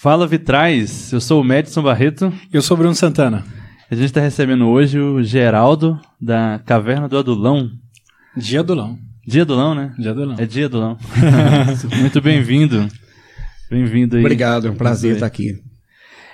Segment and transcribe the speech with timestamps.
[0.00, 2.32] Fala Vitrais, eu sou o Madison Barreto.
[2.52, 3.44] Eu sou o Bruno Santana.
[3.90, 7.68] A gente está recebendo hoje o Geraldo da Caverna do Adulão.
[8.36, 8.96] Dia Adulão.
[9.26, 9.92] Dia Adulão, né?
[9.98, 10.36] Dia Adulão.
[10.38, 10.96] É Dia Adulão.
[11.98, 12.86] Muito bem-vindo.
[13.68, 14.22] Bem-vindo aí.
[14.22, 15.60] Obrigado, é um prazer estar aqui.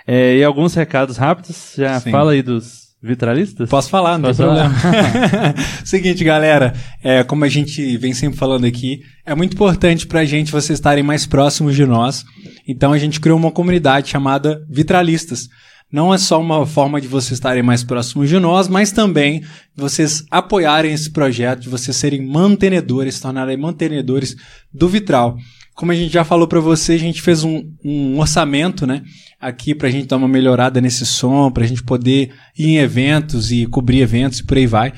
[0.06, 1.72] É, e alguns recados rápidos.
[1.74, 2.10] Já Sim.
[2.10, 3.68] fala aí dos vitralistas?
[3.68, 5.54] Posso falar, não Posso tem problema.
[5.84, 6.72] Seguinte, galera,
[7.02, 11.04] é, como a gente vem sempre falando aqui, é muito importante pra gente vocês estarem
[11.04, 12.24] mais próximos de nós.
[12.66, 15.48] Então a gente criou uma comunidade chamada Vitralistas.
[15.92, 19.44] Não é só uma forma de vocês estarem mais próximos de nós, mas também
[19.76, 24.34] vocês apoiarem esse projeto, de vocês serem mantenedores, se tornarem mantenedores
[24.72, 25.36] do Vitral.
[25.74, 29.02] Como a gente já falou pra vocês, a gente fez um, um orçamento, né?
[29.40, 33.66] Aqui pra gente dar uma melhorada nesse som, pra gente poder ir em eventos e
[33.66, 34.92] cobrir eventos e por aí vai.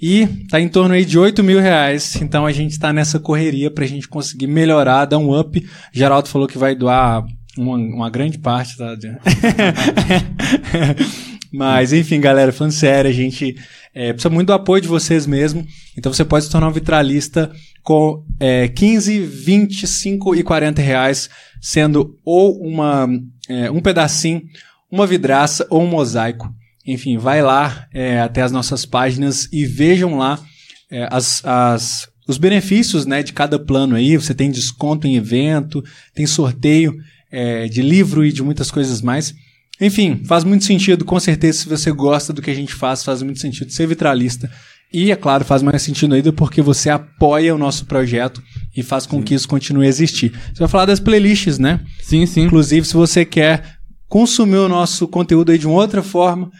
[0.00, 2.16] E tá em torno aí de 8 mil reais.
[2.20, 5.66] Então a gente tá nessa correria pra gente conseguir melhorar, dar um up.
[5.92, 7.24] Geraldo falou que vai doar
[7.56, 8.96] uma, uma grande parte, tá?
[11.50, 13.56] Mas enfim, galera, falando sério, a gente
[13.94, 15.66] é, precisa muito do apoio de vocês mesmo.
[15.96, 17.50] Então você pode se tornar um vitralista
[17.82, 21.30] com é, 15, 25 e 40 reais,
[21.60, 23.08] sendo ou uma,
[23.48, 24.42] é, um pedacinho,
[24.90, 26.52] uma vidraça ou um mosaico.
[26.86, 30.38] Enfim, vai lá é, até as nossas páginas e vejam lá
[30.90, 34.16] é, as, as, os benefícios né, de cada plano aí.
[34.16, 35.82] Você tem desconto em evento,
[36.14, 36.94] tem sorteio
[37.30, 39.34] é, de livro e de muitas coisas mais.
[39.80, 43.22] Enfim, faz muito sentido, com certeza, se você gosta do que a gente faz, faz
[43.22, 44.50] muito sentido ser vitralista.
[44.92, 48.42] E, é claro, faz mais sentido ainda porque você apoia o nosso projeto
[48.74, 50.32] e faz com que isso continue a existir.
[50.52, 51.80] Você vai falar das playlists, né?
[52.00, 52.42] Sim, sim.
[52.42, 56.50] Inclusive, se você quer consumir o nosso conteúdo aí de uma outra forma,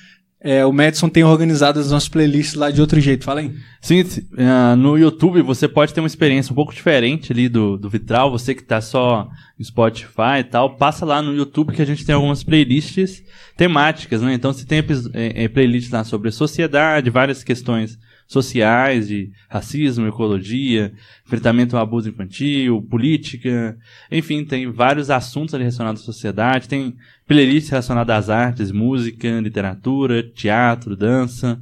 [0.41, 3.25] é, o Madison tem organizado as nossas playlists lá de outro jeito.
[3.25, 3.53] Fala aí.
[3.81, 4.05] Sim,
[4.39, 8.31] ah, no YouTube você pode ter uma experiência um pouco diferente ali do, do Vitral.
[8.31, 9.29] Você que tá só
[9.59, 13.23] no Spotify e tal, passa lá no YouTube que a gente tem algumas playlists
[13.57, 14.33] temáticas, né?
[14.33, 17.99] Então você tem eh, eh, playlists lá sobre sociedade, várias questões
[18.29, 20.93] sociais, de racismo, ecologia,
[21.27, 23.77] enfrentamento ao abuso infantil, política,
[24.13, 26.95] enfim, tem vários assuntos ali relacionados à sociedade, tem
[27.29, 31.61] playlists relacionadas às artes, música, literatura, teatro, dança,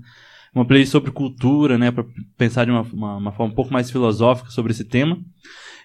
[0.54, 2.04] uma playlist sobre cultura, né, para
[2.38, 5.19] pensar de uma, uma, uma forma um pouco mais filosófica sobre esse tema.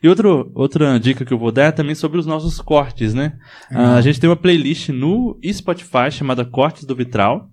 [0.01, 3.33] E outro, outra dica que eu vou dar é também sobre os nossos cortes, né?
[3.69, 7.51] Ah, a gente tem uma playlist no Spotify chamada Cortes do Vitral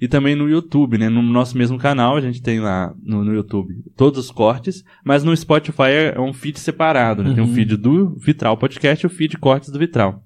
[0.00, 1.10] e também no YouTube, né?
[1.10, 5.22] No nosso mesmo canal a gente tem lá no, no YouTube todos os cortes, mas
[5.22, 7.34] no Spotify é, é um feed separado, né?
[7.34, 10.22] Tem um feed do Vitral Podcast e o feed Cortes do Vitral.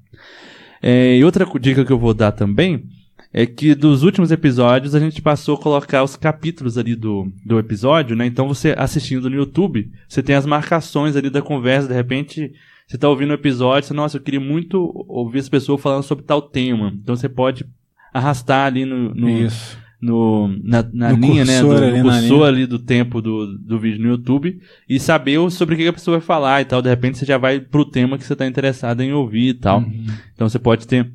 [0.87, 2.85] É, e outra dica que eu vou dar também
[3.33, 7.59] é que dos últimos episódios a gente passou a colocar os capítulos ali do, do
[7.59, 8.27] episódio, né?
[8.27, 12.53] Então você assistindo no YouTube, você tem as marcações ali da conversa, de repente
[12.87, 14.79] você tá ouvindo o episódio, você, nossa, eu queria muito
[15.09, 16.93] ouvir as pessoas falando sobre tal tema.
[17.03, 17.65] Então você pode
[18.13, 19.79] arrastar ali no, no, Isso.
[20.05, 21.61] No- na, na No linha, né?
[21.61, 22.47] Do, no ali na cursor linha.
[22.49, 26.19] ali do tempo do, do vídeo no YouTube e saber sobre o que a pessoa
[26.19, 26.83] vai falar e tal.
[26.83, 29.81] De repente você já vai pro tema que você tá interessado em ouvir e tal.
[29.81, 30.07] Uhum.
[30.35, 31.11] Então você pode ter,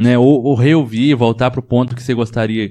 [0.00, 2.70] né, ou, ou reouvir, voltar pro ponto que você gostaria,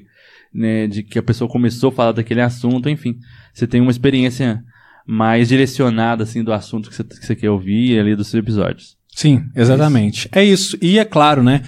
[0.53, 3.18] né, de que a pessoa começou a falar daquele assunto, enfim.
[3.53, 4.62] Você tem uma experiência
[5.06, 8.96] mais direcionada, assim, do assunto que você, que você quer ouvir ali dos seus episódios.
[9.16, 10.28] Sim, exatamente.
[10.31, 10.78] É isso.
[10.81, 11.62] E é claro, né?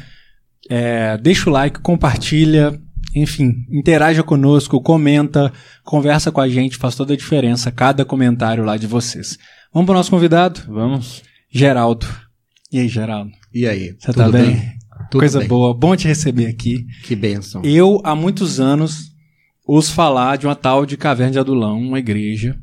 [0.70, 2.80] é, deixa o like, compartilha,
[3.16, 5.52] enfim, interaja conosco, comenta,
[5.84, 9.38] conversa com a gente, faz toda a diferença cada comentário lá de vocês.
[9.74, 11.24] Vamos para o nosso convidado, Vamos?
[11.50, 12.06] Geraldo.
[12.72, 13.32] E aí, Geraldo?
[13.54, 13.96] E aí?
[13.98, 14.62] Você tá bem?
[15.10, 15.48] Tudo Coisa bem.
[15.48, 16.86] boa, bom te receber aqui.
[17.04, 17.62] Que bênção.
[17.64, 19.12] Eu, há muitos anos,
[19.66, 22.58] ouço falar de uma tal de Caverna de Adulão, uma igreja,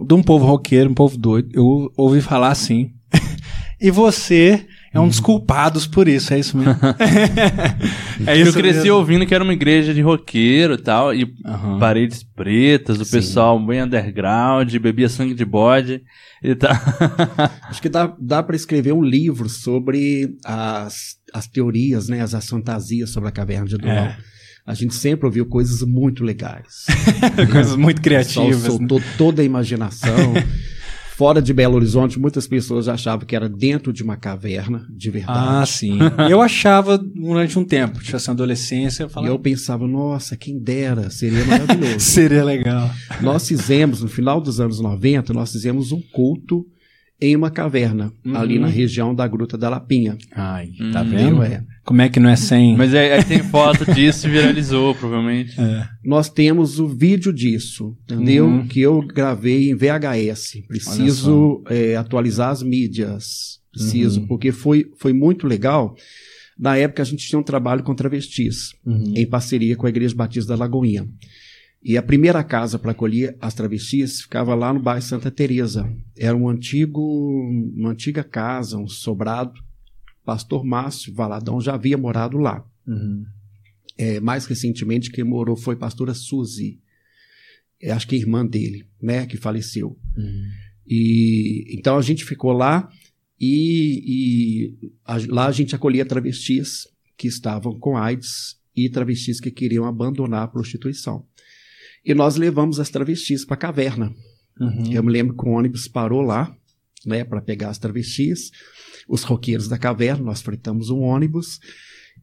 [0.00, 1.50] de um povo roqueiro, um povo doido.
[1.52, 2.92] Eu ouvi falar assim.
[3.80, 6.74] e você é um dos culpados por isso, é isso mesmo?
[8.26, 8.94] é eu cresci mesmo?
[8.94, 11.78] ouvindo que era uma igreja de roqueiro e tal, e Aham.
[11.78, 13.10] paredes pretas, o Sim.
[13.12, 16.02] pessoal bem underground, bebia sangue de bode
[16.42, 16.72] e tal.
[17.68, 22.48] Acho que dá, dá para escrever um livro sobre as, as teorias, né, as, as
[22.48, 23.94] fantasias sobre a caverna de Adulão.
[23.94, 24.16] É.
[24.66, 26.84] A gente sempre ouviu coisas muito legais.
[27.50, 28.64] Coisas muito criativas.
[28.64, 28.68] né?
[28.68, 30.34] soltou toda a imaginação.
[31.18, 35.12] Fora de Belo Horizonte, muitas pessoas achavam que era dentro de uma caverna, de Ah,
[35.12, 35.70] verdade.
[35.70, 35.98] sim.
[36.30, 40.60] Eu achava durante um tempo, tinha essa adolescência, eu e falava, eu pensava, nossa, quem
[40.60, 41.98] dera, seria maravilhoso.
[41.98, 42.88] seria legal.
[43.20, 46.64] Nós fizemos, no final dos anos 90, nós fizemos um culto
[47.20, 48.36] em uma caverna, Uhum.
[48.36, 50.16] ali na região da Gruta da Lapinha.
[50.36, 51.42] Ai, tá Hum, vendo?
[51.42, 51.64] É.
[51.88, 52.76] Como é que não é sem?
[52.76, 55.58] Mas aí, aí tem foto disso e viralizou, provavelmente.
[55.58, 55.88] É.
[56.04, 58.44] Nós temos o vídeo disso, entendeu?
[58.46, 58.66] Uhum.
[58.66, 60.64] Que eu gravei em VHS.
[60.68, 63.58] Preciso é, atualizar as mídias.
[63.72, 64.26] Preciso, Uhum.
[64.26, 65.96] porque foi, foi muito legal.
[66.58, 69.14] Na época, a gente tinha um trabalho com travestis, Uhum.
[69.16, 71.08] em parceria com a Igreja Batista da Lagoinha.
[71.82, 75.90] E a primeira casa para acolher as travestis ficava lá no bairro Santa Teresa.
[76.18, 77.00] Era um antigo,
[77.74, 79.52] uma antiga casa, um sobrado.
[80.28, 82.62] Pastor Márcio Valadão já havia morado lá.
[82.86, 83.24] Uhum.
[83.96, 86.78] É, mais recentemente, quem morou foi a pastora Suzy.
[87.80, 89.96] É, acho que é irmã dele, né, que faleceu.
[90.14, 90.42] Uhum.
[90.86, 92.90] E então a gente ficou lá
[93.40, 96.86] e, e a- lá a gente acolhia travestis
[97.16, 101.24] que estavam com AIDS e travestis que queriam abandonar a prostituição.
[102.04, 104.14] E nós levamos as travestis para a caverna.
[104.60, 104.92] Uhum.
[104.92, 106.54] Eu me lembro que o ônibus parou lá,
[107.06, 108.50] né, para pegar as travestis,
[109.08, 111.60] os roqueiros da caverna, nós fretamos um ônibus.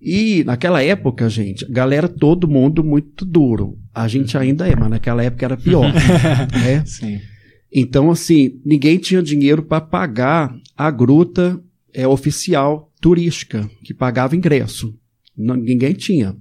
[0.01, 3.79] E naquela época, gente, galera, todo mundo muito duro.
[3.93, 5.91] A gente ainda é, mas naquela época era pior.
[6.53, 6.83] né?
[6.85, 7.19] Sim.
[7.71, 11.59] Então, assim, ninguém tinha dinheiro para pagar a gruta
[11.93, 14.97] é, oficial turística, que pagava ingresso.
[15.37, 16.35] Não- ninguém tinha.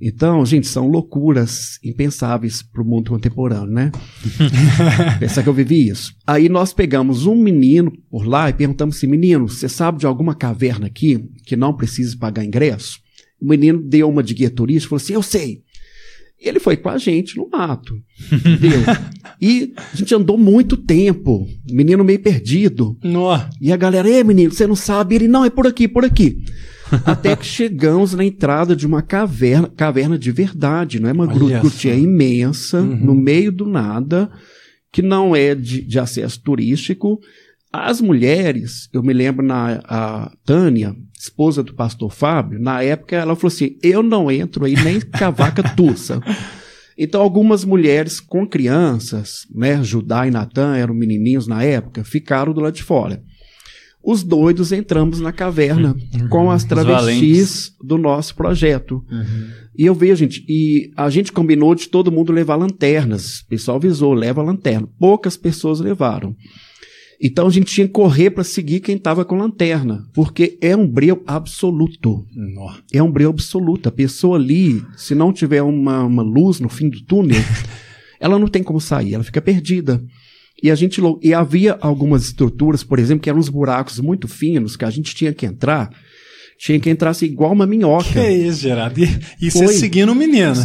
[0.00, 3.90] Então, gente, são loucuras impensáveis para o mundo contemporâneo, né?
[5.18, 6.14] Pensar que eu vivi isso.
[6.24, 10.36] Aí nós pegamos um menino por lá e perguntamos assim, menino, você sabe de alguma
[10.36, 13.00] caverna aqui que não precisa pagar ingresso?
[13.40, 15.62] O menino deu uma de guia turística e falou assim, eu sei.
[16.40, 18.00] Ele foi com a gente no mato,
[18.32, 18.78] entendeu?
[19.42, 22.96] e a gente andou muito tempo, menino meio perdido.
[23.02, 23.40] Nó.
[23.60, 25.16] E a galera, ei menino, você não sabe?
[25.16, 26.44] Ele, não, é por aqui, por aqui.
[27.04, 31.94] Até que chegamos na entrada de uma caverna, caverna de verdade, não é uma grutinha
[31.94, 32.96] imensa, Uhum.
[32.96, 34.30] no meio do nada,
[34.92, 37.18] que não é de, de acesso turístico.
[37.72, 43.36] As mulheres, eu me lembro na a Tânia, esposa do pastor Fábio, na época ela
[43.36, 46.20] falou assim: eu não entro aí nem cavaca tussa.
[47.00, 52.60] Então, algumas mulheres com crianças, né, Judá e Natan eram menininhos na época, ficaram do
[52.60, 53.22] lado de fora.
[54.02, 55.94] Os doidos entramos na caverna
[56.30, 59.04] com as travestis do nosso projeto.
[59.10, 59.48] Uhum.
[59.76, 63.40] E eu vejo, gente, e a gente combinou de todo mundo levar lanternas.
[63.40, 64.88] O pessoal avisou, leva lanterna.
[64.98, 66.34] Poucas pessoas levaram.
[67.20, 70.86] Então a gente tinha que correr para seguir quem estava com lanterna, porque é um
[70.86, 72.24] breu absoluto.
[72.34, 72.74] Nó.
[72.92, 73.88] É um breu absoluto.
[73.88, 77.40] A pessoa ali, se não tiver uma, uma luz no fim do túnel,
[78.20, 80.00] ela não tem como sair, ela fica perdida.
[80.62, 84.76] E a gente e havia algumas estruturas, por exemplo, que eram uns buracos muito finos
[84.76, 85.88] que a gente tinha que entrar,
[86.58, 88.04] tinha que entrar assim, igual uma minhoca.
[88.12, 88.98] Que isso, Gerardo?
[89.00, 89.08] E,
[89.40, 90.56] e você seguindo o menino.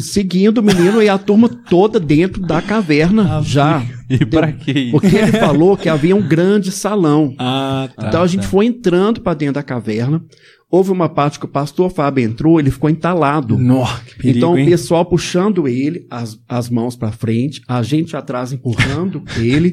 [0.00, 3.84] Seguindo o menino e a turma toda dentro da caverna Ah, já.
[4.08, 4.88] E pra quê?
[4.92, 7.34] Porque ele falou que havia um grande salão.
[7.36, 8.08] Ah, tá.
[8.08, 8.48] então a gente tá.
[8.48, 10.22] foi entrando para dentro da caverna.
[10.70, 13.58] Houve uma parte que o pastor Fábio entrou, ele ficou entalado.
[14.06, 18.52] Que perigo, então o pessoal puxando ele, as, as mãos para frente, a gente atrás
[18.52, 19.72] empurrando ele,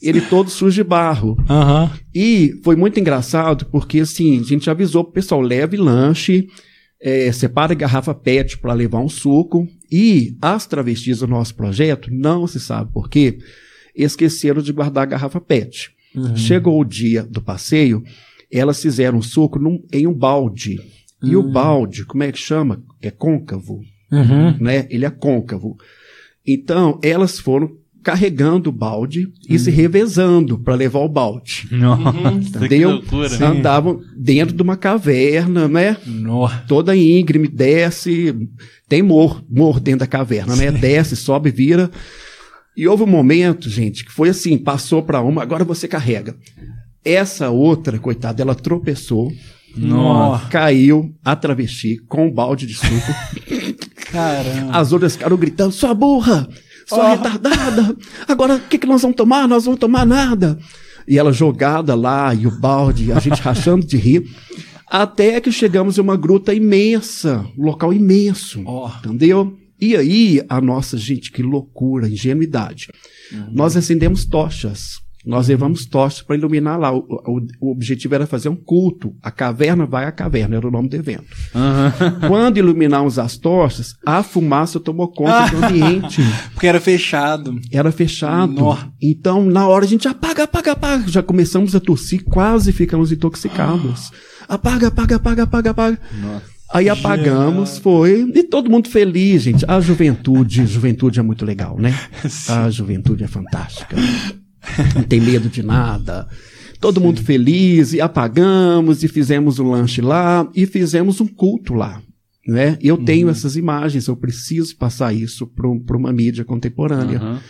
[0.00, 1.36] ele todo sujo de barro.
[1.50, 1.90] Aham.
[2.14, 6.46] E foi muito engraçado porque assim, a gente avisou pro pessoal, leve lanche,
[7.00, 9.66] é, separa a garrafa PET para levar um suco.
[9.90, 13.38] E as travestis do nosso projeto, não se sabe por quê,
[13.94, 15.90] esqueceram de guardar a garrafa PET.
[16.14, 16.36] Uhum.
[16.36, 18.04] Chegou o dia do passeio,
[18.52, 20.78] elas fizeram um suco num- em um balde.
[21.22, 22.82] E o balde, como é que chama?
[23.02, 23.80] É côncavo
[24.10, 24.56] Uhum.
[24.60, 24.86] né?
[24.88, 25.76] Ele é côncavo.
[26.46, 27.70] Então, elas foram
[28.02, 31.68] carregando o balde e se revezando para levar o balde.
[31.70, 33.02] Nossa, Entendeu?
[33.28, 33.44] Sim.
[33.44, 35.96] Andavam dentro de uma caverna, né?
[36.06, 36.48] Nó.
[36.66, 38.34] Toda íngreme, desce,
[38.88, 40.70] tem mor, mor dentro da caverna, né?
[40.70, 41.90] Desce, sobe, vira.
[42.76, 46.34] E houve um momento, gente, que foi assim, passou para uma, agora você carrega.
[47.10, 49.30] Essa outra, coitada, ela tropeçou,
[49.76, 50.38] Nó.
[50.50, 53.14] caiu, a travesti com um balde de suco.
[54.12, 54.72] Caramba.
[54.78, 56.48] As outras ficaram gritando: sua burra,
[56.86, 57.16] sua Oh.
[57.16, 57.96] retardada,
[58.26, 59.46] agora o que, que nós vamos tomar?
[59.48, 60.58] Nós vamos tomar nada.
[61.06, 64.24] E ela jogada lá, e o balde, a gente rachando de rir.
[64.86, 68.62] Até que chegamos em uma gruta imensa, um local imenso.
[68.66, 68.90] Ó.
[68.98, 69.56] Entendeu?
[69.80, 72.88] E aí, a nossa, gente, que loucura, ingenuidade.
[73.52, 74.98] Nós acendemos tochas.
[75.28, 76.90] Nós levamos tochas para iluminar lá.
[76.90, 79.14] O, o- o objetivo era fazer um culto.
[79.22, 81.24] A caverna vai à caverna, era o nome do evento.
[81.54, 81.92] Aham.
[82.26, 86.22] Quando iluminamos as tochas, a fumaça tomou conta do ambiente.
[86.54, 87.60] Porque era fechado.
[87.70, 88.52] Era fechado.
[88.54, 88.76] Nó.
[89.02, 91.04] Então, na hora a gente apaga, apaga, apaga.
[91.08, 94.10] Já começamos a tossir, quase ficamos intoxicados.
[94.48, 95.98] Apaga, apaga, apaga, apaga, apaga.
[96.72, 98.30] Aí apagamos, foi.
[98.34, 99.64] E todo mundo feliz, gente.
[99.68, 101.94] A juventude, juventude é muito legal, né?
[102.48, 103.96] A juventude é fantástica.
[104.94, 106.28] Não tem medo de nada.
[106.80, 112.00] Todo mundo feliz, e apagamos, e fizemos o lanche lá, e fizemos um culto lá.
[112.46, 112.78] Né?
[112.80, 117.18] Eu tenho essas imagens, eu preciso passar isso para uma mídia contemporânea.
[117.18, 117.42] Aham.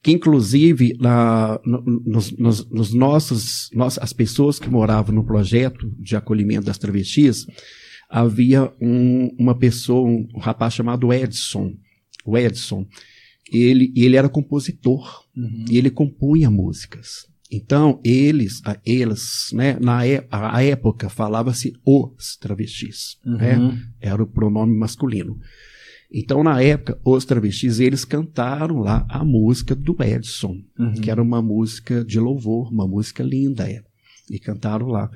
[0.00, 5.92] que inclusive na, no, nos, nos, nos, nossos, nós, as pessoas que moravam no projeto
[5.98, 7.46] de acolhimento das travestis,
[8.08, 11.74] havia um, uma pessoa, um, um, rapaz chamado Edson,
[12.24, 12.86] o Edson,
[13.52, 15.64] ele, ele era compositor, uhum.
[15.70, 17.28] e ele compunha músicas.
[17.50, 23.56] Então, eles, eles, né, na é, a época falava-se os travestis, né?
[23.56, 23.68] uhum.
[23.68, 23.82] né?
[24.00, 25.38] Era o pronome masculino.
[26.12, 30.92] Então, na época, os travestis, eles cantaram lá a música do Edson, uhum.
[30.94, 33.82] que era uma música de louvor, uma música linda, é.
[34.30, 35.10] E cantaram lá.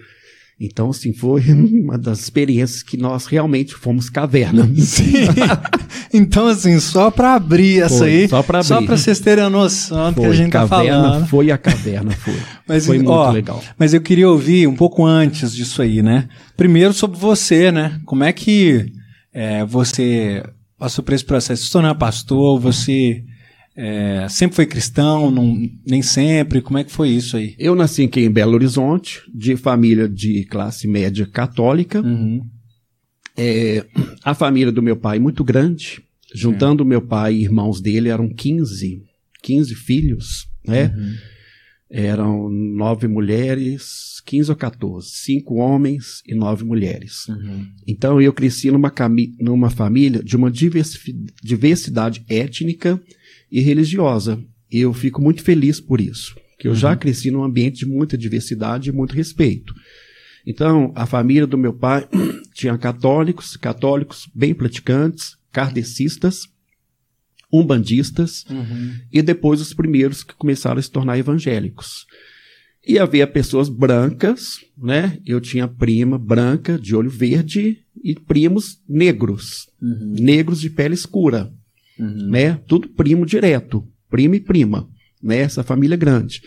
[0.61, 4.71] Então, assim, foi uma das experiências que nós realmente fomos caverna.
[4.77, 5.27] Sim.
[6.13, 10.21] então, assim, só para abrir essa foi, aí, só para vocês terem a noção do
[10.21, 11.27] que a gente tá caverna, tá falando.
[11.27, 12.35] Foi a caverna, foi.
[12.69, 13.63] Mas, foi muito ó, legal.
[13.79, 16.29] Mas eu queria ouvir um pouco antes disso aí, né?
[16.57, 18.01] Primeiro sobre você, né?
[18.05, 18.93] Como é que
[19.35, 20.43] é, você
[20.79, 21.65] passou por esse processo?
[21.65, 23.25] Se tornar pastor, você
[23.75, 26.61] é, sempre foi cristão, não, nem sempre?
[26.61, 27.55] Como é que foi isso aí?
[27.59, 32.03] Eu nasci aqui em Belo Horizonte, de família de classe média católica.
[32.03, 32.47] Uhum.
[33.37, 33.87] É,
[34.23, 36.03] a família do meu pai muito grande.
[36.35, 36.87] Juntando é.
[36.87, 39.03] meu pai e irmãos dele, eram 15,
[39.43, 40.95] 15 filhos, né?
[40.95, 41.15] Uhum.
[41.91, 47.29] Eram nove mulheres, 15 ou 14, cinco homens e nove mulheres.
[47.29, 47.67] Uhum.
[47.87, 48.93] Então eu cresci numa,
[49.39, 52.99] numa família de uma diversidade étnica
[53.53, 54.43] e religiosa.
[54.71, 56.79] E eu fico muito feliz por isso, que eu uhum.
[56.79, 59.75] já cresci num ambiente de muita diversidade e muito respeito.
[60.47, 62.09] Então, a família do meu pai
[62.55, 66.49] tinha católicos, católicos bem praticantes, kardecistas,
[67.53, 68.95] umbandistas, uhum.
[69.13, 72.07] e depois os primeiros que começaram a se tornar evangélicos.
[72.85, 75.19] E havia pessoas brancas, né?
[75.25, 80.17] Eu tinha prima branca, de olho verde, e primos negros, uhum.
[80.19, 81.53] negros de pele escura,
[82.03, 82.29] uhum.
[82.29, 82.61] né?
[82.67, 84.89] Tudo primo direto, primo e prima,
[85.23, 85.39] né?
[85.39, 86.43] Essa família grande.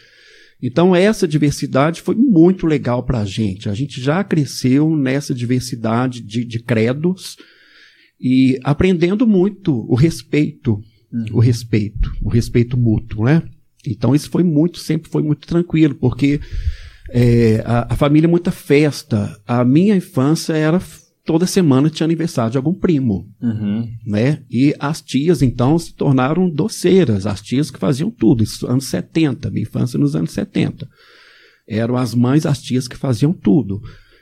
[0.62, 3.70] Então essa diversidade foi muito legal para a gente.
[3.70, 7.38] A gente já cresceu nessa diversidade de, de credos
[8.20, 10.82] e aprendendo muito o respeito,
[11.12, 11.26] uhum.
[11.34, 13.44] o respeito, o respeito mútuo, né?
[13.86, 16.40] Então isso foi muito, sempre foi muito tranquilo, porque
[17.12, 19.40] é, a, a, família é muita festa.
[19.46, 20.82] A minha infância era
[21.26, 23.90] toda semana tinha aniversário de algum primo, uhum.
[24.06, 24.44] né?
[24.50, 29.50] E as tias então se tornaram doceiras, as tias que faziam tudo, isso anos 70,
[29.50, 30.88] minha infância nos anos 70.
[31.68, 33.82] Eram as mães, as tias que faziam tudo.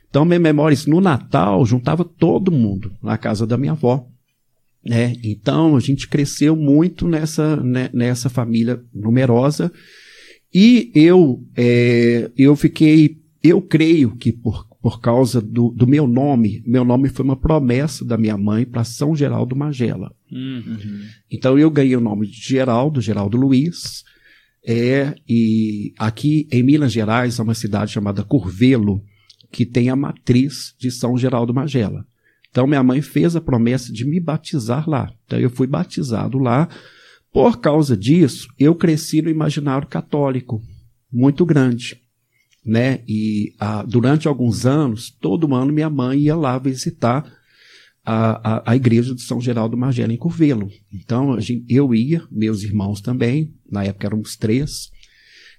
[0.09, 4.07] Então, minha memória, isso, no Natal, juntava todo mundo na casa da minha avó.
[4.85, 5.15] Né?
[5.23, 9.71] Então a gente cresceu muito nessa, né, nessa família numerosa
[10.53, 16.61] e eu é, eu fiquei eu creio que por, por causa do, do meu nome
[16.67, 21.07] meu nome foi uma promessa da minha mãe para São Geraldo Magela uhum.
[21.31, 24.03] então eu ganhei o nome de Geraldo Geraldo Luiz
[24.63, 29.01] é e aqui em Minas Gerais há uma cidade chamada Curvelo
[29.51, 32.05] que tem a matriz de São Geraldo Magela
[32.53, 35.11] então minha mãe fez a promessa de me batizar lá.
[35.25, 36.69] Então eu fui batizado lá.
[37.31, 40.61] Por causa disso, eu cresci no imaginário católico
[41.11, 41.99] muito grande,
[42.65, 43.01] né?
[43.07, 47.25] E ah, durante alguns anos, todo ano minha mãe ia lá visitar
[48.05, 50.69] a, a, a igreja de São Geraldo Magela em Curvelo.
[50.91, 51.37] Então
[51.69, 54.91] eu ia, meus irmãos também, na época éramos três,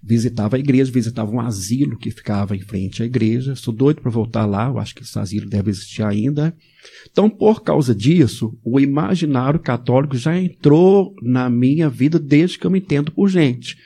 [0.02, 3.56] visitava a igreja, visitava um asilo que ficava em frente à igreja.
[3.56, 6.54] Sou doido para voltar lá, eu acho que esse asilo deve existir ainda.
[7.11, 12.70] Então, por causa disso, o imaginário católico já entrou na minha vida desde que eu
[12.70, 13.76] me entendo por gente.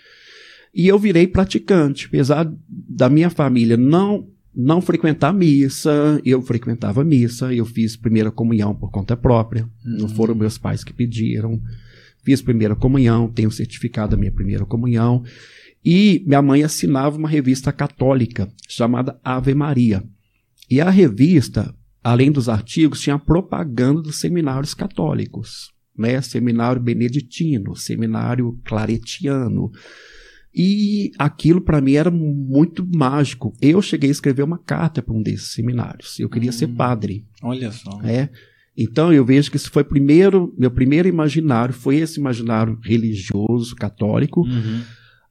[0.79, 7.53] E eu virei praticante, apesar da minha família não não frequentar missa, eu frequentava missa,
[7.53, 9.99] eu fiz primeira comunhão por conta própria, uhum.
[9.99, 11.61] não foram meus pais que pediram.
[12.25, 15.25] Fiz primeira comunhão, tenho certificado da minha primeira comunhão.
[15.85, 20.05] E minha mãe assinava uma revista católica chamada Ave Maria.
[20.71, 26.21] E a revista, além dos artigos, tinha propaganda dos seminários católicos, né?
[26.21, 29.73] Seminário beneditino, seminário claretiano.
[30.55, 33.55] E aquilo para mim era muito mágico.
[33.61, 36.19] Eu cheguei a escrever uma carta para um desses seminários.
[36.19, 37.27] Eu queria hum, ser padre.
[37.43, 38.01] Olha só.
[38.03, 38.31] É.
[38.77, 44.43] Então eu vejo que esse foi primeiro, meu primeiro imaginário foi esse imaginário religioso católico.
[44.43, 44.83] Uhum.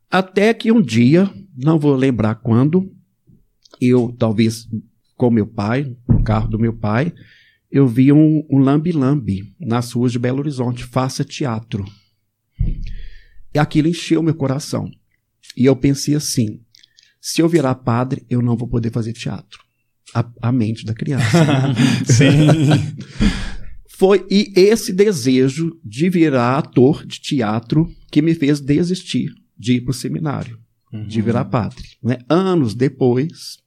[0.09, 2.91] Até que um dia, não vou lembrar quando,
[3.81, 4.67] eu, talvez
[5.15, 7.13] com meu pai, no carro do meu pai,
[7.71, 11.85] eu vi um, um lambi-lambi nas ruas de Belo Horizonte, faça teatro.
[13.53, 14.89] E aquilo encheu meu coração.
[15.55, 16.59] E eu pensei assim:
[17.21, 19.59] se eu virar padre, eu não vou poder fazer teatro.
[20.13, 21.25] A, a mente da criança.
[22.05, 22.95] Sim.
[23.97, 29.81] Foi e esse desejo de virar ator de teatro que me fez desistir de ir
[29.81, 30.57] para o seminário,
[31.07, 31.83] de virar padre.
[32.01, 32.19] Né?
[32.29, 33.57] Anos depois,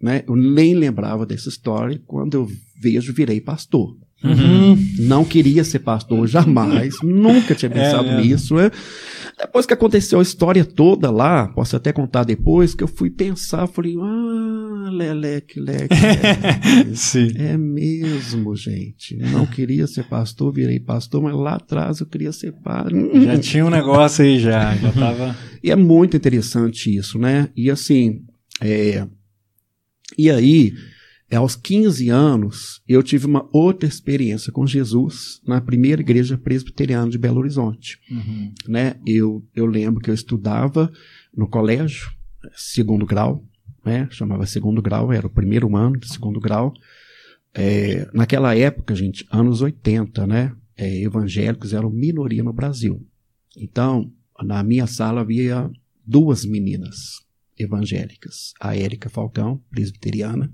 [0.00, 2.50] né, eu nem lembrava dessa história, quando eu
[2.80, 3.96] vejo, virei pastor.
[4.22, 4.76] Uhum.
[4.98, 8.20] Não queria ser pastor jamais, nunca tinha pensado É.
[8.20, 8.54] nisso.
[8.54, 8.70] Né?
[9.38, 13.66] Depois que aconteceu a história toda lá, posso até contar depois, que eu fui pensar,
[13.66, 16.94] falei, ah, leleque, leque, leque.
[16.96, 17.32] Sim.
[17.36, 19.16] É mesmo, gente.
[19.16, 22.94] Não queria ser pastor, virei pastor, mas lá atrás eu queria ser padre.
[23.24, 25.36] Já tinha um negócio aí já, já tava.
[25.62, 27.48] E é muito interessante isso, né?
[27.56, 28.22] E assim,
[28.60, 29.06] é...
[30.18, 30.72] e aí,
[31.36, 37.18] aos 15 anos, eu tive uma outra experiência com Jesus na primeira igreja presbiteriana de
[37.18, 37.98] Belo Horizonte.
[38.10, 38.52] Uhum.
[38.68, 38.96] Né?
[39.06, 40.92] Eu, eu lembro que eu estudava
[41.34, 42.10] no colégio,
[42.54, 43.44] segundo grau,
[43.84, 44.08] né?
[44.10, 46.72] chamava segundo grau, era o primeiro ano de segundo grau.
[47.54, 50.52] É, naquela época, gente, anos 80, né?
[50.76, 53.06] É, evangélicos eram minoria no Brasil.
[53.56, 54.10] Então,
[54.42, 55.70] na minha sala havia
[56.06, 57.20] duas meninas
[57.58, 58.52] evangélicas.
[58.60, 60.52] A Érica Falcão, presbiteriana.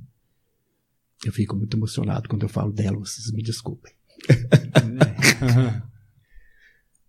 [1.24, 3.92] Eu fico muito emocionado quando eu falo dela, vocês me desculpem.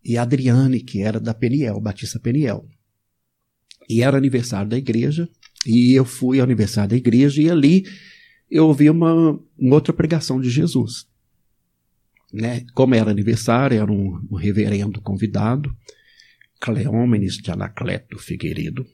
[0.03, 2.65] E a Adriane, que era da Peniel, Batista Peniel.
[3.87, 5.27] E era aniversário da igreja,
[5.65, 7.85] e eu fui ao aniversário da igreja, e ali
[8.49, 11.05] eu ouvi uma, uma outra pregação de Jesus.
[12.31, 12.65] Né?
[12.73, 15.75] Como era aniversário, era um, um reverendo convidado,
[16.61, 18.85] Cleómenes de Anacleto Figueiredo,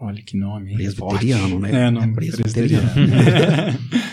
[0.00, 0.74] Olha que nome.
[0.74, 1.72] presbiteriano, forte.
[1.72, 1.86] né?
[1.86, 2.88] É, nome presbiteriano.
[2.92, 3.78] presbiteriano.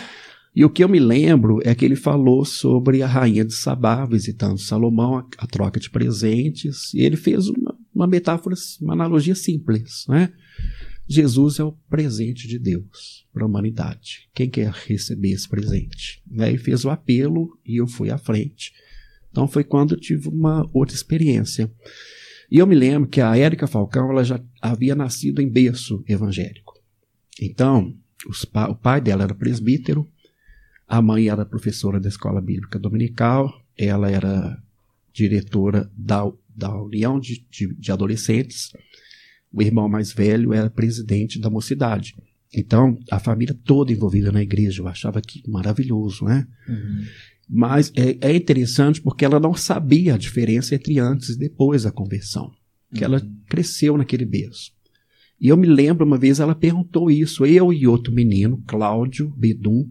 [0.56, 4.06] E o que eu me lembro é que ele falou sobre a rainha de Sabá
[4.06, 9.36] visitando Salomão, a, a troca de presentes, e ele fez uma, uma metáfora, uma analogia
[9.36, 10.32] simples, né?
[11.08, 14.28] Jesus é o presente de Deus para a humanidade.
[14.34, 16.24] Quem quer receber esse presente?
[16.26, 16.54] Né?
[16.54, 18.72] E fez o apelo e eu fui à frente.
[19.30, 21.72] Então foi quando eu tive uma outra experiência.
[22.50, 26.74] E eu me lembro que a Érica Falcão ela já havia nascido em berço evangélico.
[27.40, 27.94] Então,
[28.52, 30.08] pa- o pai dela era presbítero,
[30.88, 34.62] a mãe era professora da escola bíblica dominical, ela era
[35.12, 38.72] diretora da, da União de, de, de Adolescentes,
[39.52, 42.16] o irmão mais velho era presidente da mocidade.
[42.54, 46.48] Então, a família toda envolvida na igreja, eu achava que maravilhoso, né?
[47.50, 51.92] Mas é, é interessante porque ela não sabia a diferença entre antes e depois da
[51.92, 52.52] conversão.
[52.94, 54.72] Que ela cresceu naquele berço.
[55.40, 59.90] E eu me lembro uma vez ela perguntou isso, eu e outro menino, Cláudio Bedum,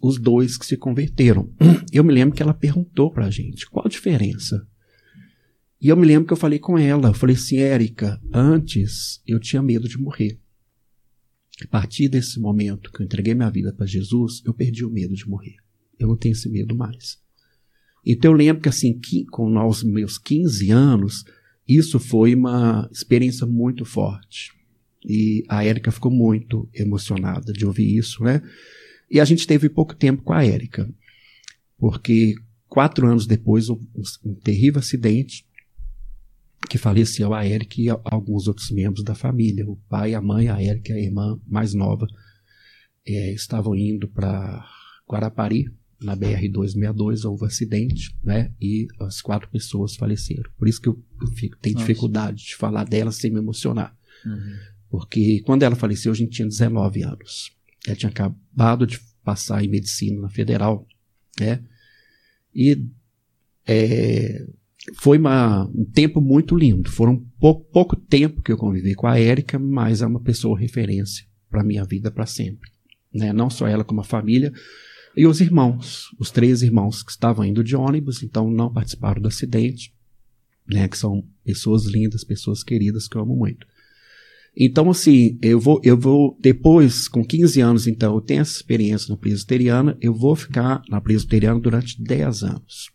[0.00, 1.52] os dois que se converteram.
[1.92, 4.66] Eu me lembro que ela perguntou pra gente, qual a diferença?
[5.80, 9.38] E eu me lembro que eu falei com ela, eu falei assim, Érica, antes eu
[9.38, 10.40] tinha medo de morrer.
[11.62, 15.14] A partir desse momento que eu entreguei minha vida para Jesus, eu perdi o medo
[15.14, 15.56] de morrer.
[15.98, 17.18] Eu não tenho esse medo mais.
[18.04, 21.24] Então eu lembro que assim, que, com os meus 15 anos,
[21.66, 24.52] isso foi uma experiência muito forte.
[25.04, 28.42] E a Érica ficou muito emocionada de ouvir isso, né?
[29.14, 30.92] E a gente teve pouco tempo com a Érica,
[31.78, 32.34] porque
[32.68, 33.78] quatro anos depois, um,
[34.24, 35.46] um terrível acidente
[36.68, 39.64] que faleceu a Érica e a- alguns outros membros da família.
[39.70, 42.08] O pai, a mãe, a Érica a irmã mais nova
[43.06, 44.66] eh, estavam indo para
[45.08, 45.66] Guarapari,
[46.02, 48.52] na BR-262, houve um acidente, né?
[48.60, 50.50] E as quatro pessoas faleceram.
[50.58, 51.86] Por isso que eu, eu fico, tenho Nossa.
[51.86, 53.96] dificuldade de falar dela sem me emocionar.
[54.90, 57.52] Porque quando ela faleceu, a gente tinha 19 anos.
[57.86, 60.86] Ela tinha acabado de passar em medicina na federal,
[61.40, 61.62] né?
[62.54, 62.86] E
[63.66, 64.46] é,
[64.96, 66.90] foi uma- um tempo muito lindo.
[66.90, 71.26] Foram pou- pouco tempo que eu convivi com a Érica, mas é uma pessoa referência
[71.50, 72.70] para minha vida para sempre.
[73.12, 73.32] Né?
[73.32, 74.52] Não só ela, como a família.
[75.16, 79.28] E os irmãos, os três irmãos que estavam indo de ônibus, então não participaram do
[79.28, 79.94] acidente,
[80.66, 80.88] né?
[80.88, 83.66] Que são pessoas lindas, pessoas queridas que eu amo muito.
[84.56, 89.10] Então, assim, eu vou, eu vou, depois, com 15 anos, então, eu tenho essa experiência
[89.10, 92.90] na presbiteriana, eu vou ficar na presbiteriana durante 10 anos.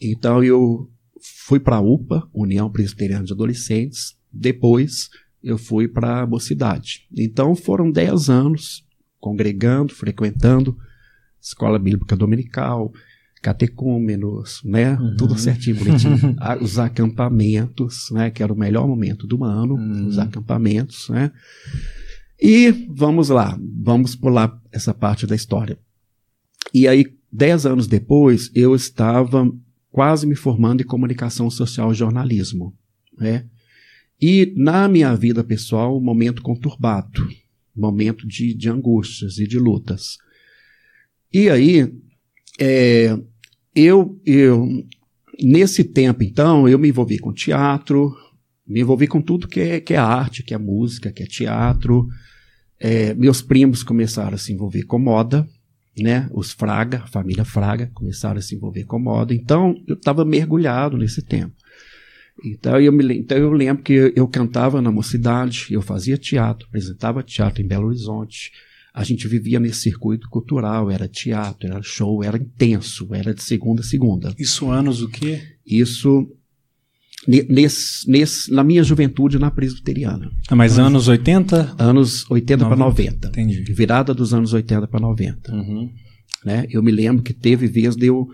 [0.00, 5.10] Então, eu fui para a UPA, União Presbiteriana de Adolescentes, depois
[5.42, 7.06] eu fui para a Mocidade.
[7.14, 8.84] Então, foram 10 anos
[9.20, 10.76] congregando, frequentando
[11.40, 12.90] escola bíblica dominical,
[13.44, 14.96] catecúmenos, né?
[15.18, 16.34] Tudo certinho, bonitinho.
[16.40, 18.30] Ah, Os acampamentos, né?
[18.30, 19.74] Que era o melhor momento do ano,
[20.08, 21.30] os acampamentos, né?
[22.40, 25.78] E vamos lá, vamos pular essa parte da história.
[26.72, 29.46] E aí, dez anos depois, eu estava
[29.90, 32.74] quase me formando em comunicação social e jornalismo,
[33.18, 33.44] né?
[34.20, 37.28] E na minha vida pessoal, um momento conturbado,
[37.76, 40.16] momento de, de angústias e de lutas.
[41.30, 41.92] E aí,
[42.58, 43.18] é,
[43.74, 44.68] eu, eu,
[45.40, 48.14] nesse tempo, então, eu me envolvi com teatro,
[48.66, 52.06] me envolvi com tudo que é, que é arte, que é música, que é teatro.
[52.78, 55.46] É, meus primos começaram a se envolver com moda,
[55.98, 56.28] né?
[56.32, 59.34] Os Fraga, família Fraga, começaram a se envolver com moda.
[59.34, 61.54] Então, eu estava mergulhado nesse tempo.
[62.42, 66.66] Então eu, me, então eu lembro que eu, eu cantava na mocidade, eu fazia teatro,
[66.66, 68.50] apresentava teatro em Belo Horizonte.
[68.94, 73.80] A gente vivia nesse circuito cultural, era teatro, era show, era intenso, era de segunda
[73.80, 74.32] a segunda.
[74.38, 75.42] Isso anos o quê?
[75.66, 76.28] Isso
[77.26, 80.30] nesse, nesse, na minha juventude na presbiteriana.
[80.48, 81.74] Ah, mas anos 80?
[81.78, 83.28] Anos 80 para 90.
[83.28, 83.64] Entendi.
[83.72, 85.52] Virada dos anos 80 para 90.
[85.52, 85.90] Uhum.
[86.44, 86.66] Né?
[86.70, 88.28] Eu me lembro que teve vez de eu,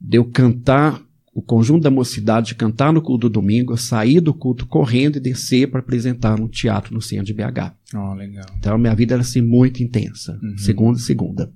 [0.00, 1.02] de eu cantar
[1.38, 5.20] o conjunto da mocidade cantar no culto do domingo, eu sair do culto correndo e
[5.20, 7.76] descer para apresentar no teatro no centro de BH.
[7.94, 8.44] Oh, legal.
[8.58, 10.58] Então minha vida era assim muito intensa, uhum.
[10.58, 11.52] segunda segunda.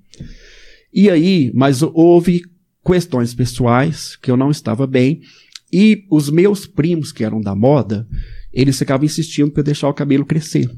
[0.93, 2.43] E aí, mas houve
[2.85, 5.19] questões pessoais que eu não estava bem
[5.71, 8.07] e os meus primos que eram da moda,
[8.53, 10.71] eles ficavam insistindo para eu deixar o cabelo crescer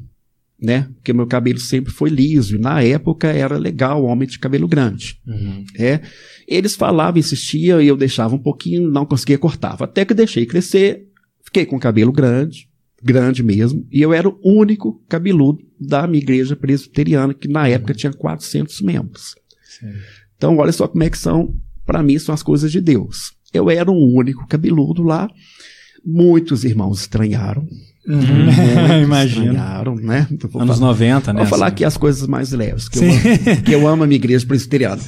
[0.60, 0.88] né?
[0.94, 2.56] Porque meu cabelo sempre foi liso.
[2.56, 5.20] E na época era legal o homem de cabelo grande.
[5.26, 5.64] Uhum.
[5.78, 6.00] É.
[6.48, 9.76] Eles falavam, insistiam, e eu deixava um pouquinho, não conseguia cortar.
[9.82, 11.06] Até que deixei crescer,
[11.44, 12.68] fiquei com cabelo grande,
[13.02, 17.92] grande mesmo, e eu era o único cabeludo da minha igreja presbiteriana, que na época
[17.92, 17.98] uhum.
[17.98, 19.34] tinha 400 membros.
[19.62, 19.92] Sim.
[20.36, 23.32] Então, olha só como é que são, para mim, são as coisas de Deus.
[23.52, 25.28] Eu era o único cabeludo lá,
[26.04, 27.66] muitos irmãos estranharam,
[28.06, 29.02] Uhum.
[29.02, 29.52] Imagino.
[30.02, 30.26] né?
[30.30, 31.40] Então, Anos falar, 90, né?
[31.40, 34.16] Vou falar aqui as coisas mais leves, que, eu amo, que eu amo a minha
[34.16, 35.02] igreja presbiteriana.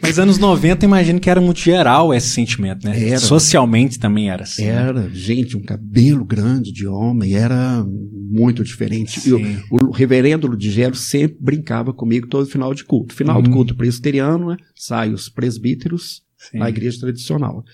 [0.00, 3.08] Mas anos 90, imagino que era muito geral esse sentimento, né?
[3.08, 3.20] Era.
[3.20, 4.64] Socialmente também era assim.
[4.64, 4.68] Né?
[4.68, 5.10] Era, né?
[5.12, 9.28] gente, um cabelo grande de homem, era muito diferente.
[9.28, 13.14] Eu, o reverendo Ludigero sempre brincava comigo todo final de culto.
[13.14, 13.42] Final hum.
[13.42, 14.56] do culto presbiteriano, né?
[14.74, 16.58] Sai os presbíteros Sim.
[16.58, 17.64] na igreja tradicional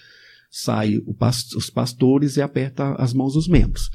[0.51, 3.91] sai past os pastores e aperta as mãos dos membros.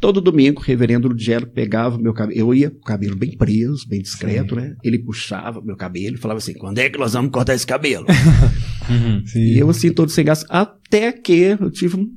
[0.00, 3.88] Todo domingo, o reverendo Lugero pegava meu cabelo, eu ia com o cabelo bem preso,
[3.88, 4.60] bem discreto, Sim.
[4.60, 4.76] né?
[4.84, 8.06] Ele puxava meu cabelo e falava assim: quando é que nós vamos cortar esse cabelo?
[8.88, 9.24] uhum.
[9.34, 12.08] E eu assim, todo sem graça, até que eu tive um,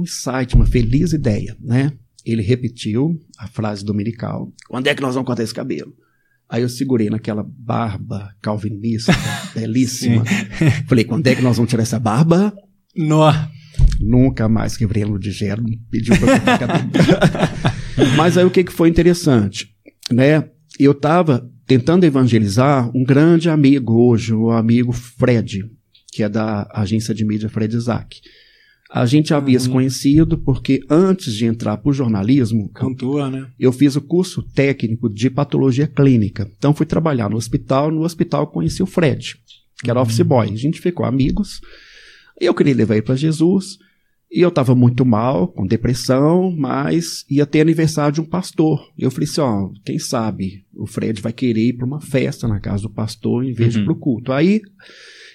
[0.00, 1.92] um insight, uma feliz ideia, né?
[2.26, 5.94] Ele repetiu a frase dominical: quando é que nós vamos cortar esse cabelo?
[6.48, 9.12] Aí eu segurei naquela barba calvinista,
[9.54, 10.24] belíssima.
[10.88, 12.52] Falei, quando é que nós vamos tirar essa barba?
[12.98, 13.30] No.
[14.00, 16.34] Nunca mais quebrei de gelo, pediu para
[17.96, 19.68] eu Mas aí o que, que foi interessante?
[20.10, 20.48] Né?
[20.80, 25.70] Eu estava tentando evangelizar um grande amigo hoje, o amigo Fred,
[26.12, 28.20] que é da agência de mídia Fred Isaac.
[28.90, 29.64] A gente havia uhum.
[29.64, 33.46] se conhecido porque antes de entrar para o jornalismo, Cantua, né?
[33.60, 36.50] eu fiz o curso técnico de patologia clínica.
[36.56, 39.36] Então fui trabalhar no hospital, no hospital conheci o Fred,
[39.84, 40.02] que era uhum.
[40.04, 40.48] office boy.
[40.50, 41.60] A gente ficou amigos.
[42.40, 43.78] Eu queria levar ele para Jesus.
[44.30, 48.92] E eu estava muito mal, com depressão, mas ia ter aniversário de um pastor.
[48.96, 52.46] E eu falei assim: ó, quem sabe o Fred vai querer ir para uma festa
[52.46, 53.80] na casa do pastor em vez uhum.
[53.80, 54.32] de para o culto.
[54.32, 54.60] Aí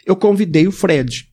[0.06, 1.28] eu convidei o Fred.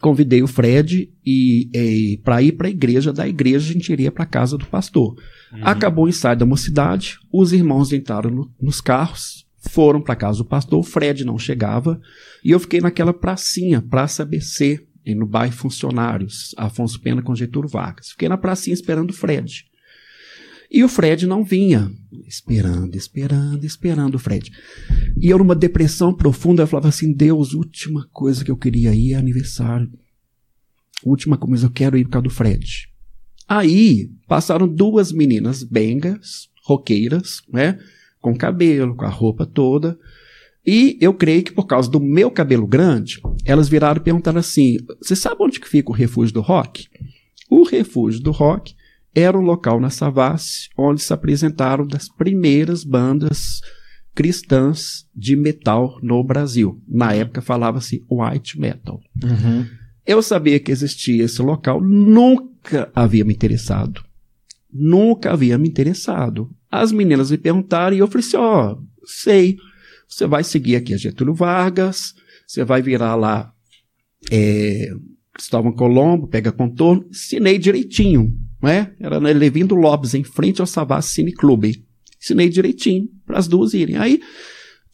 [0.00, 3.12] Convidei o Fred e, e para ir para a igreja.
[3.12, 5.14] Da igreja a gente iria para a casa do pastor.
[5.52, 5.60] Uhum.
[5.62, 10.44] Acabou o ensaio da mocidade, os irmãos entraram no, nos carros, foram para casa do
[10.44, 12.00] pastor, o Fred não chegava,
[12.44, 18.10] e eu fiquei naquela pracinha, Praça ABC, no bairro Funcionários, Afonso Pena com Getúlio Vargas.
[18.10, 19.66] Fiquei na pracinha esperando o Fred.
[20.70, 21.90] E o Fred não vinha.
[22.26, 24.52] Esperando, esperando, esperando o Fred.
[25.20, 29.12] E eu, numa depressão profunda, eu falava assim: Deus, última coisa que eu queria ir
[29.12, 29.90] é aniversário.
[31.04, 32.88] Última coisa, eu quero ir por causa do Fred.
[33.48, 37.78] Aí passaram duas meninas bengas, roqueiras, né?
[38.20, 39.98] Com cabelo, com a roupa toda.
[40.66, 44.76] E eu creio que por causa do meu cabelo grande, elas viraram e perguntaram assim:
[45.00, 46.86] você sabe onde que fica o refúgio do rock?
[47.48, 48.74] O refúgio do rock
[49.14, 53.60] era um local na Savassi onde se apresentaram das primeiras bandas
[54.14, 56.80] cristãs de metal no Brasil.
[56.86, 59.00] Na época falava-se white metal.
[59.22, 59.66] Uhum.
[60.06, 64.02] Eu sabia que existia esse local, nunca havia me interessado.
[64.72, 66.50] Nunca havia me interessado.
[66.70, 69.56] As meninas me perguntaram e eu falei assim: ó, oh, sei.
[70.08, 72.14] Você vai seguir aqui a Getúlio Vargas,
[72.46, 73.52] você vai virar lá
[74.30, 74.88] é,
[75.32, 77.06] Cristóvão Colombo, pega contorno.
[77.08, 78.94] Ensinei direitinho, né?
[78.98, 81.86] Era na Levindo Lopes, em frente ao Savassi Cine Clube.
[82.20, 83.96] Ensinei direitinho para as duas irem.
[83.96, 84.20] Aí,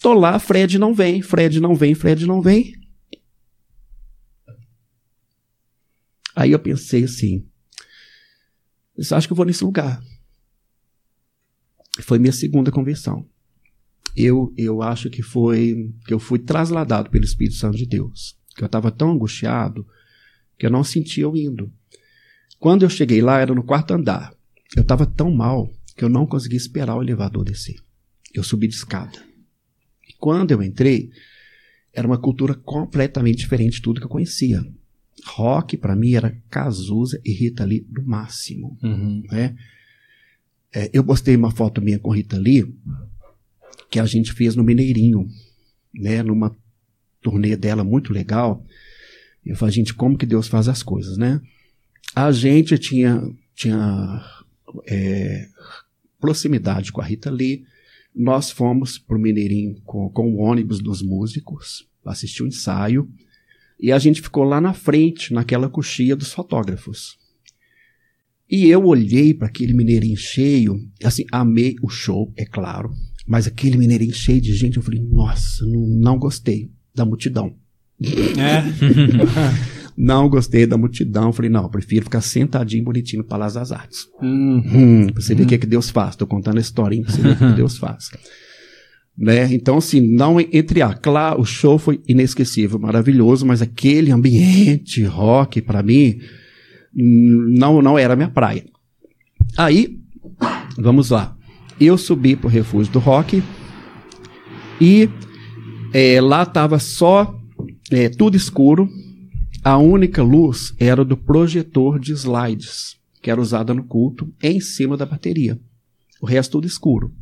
[0.00, 2.72] tô lá, Fred não vem, Fred não vem, Fred não vem.
[6.36, 7.46] Aí eu pensei assim,
[8.96, 10.02] eu acho que eu vou nesse lugar.
[12.00, 13.26] Foi minha segunda conversão.
[14.16, 18.36] eu, eu acho que foi que eu fui trasladado pelo Espírito Santo de Deus.
[18.54, 19.86] Que eu estava tão angustiado
[20.58, 21.70] que eu não sentia eu indo.
[22.58, 24.34] Quando eu cheguei lá, era no quarto andar.
[24.74, 27.76] Eu estava tão mal que eu não consegui esperar o elevador descer.
[28.32, 29.18] Eu subi de escada.
[30.08, 31.10] E quando eu entrei,
[31.92, 34.62] era uma cultura completamente diferente de tudo que eu conhecia.
[35.26, 38.78] Rock, para mim, era Cazuza e Rita Lee no máximo.
[38.82, 39.22] Uhum.
[39.30, 39.56] Né?
[40.72, 42.72] É, eu postei uma foto minha com Rita Lee,
[43.90, 45.28] que a gente fez no Mineirinho,
[45.94, 46.22] né?
[46.22, 46.54] numa
[47.20, 48.64] turnê dela muito legal.
[49.44, 51.40] Eu falei, gente, como que Deus faz as coisas, né?
[52.14, 53.22] A gente tinha,
[53.54, 54.24] tinha
[54.86, 55.48] é,
[56.20, 57.64] proximidade com a Rita Lee.
[58.14, 63.08] Nós fomos para o Mineirinho com, com o ônibus dos músicos, assistir o um ensaio.
[63.78, 67.18] E a gente ficou lá na frente, naquela coxia dos fotógrafos.
[68.50, 72.92] E eu olhei para aquele mineirinho cheio, assim, amei o show, é claro,
[73.26, 77.56] mas aquele mineirinho cheio de gente, eu falei, nossa, não, não gostei da multidão.
[78.00, 78.62] É.
[79.98, 84.06] não gostei da multidão, falei, não, prefiro ficar sentadinho bonitinho no Palácio das Artes.
[84.22, 84.62] Hum.
[84.64, 87.12] Hum, pra você ver o que, é que Deus faz, tô contando a historinha pra
[87.12, 88.10] você ver o que Deus faz.
[89.18, 89.52] Né?
[89.54, 90.92] Então, assim, não entre a.
[90.92, 96.18] Claro, o show foi inesquecível, maravilhoso, mas aquele ambiente rock, para mim,
[96.94, 98.64] não, não era minha praia.
[99.56, 99.98] Aí,
[100.76, 101.34] vamos lá.
[101.80, 103.42] Eu subi pro refúgio do rock
[104.80, 105.08] e
[105.92, 107.38] é, lá tava só
[107.90, 108.88] é, tudo escuro.
[109.64, 114.96] A única luz era do projetor de slides, que era usada no culto, em cima
[114.96, 115.58] da bateria.
[116.20, 117.12] O resto tudo escuro.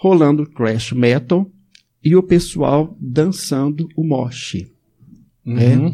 [0.00, 1.46] Rolando crash metal
[2.02, 4.56] e o pessoal dançando o mosh.
[5.44, 5.76] Né?
[5.76, 5.92] Uhum.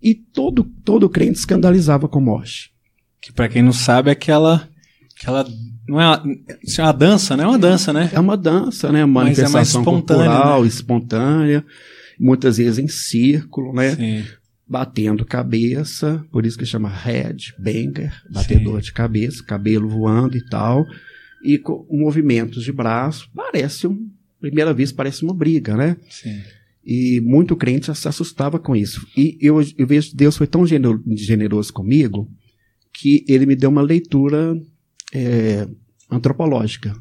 [0.00, 2.70] E todo, todo crente escandalizava com o mosh.
[3.20, 4.68] Que para quem não sabe, é aquela.
[5.18, 5.44] aquela
[5.88, 6.22] não é uma,
[6.78, 7.42] é uma dança, né?
[7.42, 8.10] É uma dança, né?
[8.12, 9.04] É uma dança, né?
[9.04, 10.68] Uma Mas é mais manifestação espontânea, cultural, né?
[10.68, 11.64] espontânea,
[12.20, 13.96] muitas vezes em círculo, né?
[13.96, 14.24] Sim.
[14.66, 20.86] Batendo cabeça, por isso que chama head banger, batedor de cabeça, cabelo voando e tal,
[21.44, 25.96] e com movimentos de braço, parece um, primeira vez parece uma briga, né?
[26.08, 26.40] Sim.
[26.84, 29.06] E muito crente se assustava com isso.
[29.16, 32.28] E eu, eu vejo que Deus foi tão generoso comigo
[32.92, 34.54] que ele me deu uma leitura
[35.12, 35.66] é,
[36.10, 36.94] antropológica.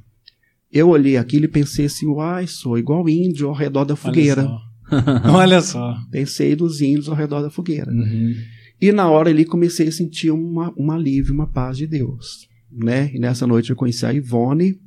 [0.72, 4.48] Eu olhei aquilo e pensei assim, uai, sou igual índio ao redor da fogueira.
[5.34, 5.96] Olha só.
[6.12, 7.92] Pensei dos índios ao redor da fogueira.
[7.92, 8.34] Uhum.
[8.82, 12.48] E na hora ali comecei a sentir uma, um alívio, uma paz de Deus.
[12.76, 13.12] Né?
[13.14, 14.80] E nessa noite eu conheci a Ivone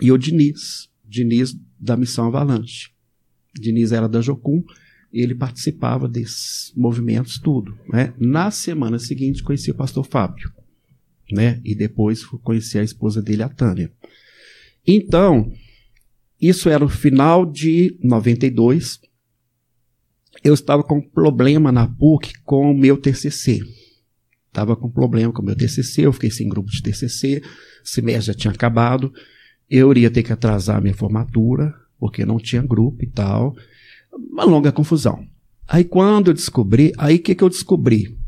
[0.00, 0.88] e o Diniz.
[1.04, 2.90] Diniz da Missão Avalanche.
[3.54, 4.62] Diniz era da Jocum
[5.12, 7.76] e ele participava desses movimentos, tudo.
[7.88, 8.14] Né?
[8.18, 10.52] Na semana seguinte conheci o pastor Fábio.
[11.32, 11.60] Né?
[11.64, 13.92] E depois fui conhecer a esposa dele, a Tânia.
[14.86, 15.52] Então,
[16.40, 19.00] isso era o final de 92.
[20.42, 23.60] Eu estava com problema na PUC com o meu TCC.
[24.50, 27.40] Estava com problema com o meu TCC, eu fiquei sem grupo de TCC,
[27.84, 29.12] semestre já tinha acabado,
[29.70, 33.54] eu iria ter que atrasar a minha formatura, porque não tinha grupo e tal.
[34.12, 35.24] Uma longa confusão.
[35.68, 38.18] Aí quando eu descobri, aí o que, que eu descobri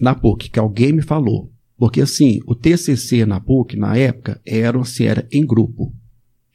[0.00, 0.50] na PUC?
[0.50, 1.52] Que alguém me falou.
[1.76, 5.92] Porque assim, o TCC na PUC, na época, era, assim, era em grupo.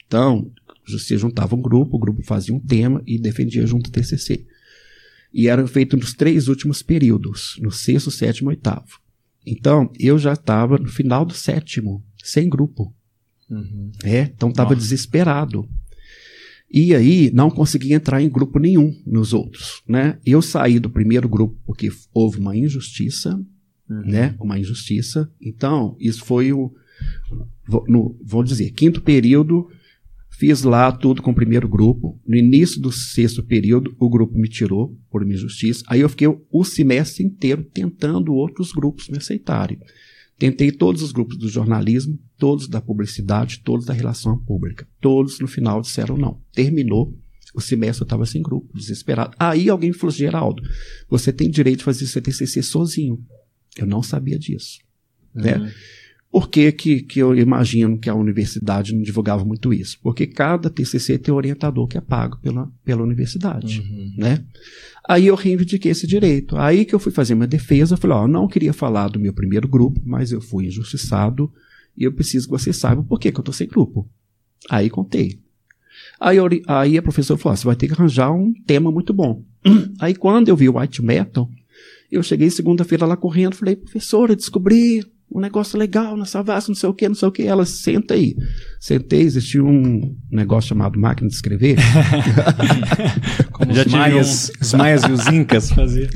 [0.06, 0.50] Então,
[0.88, 4.46] você juntava um grupo, o grupo fazia um tema e defendia junto o TCC.
[5.34, 9.02] E era feito nos três últimos períodos, no sexto, sétimo e oitavo.
[9.50, 12.94] Então, eu já estava no final do sétimo, sem grupo.
[13.50, 13.92] Uhum.
[14.04, 15.68] É, então estava desesperado.
[16.70, 20.20] E aí não conseguia entrar em grupo nenhum nos outros, né?
[20.26, 23.42] Eu saí do primeiro grupo porque houve uma injustiça,
[23.88, 24.36] né?
[24.38, 25.32] Uma injustiça.
[25.40, 26.74] Então, isso foi o
[27.66, 29.70] vou, no, vou dizer, quinto período,
[30.38, 32.20] fiz lá tudo com o primeiro grupo.
[32.26, 35.84] No início do sexto período, o grupo me tirou por uma injustiça.
[35.88, 39.80] Aí eu fiquei o semestre inteiro tentando outros grupos me aceitarem.
[40.38, 44.88] Tentei todos os grupos do jornalismo, todos da publicidade, todos da relação pública.
[45.02, 46.40] Todos no final disseram não.
[46.54, 47.18] Terminou.
[47.56, 49.36] O semestre eu estava sem grupo, desesperado.
[49.40, 50.62] Aí alguém falou, Geraldo,
[51.10, 53.20] você tem direito de fazer seu TCC sozinho.
[53.76, 54.78] Eu não sabia disso.
[55.34, 55.74] Né?
[56.32, 59.98] Por que, que, que eu imagino que a universidade não divulgava muito isso?
[60.04, 63.82] Porque cada TCC tem um orientador que é pago pela, pela universidade,
[64.18, 64.44] né?
[65.08, 66.58] Aí eu reivindiquei esse direito.
[66.58, 69.34] Aí que eu fui fazer minha defesa, eu falei, ó, não queria falar do meu
[69.34, 71.52] primeiro grupo, mas eu fui injustiçado
[71.98, 74.08] e eu preciso que você saiba por que, que eu tô sem grupo.
[74.70, 75.40] Aí contei.
[76.20, 79.14] Aí, eu- aí a professora falou, ó, você vai ter que arranjar um tema muito
[79.14, 79.44] bom.
[80.00, 81.50] Aí quando eu vi o white metal,
[82.12, 86.88] eu cheguei segunda-feira lá correndo, falei, professora, descobri um negócio legal na Savassi, não sei
[86.90, 87.44] o que, não sei o que.
[87.44, 88.36] Ela, senta aí.
[88.80, 91.78] Sentei, existia um negócio chamado máquina de escrever.
[93.52, 96.10] Como Já os maias, os maias e os incas faziam.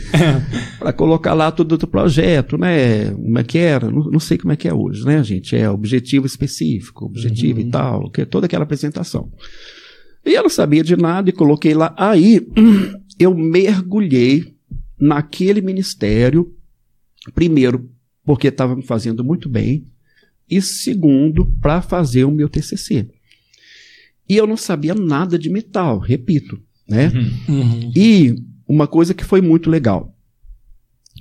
[0.79, 3.11] para colocar lá tudo do projeto, né?
[3.11, 3.91] Como é que era?
[3.91, 5.55] Não, não sei como é que é hoje, né, gente?
[5.55, 9.29] É objetivo específico, objetivo e tal, que é toda aquela apresentação.
[10.25, 11.93] E eu não sabia de nada e coloquei lá.
[11.97, 12.47] Aí
[13.19, 14.55] eu mergulhei
[14.99, 16.53] naquele ministério,
[17.33, 17.89] primeiro,
[18.31, 19.83] porque estava me fazendo muito bem,
[20.49, 23.09] e segundo, para fazer o meu TCC.
[24.27, 27.11] E eu não sabia nada de metal, repito, né?
[27.49, 27.91] Uhum.
[27.93, 30.15] E uma coisa que foi muito legal,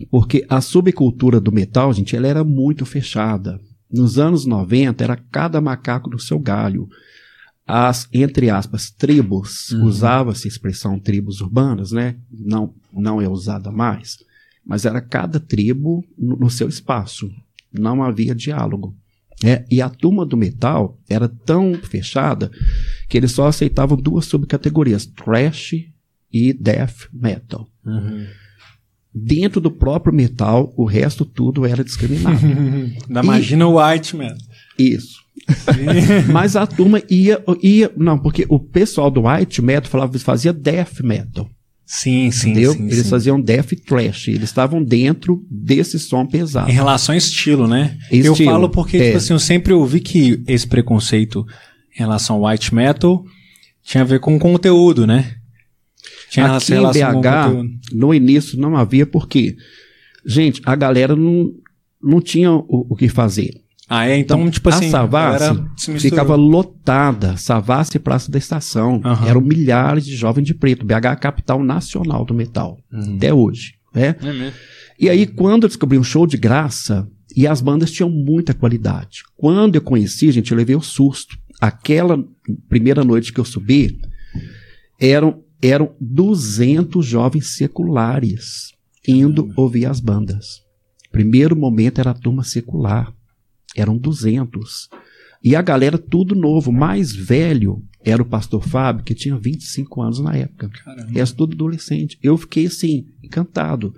[0.09, 3.61] porque a subcultura do metal, gente, ela era muito fechada.
[3.93, 6.89] Nos anos 90, era cada macaco no seu galho.
[7.67, 9.83] As, entre aspas, tribos, Uhum.
[9.83, 12.15] usava-se a expressão tribos urbanas, né?
[12.31, 14.19] Não, não é usada mais.
[14.65, 17.31] Mas era cada tribo no, no seu espaço.
[17.73, 18.95] Não havia diálogo.
[19.43, 19.65] né?
[19.71, 22.51] E a turma do metal era tão fechada
[23.09, 25.75] que eles só aceitavam duas subcategorias, thrash
[26.33, 27.67] e death metal.
[27.85, 28.27] Uhum.
[29.13, 32.39] Dentro do próprio metal, o resto tudo era discriminado.
[32.47, 34.37] Ainda imagina o White Man.
[34.79, 35.19] Isso.
[36.33, 37.91] Mas a turma ia, ia.
[37.97, 41.49] Não, porque o pessoal do white metal falava, fazia death metal.
[41.93, 42.73] Sim, sim, entendeu?
[42.73, 42.85] sim.
[42.85, 43.11] Eles sim.
[43.11, 44.29] faziam death thrash.
[44.29, 46.71] Eles estavam dentro desse som pesado.
[46.71, 47.99] Em relação ao estilo, né?
[48.13, 49.07] Eu Estilo, falo porque, é.
[49.07, 51.45] tipo assim, eu sempre ouvi que esse preconceito
[51.93, 53.25] em relação ao white metal
[53.83, 55.35] tinha a ver com conteúdo, né?
[56.31, 59.57] Tinha Aqui em BH, no início não havia porque,
[60.25, 61.51] gente, a galera não,
[62.01, 63.51] não tinha o, o que fazer.
[63.93, 64.17] Ah, é?
[64.17, 69.01] Então, tipo assim, a Savassi ficava lotada, Savassi e Praça da Estação.
[69.05, 69.27] Aham.
[69.29, 70.87] Eram milhares de jovens de preto.
[70.87, 73.17] BH é a capital nacional do metal, Uhum.
[73.17, 73.75] até hoje.
[73.93, 74.15] Né?
[74.23, 74.53] É mesmo.
[74.97, 79.23] E aí, quando eu descobri um show de graça, e as bandas tinham muita qualidade.
[79.37, 81.37] Quando eu conheci, gente, eu levei o susto.
[81.61, 82.23] Aquela
[82.69, 83.99] primeira noite que eu subi,
[85.01, 88.73] eram, eram 200 jovens seculares
[89.07, 90.61] indo ouvir as bandas.
[91.11, 93.13] Primeiro momento era a turma secular.
[93.77, 94.89] Eram 200.
[95.43, 100.21] E a galera tudo novo, mais velho, era o pastor Fábio, que tinha 25 anos
[100.21, 100.69] na época.
[100.69, 101.11] Caramba.
[101.11, 102.19] Resto tudo adolescente.
[102.23, 103.95] Eu fiquei assim, encantado.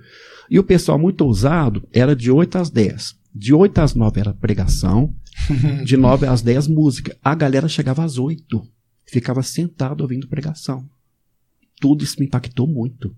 [0.50, 3.16] E o pessoal muito ousado era de 8 às 10.
[3.34, 5.14] De 8 às 9 era pregação,
[5.84, 7.16] de 9 às 10 música.
[7.22, 8.62] A galera chegava às 8,
[9.06, 10.88] ficava sentado ouvindo pregação.
[11.80, 13.14] Tudo isso me impactou muito.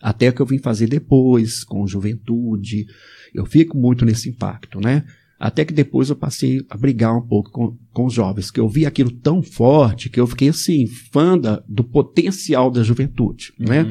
[0.00, 2.86] Até o que eu vim fazer depois, com juventude.
[3.32, 5.04] Eu fico muito nesse impacto, né?
[5.42, 8.68] Até que depois eu passei a brigar um pouco com, com os jovens, que eu
[8.68, 13.84] vi aquilo tão forte que eu fiquei assim, fã da, do potencial da juventude, né?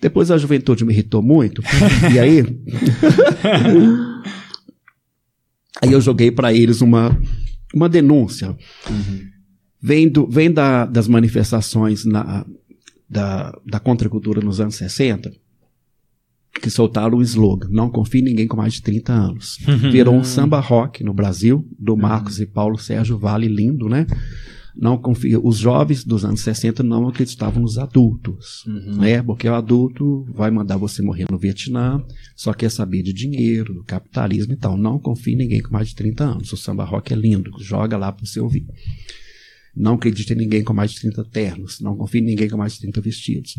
[0.00, 1.62] Depois a juventude me irritou muito,
[2.10, 2.40] e aí.
[5.82, 7.20] aí eu joguei para eles uma,
[7.74, 8.56] uma denúncia.
[9.82, 12.46] Vem, do, vem da, das manifestações na,
[13.06, 15.30] da, da contracultura nos anos 60,
[16.60, 19.58] que soltaram o slogan: Não confie em ninguém com mais de 30 anos.
[19.90, 24.06] Virou um samba rock no Brasil, do Marcos e Paulo Sérgio Vale, lindo, né?
[24.80, 25.40] Não confia.
[25.40, 28.62] Os jovens dos anos 60 não acreditavam nos adultos,
[28.96, 29.20] né?
[29.20, 32.00] Porque o adulto vai mandar você morrer no Vietnã,
[32.36, 34.76] só quer saber de dinheiro, do capitalismo e tal.
[34.76, 36.52] Não confie em ninguém com mais de 30 anos.
[36.52, 38.66] O samba rock é lindo, joga lá para você ouvir.
[39.74, 41.80] Não acredite em ninguém com mais de 30 ternos.
[41.80, 43.54] Não confie em ninguém com mais de 30 vestidos.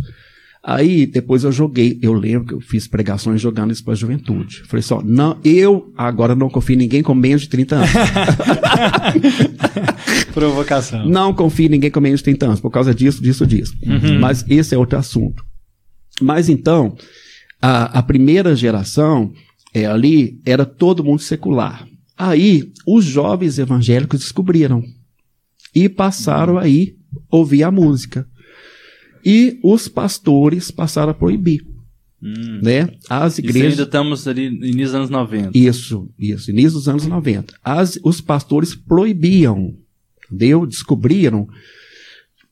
[0.61, 4.63] Aí, depois eu joguei, eu lembro que eu fiz pregações jogando isso pra juventude.
[4.67, 7.89] Falei só, não, eu agora não confio em ninguém com menos de 30 anos.
[10.33, 11.07] Provocação.
[11.07, 13.73] Não confio em ninguém com menos de 30 anos, por causa disso, disso, disso.
[14.19, 15.45] Mas esse é outro assunto.
[16.21, 16.97] Mas então,
[17.61, 19.31] a, a primeira geração
[19.73, 21.87] é, ali era todo mundo secular.
[22.17, 24.83] Aí, os jovens evangélicos descobriram
[25.73, 26.95] e passaram aí
[27.31, 28.27] ouvir a música.
[29.25, 31.65] E os pastores passaram a proibir,
[32.21, 32.59] Hum.
[32.61, 32.89] né?
[33.09, 35.57] As Isso igrejas ainda estamos ali no início dos anos 90.
[35.57, 37.53] isso, isso, início dos anos 90.
[37.63, 39.73] As, os pastores proibiam,
[40.27, 40.65] entendeu?
[40.65, 41.47] Descobriram,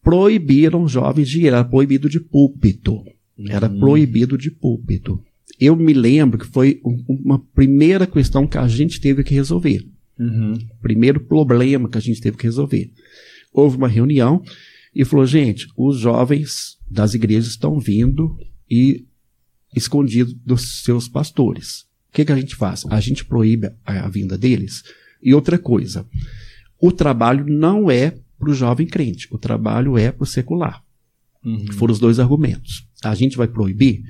[0.01, 3.03] proibiram jovens de ir, era proibido de púlpito.
[3.49, 5.21] Era proibido de púlpito.
[5.59, 9.85] Eu me lembro que foi um- uma primeira questão que a gente teve que resolver.
[10.17, 10.53] Uhum.
[10.81, 12.89] Primeiro problema que a gente teve que resolver.
[13.53, 14.41] Houve uma reunião
[14.97, 18.35] e falou, gente, os jovens das igrejas estão vindo
[18.67, 19.05] e
[19.75, 21.81] escondidos dos seus pastores.
[22.09, 22.83] O que, que a gente faz?
[22.89, 24.81] A gente proíbe a, a vinda deles.
[25.21, 26.03] E outra coisa,
[26.81, 30.83] o trabalho não é para o jovem crente, o trabalho é para o secular.
[31.45, 31.71] Uhum.
[31.73, 32.87] Foram os dois argumentos.
[33.03, 34.01] A gente vai proibir.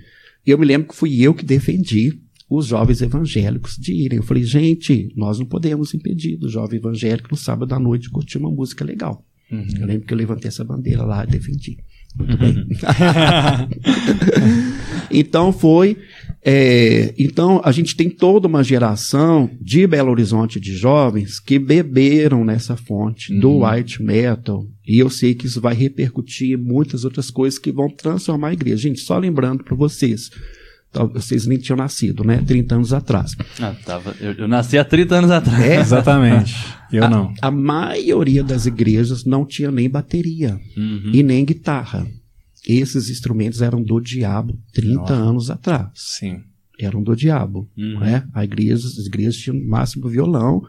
[0.45, 4.19] Eu me lembro que fui eu que defendi os jovens evangélicos de irem.
[4.19, 8.37] Eu falei, gente, nós não podemos impedir do jovem evangélico no sábado à noite curtir
[8.37, 9.25] uma música legal.
[9.51, 9.67] Uhum.
[9.79, 11.77] Eu lembro que eu levantei essa bandeira lá e defendi.
[12.17, 12.67] Muito bem.
[15.11, 15.97] então foi.
[16.43, 22.43] é, então a gente tem toda uma geração de Belo Horizonte de jovens que beberam
[22.43, 24.65] nessa fonte do white metal.
[24.85, 28.53] E eu sei que isso vai repercutir em muitas outras coisas que vão transformar a
[28.53, 28.77] igreja.
[28.77, 30.29] Gente, só lembrando para vocês.
[31.05, 32.37] Vocês nem tinham nascido, né?
[32.45, 33.35] 30 anos atrás.
[33.59, 35.61] Ah, tava, eu, eu nasci há 30 anos atrás.
[35.63, 36.55] É, Exatamente.
[36.91, 37.33] Eu não.
[37.41, 41.11] A maioria das igrejas não tinha nem bateria Uhum.
[41.13, 42.07] e nem guitarra.
[42.67, 45.13] Esses instrumentos eram do diabo 30 Nossa.
[45.13, 45.87] anos atrás.
[45.95, 46.41] Sim.
[46.79, 47.69] Eram do diabo.
[47.77, 47.99] Uhum.
[47.99, 48.23] Né?
[48.33, 50.61] A igreja, as igrejas tinham no máximo violão.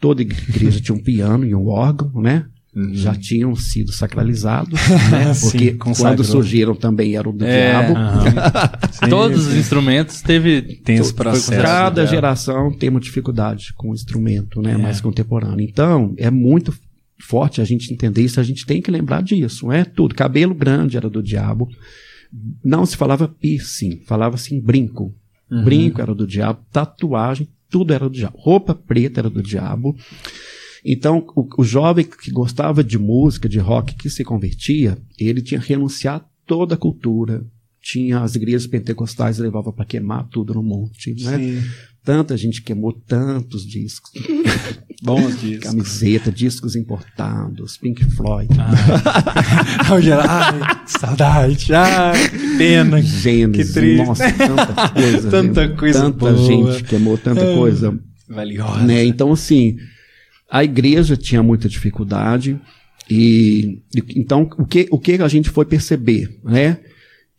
[0.00, 2.46] Toda igreja tinha um piano e um órgão, né?
[2.92, 4.78] Já tinham sido sacralizados,
[5.10, 5.32] né?
[5.34, 6.16] Sim, Porque consagrou.
[6.16, 7.94] quando surgiram também eram do É, diabo.
[8.92, 9.60] Sim, Todos os sim.
[9.60, 10.60] instrumentos teve.
[10.84, 11.50] Tem esse processo.
[11.62, 12.10] Cada diabo.
[12.10, 14.76] geração tem uma dificuldade com o instrumento né, É.
[14.76, 15.60] mais contemporâneo.
[15.64, 16.74] Então, é muito
[17.20, 20.14] forte a gente entender isso, a gente tem que lembrar disso, não é tudo.
[20.14, 21.68] Cabelo grande era do diabo.
[22.64, 25.14] Não se falava piercing, falava assim brinco.
[25.50, 25.62] Uhum.
[25.64, 28.36] Brinco era do diabo, tatuagem, tudo era do diabo.
[28.36, 29.94] Roupa preta era do diabo.
[30.84, 35.60] Então, o, o jovem que gostava de música, de rock, que se convertia, ele tinha
[35.60, 37.42] que renunciar a toda a cultura.
[37.80, 41.36] Tinha as igrejas pentecostais levavam para queimar tudo no monte, né?
[41.38, 41.62] Sim.
[42.02, 44.10] Tanta gente queimou tantos discos,
[45.02, 45.62] Bons dias.
[45.64, 48.48] camiseta, discos importados, Pink Floyd,
[50.02, 51.74] geral, ai, que saudade.
[51.74, 53.00] Ai, que pena.
[53.02, 54.06] Gênesis, que triste.
[54.06, 55.74] nossa, tanta coisa, Tanta né?
[55.76, 56.36] coisa tanta boa.
[56.72, 57.54] gente queimou tanta É.
[57.56, 58.82] coisa, Valiosa.
[58.82, 59.04] né?
[59.04, 59.76] Então assim,
[60.54, 62.60] a igreja tinha muita dificuldade
[63.10, 63.82] e
[64.14, 66.78] então o que o que a gente foi perceber, né?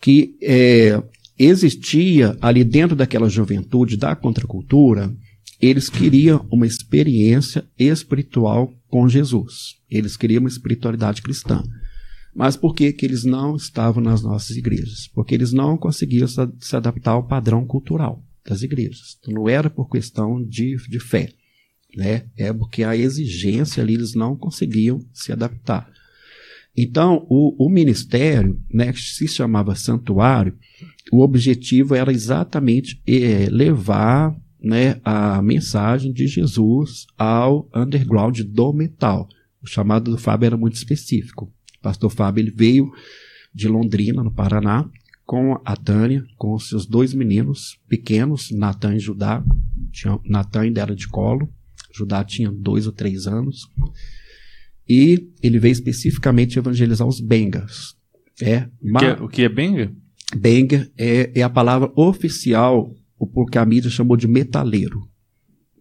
[0.01, 1.01] Que é,
[1.39, 5.15] existia ali dentro daquela juventude da contracultura,
[5.61, 9.77] eles queriam uma experiência espiritual com Jesus.
[9.89, 11.63] Eles queriam uma espiritualidade cristã.
[12.35, 15.09] Mas por que, que eles não estavam nas nossas igrejas?
[15.13, 19.17] Porque eles não conseguiam se, se adaptar ao padrão cultural das igrejas.
[19.21, 21.31] Então, não era por questão de, de fé,
[21.95, 22.25] né?
[22.37, 25.89] É porque a exigência ali eles não conseguiam se adaptar.
[26.77, 30.57] Então, o, o ministério, né, que se chamava santuário,
[31.11, 39.29] o objetivo era exatamente eh, levar né, a mensagem de Jesus ao underground do metal.
[39.61, 41.45] O chamado do Fábio era muito específico.
[41.79, 42.91] O pastor Fábio ele veio
[43.53, 44.89] de Londrina, no Paraná,
[45.25, 49.43] com a Tânia, com os seus dois meninos pequenos, Natan e Judá.
[50.25, 51.49] Natan ainda era de colo,
[51.95, 53.67] Judá tinha dois ou três anos.
[54.87, 57.95] E ele veio especificamente evangelizar os Bengas.
[58.41, 59.91] É, O que é, o que é benga?
[60.35, 64.99] Banger é, é a palavra oficial, o porque a mídia chamou de metaleiro,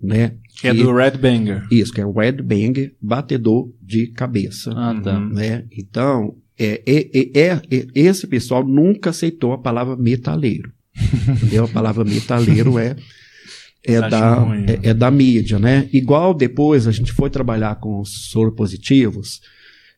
[0.01, 0.37] né?
[0.61, 1.67] Que é do Red Banger.
[1.73, 5.19] Isso, que é o Red Banger, batedor de cabeça, Ah, tá.
[5.19, 5.31] Uhum.
[5.31, 5.65] né?
[5.73, 10.73] Então, é, é, é, é- é- esse pessoal nunca aceitou a palavra metaleiro,
[11.43, 11.65] entendeu?
[11.65, 12.95] A palavra metaleiro é
[13.85, 14.78] é da, ruim, né?
[14.82, 15.89] é, é da mídia, né?
[15.93, 19.41] Igual depois a gente foi trabalhar com os soropositivos,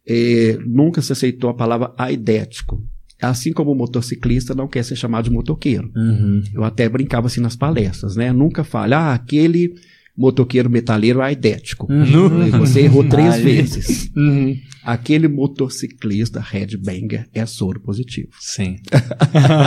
[0.06, 2.82] é, nunca se aceitou a palavra aidético.
[3.20, 5.90] Assim como o motociclista não quer ser chamado de motoqueiro.
[5.96, 6.42] Uhum.
[6.52, 8.30] Eu até brincava assim nas palestras, né?
[8.32, 9.74] Nunca fale, ah, aquele
[10.16, 11.92] motoqueiro metaleiro é aidético.
[11.92, 12.50] Uhum.
[12.58, 13.42] Você errou três Aí.
[13.42, 14.10] vezes.
[14.16, 14.56] Uhum.
[14.82, 18.30] Aquele motociclista headbanger é soro positivo.
[18.40, 18.76] Sim.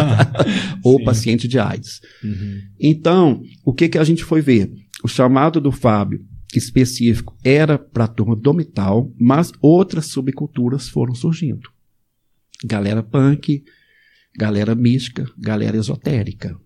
[0.84, 1.04] Ou Sim.
[1.04, 2.02] paciente de AIDS.
[2.24, 2.60] Uhum.
[2.80, 4.72] Então, o que, que a gente foi ver?
[5.04, 6.20] O chamado do Fábio
[6.56, 11.70] específico era para a turma do metal, mas outras subculturas foram surgindo.
[12.66, 13.64] Galera punk,
[14.38, 16.58] galera mística, galera esotérica.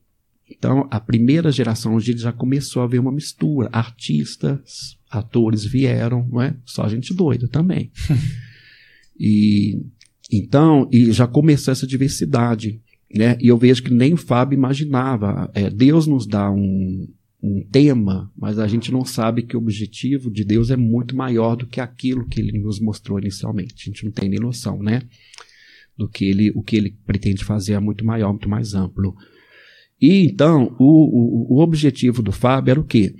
[0.63, 3.67] Então, a primeira geração hoje já começou a ver uma mistura.
[3.69, 6.55] Artistas, atores vieram, não é?
[6.63, 7.91] Só gente doida também.
[9.19, 9.81] e
[10.31, 12.81] então, e já começou essa diversidade,
[13.13, 13.37] né?
[13.41, 15.51] E eu vejo que nem o Fábio imaginava.
[15.53, 17.09] É, Deus nos dá um,
[17.41, 21.57] um tema, mas a gente não sabe que o objetivo de Deus é muito maior
[21.57, 23.75] do que aquilo que ele nos mostrou inicialmente.
[23.77, 25.01] A gente não tem nem noção, né?
[25.97, 29.13] Do que ele, o que ele pretende fazer é muito maior, muito mais amplo.
[30.03, 33.15] E então, o, o, o objetivo do Fábio era o quê?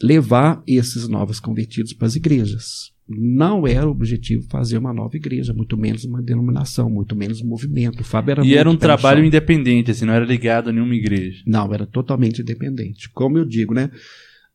[0.00, 2.92] Levar esses novos convertidos para as igrejas.
[3.08, 7.48] Não era o objetivo fazer uma nova igreja, muito menos uma denominação, muito menos um
[7.48, 8.02] movimento.
[8.02, 9.26] O Fábio era E era um trabalho chão.
[9.26, 11.42] independente, assim, não era ligado a nenhuma igreja.
[11.44, 13.10] Não, era totalmente independente.
[13.12, 13.90] Como eu digo, né?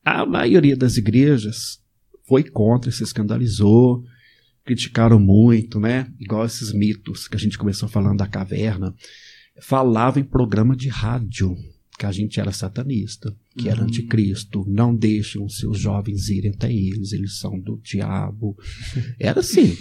[0.06, 1.80] A maioria das igrejas
[2.30, 4.02] foi contra, se escandalizou,
[4.64, 6.08] criticaram muito, né?
[6.18, 8.96] Igual esses mitos que a gente começou falando da caverna.
[9.62, 11.56] Falava em programa de rádio.
[12.00, 17.12] que a gente era satanista, que era anticristo, não deixam seus jovens irem até eles,
[17.14, 18.58] eles são do diabo.
[19.20, 19.78] Era assim.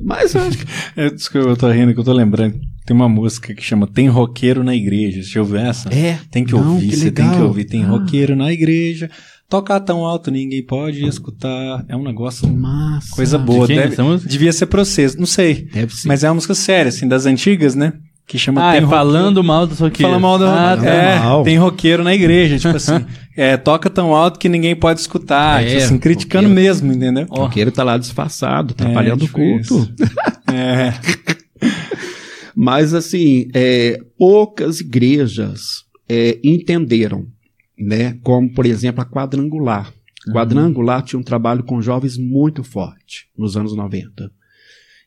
[0.00, 0.64] Mas eu acho que
[0.96, 2.58] É que eu tô rindo, que eu tô lembrando.
[2.86, 5.22] Tem uma música que chama Tem Roqueiro na Igreja.
[5.22, 5.90] Você já ouviu essa?
[5.92, 6.18] é.
[6.30, 7.64] Tem que Não, ouvir, que você tem que ouvir.
[7.66, 7.88] Tem Ah.
[7.90, 9.10] roqueiro na igreja.
[9.46, 11.84] Tocar tão alto, ninguém pode escutar.
[11.88, 12.48] É um negócio.
[12.48, 13.14] Massa.
[13.14, 13.66] Coisa boa.
[13.66, 15.64] quem é Deve- devia ser vocês, não sei.
[15.70, 16.08] Deve ser.
[16.08, 17.92] Mas é uma música séria, assim, das antigas, né?
[18.30, 20.08] Que chama Ah, Tem é Roqueiro- falando mal do roqueiro.
[20.08, 20.44] Fala mal do.
[20.46, 20.88] Ah, Falando tá.
[20.88, 21.42] é, mal.
[21.42, 23.04] tem roqueiro na igreja, tipo assim.
[23.36, 25.64] é, toca tão alto que ninguém pode escutar.
[25.64, 26.68] É, tipo assim, criticando roqueiro.
[26.68, 27.26] mesmo, entendeu?
[27.28, 29.92] O roqueiro tá lá disfarçado, É, atrapalhando tipo o culto.
[30.52, 30.92] É.
[32.54, 37.26] Mas, assim, é, poucas igrejas é, entenderam,
[37.78, 38.16] né?
[38.22, 39.92] Como, por exemplo, a Quadrangular.
[40.32, 44.30] Quadrangular tinha um trabalho com jovens muito forte nos anos 90.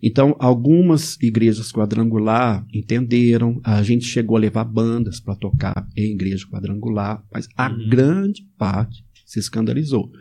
[0.05, 6.45] Então, algumas igrejas quadrangular entenderam, a gente chegou a levar bandas para tocar em igreja
[6.45, 10.11] quadrangular, mas a grande parte se escandalizou.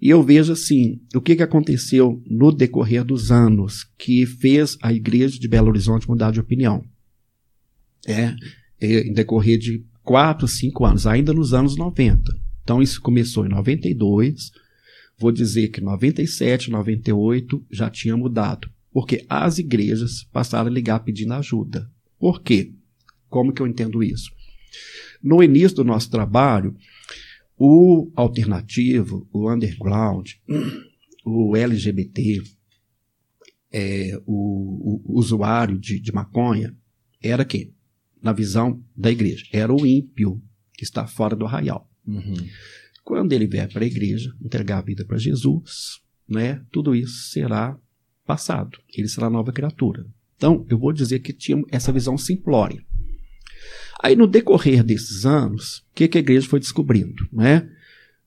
[0.00, 4.94] E eu vejo assim, o que, que aconteceu no decorrer dos anos que fez a
[4.94, 6.82] igreja de Belo Horizonte mudar de opinião.
[8.08, 8.34] É,
[8.80, 12.34] é em decorrer de quatro, cinco anos, ainda nos anos 90.
[12.62, 14.52] Então isso começou em 92,
[15.18, 21.32] vou dizer que 97, 98 já tinha mudado, porque as igrejas passaram a ligar pedindo
[21.34, 21.90] ajuda.
[22.18, 22.72] Por quê?
[23.28, 24.30] Como que eu entendo isso?
[25.22, 26.76] No início do nosso trabalho,
[27.56, 30.32] o alternativo, o underground,
[31.24, 32.42] o LGBT,
[33.72, 36.76] é, o, o usuário de, de maconha,
[37.22, 37.74] era quem?
[38.20, 40.42] Na visão da igreja, era o ímpio
[40.74, 41.88] que está fora do arraial.
[43.04, 47.78] Quando ele vier para a igreja, entregar a vida para Jesus, né, tudo isso será
[48.26, 48.78] passado.
[48.94, 50.06] Ele será nova criatura.
[50.36, 52.82] Então, eu vou dizer que tinha essa visão simplória.
[54.02, 57.26] Aí, no decorrer desses anos, o que, que a igreja foi descobrindo?
[57.32, 57.68] Né?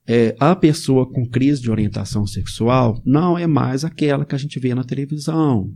[0.07, 4.59] É, a pessoa com crise de orientação sexual não é mais aquela que a gente
[4.59, 5.73] vê na televisão,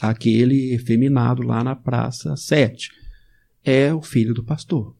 [0.00, 2.90] aquele efeminado lá na Praça 7.
[3.64, 4.94] É o filho do pastor.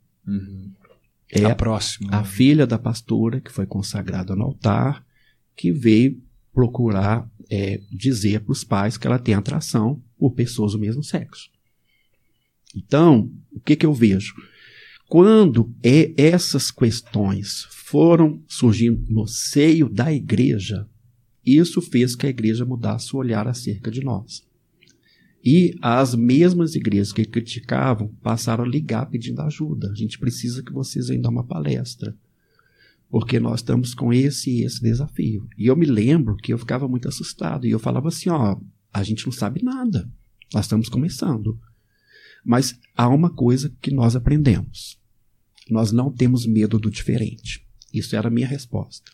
[1.30, 2.08] É Tá próximo.
[2.12, 5.04] a filha da pastora que foi consagrada no altar,
[5.54, 6.20] que veio
[6.54, 11.50] procurar é, dizer para os pais que ela tem atração por pessoas do mesmo sexo.
[12.74, 14.34] Então, o que, que eu vejo?
[15.08, 20.88] Quando é, essas questões foram surgindo no seio da igreja,
[21.44, 24.42] isso fez que a igreja mudasse o olhar acerca de nós.
[25.44, 29.90] E as mesmas igrejas que criticavam passaram a ligar pedindo ajuda.
[29.90, 32.16] A gente precisa que vocês venham dar uma palestra.
[33.14, 35.46] Porque nós estamos com esse esse desafio.
[35.56, 37.64] E eu me lembro que eu ficava muito assustado.
[37.64, 38.58] E eu falava assim: ó,
[38.92, 40.10] a gente não sabe nada.
[40.52, 41.56] Nós estamos começando.
[42.44, 44.98] Mas há uma coisa que nós aprendemos.
[45.70, 47.64] Nós não temos medo do diferente.
[47.92, 49.08] Isso era a minha resposta.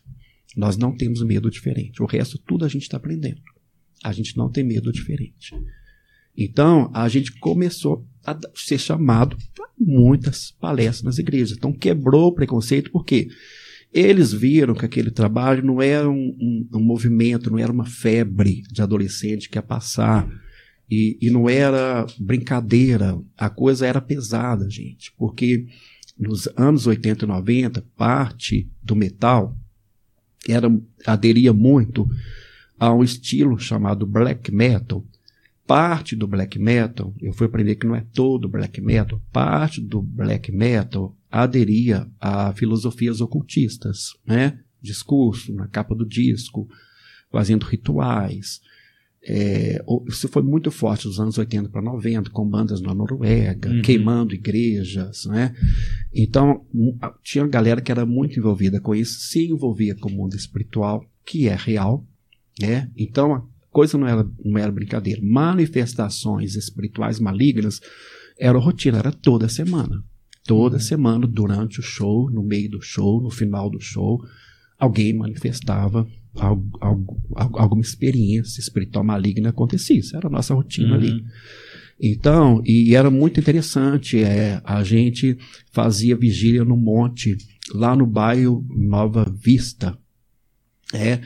[0.57, 2.03] Nós não temos medo do diferente.
[2.03, 3.43] O resto, tudo a gente está aprendendo.
[4.03, 5.55] A gente não tem medo do diferente.
[6.35, 11.59] Então, a gente começou a ser chamado para muitas palestras nas igrejas.
[11.59, 13.29] Então, quebrou o preconceito, porque
[13.93, 18.63] eles viram que aquele trabalho não era um, um, um movimento, não era uma febre
[18.71, 20.29] de adolescente que ia passar.
[20.89, 25.13] E, e não era brincadeira, a coisa era pesada, gente.
[25.17, 25.67] Porque
[26.19, 29.57] nos anos 80 e 90, parte do metal
[30.49, 30.69] era,
[31.07, 32.09] aderia muito
[32.79, 35.05] a um estilo chamado black metal,
[35.67, 40.03] parte do black metal, eu fui aprender que não é todo black metal, parte do
[40.03, 44.59] black metal aderia a filosofias ocultistas, né?
[44.83, 46.69] Discurso na capa do disco,
[47.31, 48.61] fazendo rituais.
[49.23, 53.83] É, isso foi muito forte nos anos 80 para 90, com bandas na Noruega, Uhum.
[53.83, 55.55] queimando igrejas, né?
[56.13, 56.65] Então,
[57.23, 61.49] tinha galera que era muito envolvida com isso, se envolvia com o mundo espiritual, que
[61.49, 62.03] é real,
[62.59, 62.91] né?
[62.97, 65.21] Então, a coisa não era, não era brincadeira.
[65.23, 67.79] Manifestações espirituais malignas
[68.39, 70.03] era rotina, era toda semana.
[70.45, 74.21] Toda semana, durante o show, no meio do show, no final do show,
[74.79, 79.99] alguém manifestava algo, algo, alguma experiência espiritual maligna acontecia.
[79.99, 81.25] Isso era a nossa rotina ali.
[82.01, 85.37] Então, e era muito interessante, é, a gente
[85.71, 87.37] fazia vigília no monte,
[87.75, 89.99] lá no bairro Nova Vista,
[90.95, 91.21] é,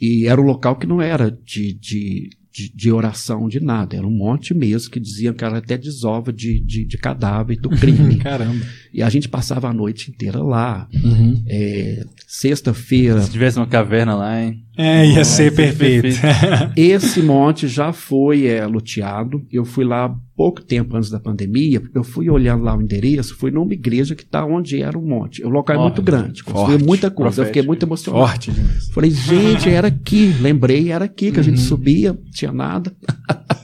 [0.00, 4.06] e era um local que não era de, de, de, de oração, de nada, era
[4.06, 8.16] um monte mesmo, que diziam que era até desova de, de, de cadáver do crime.
[8.18, 8.64] Caramba.
[8.92, 10.88] e a gente passava a noite inteira lá.
[10.94, 11.42] Uhum.
[11.48, 14.63] É, Sexta-feira, Se tivesse uma caverna lá, hein?
[14.76, 16.08] É, ia ser perfeito.
[16.76, 19.46] Esse monte já foi é, loteado.
[19.50, 21.80] Eu fui lá pouco tempo antes da pandemia.
[21.94, 23.36] Eu fui olhando lá o endereço.
[23.36, 25.44] Fui numa igreja que está onde era o monte.
[25.44, 26.42] O local é muito grande.
[26.42, 27.42] Construiu forte, muita coisa.
[27.42, 27.66] Eu fiquei profético.
[27.68, 28.26] muito emocionado.
[28.26, 28.88] Forte demais.
[28.88, 30.34] Falei, gente, era aqui.
[30.40, 31.64] Lembrei, era aqui que a gente Uhum.
[31.66, 32.12] subia.
[32.12, 32.92] Não tinha nada.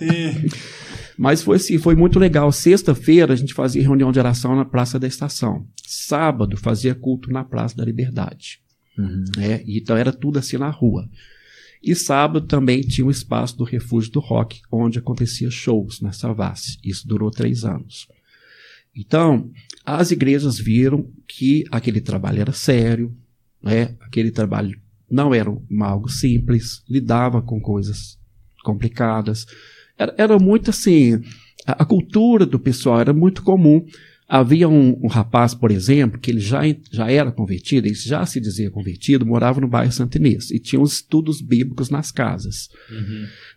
[1.18, 2.50] Mas foi assim, foi muito legal.
[2.50, 5.66] Sexta-feira a gente fazia reunião de oração na Praça da Estação.
[5.84, 8.60] Sábado fazia culto na Praça da Liberdade.
[9.36, 9.62] Né?
[9.66, 11.08] E Então era tudo assim na rua.
[11.82, 16.78] E sábado também tinha o espaço do Refúgio do Rock, onde acontecia shows na Savassi.
[16.84, 18.06] Isso durou três anos.
[18.94, 19.50] Então,
[19.84, 23.16] as igrejas viram que aquele trabalho era sério,
[23.62, 23.94] né?
[24.00, 24.78] aquele trabalho
[25.10, 28.18] não era um- algo simples, lidava com coisas
[28.62, 29.46] complicadas.
[29.98, 31.14] Era, era muito assim,
[31.66, 33.84] a, a cultura do pessoal era muito comum.
[34.32, 38.40] Havia um, um rapaz, por exemplo, que ele já, já era convertido, ele já se
[38.40, 42.68] dizia convertido, morava no bairro Santo Inês e tinha os estudos bíblicos nas casas.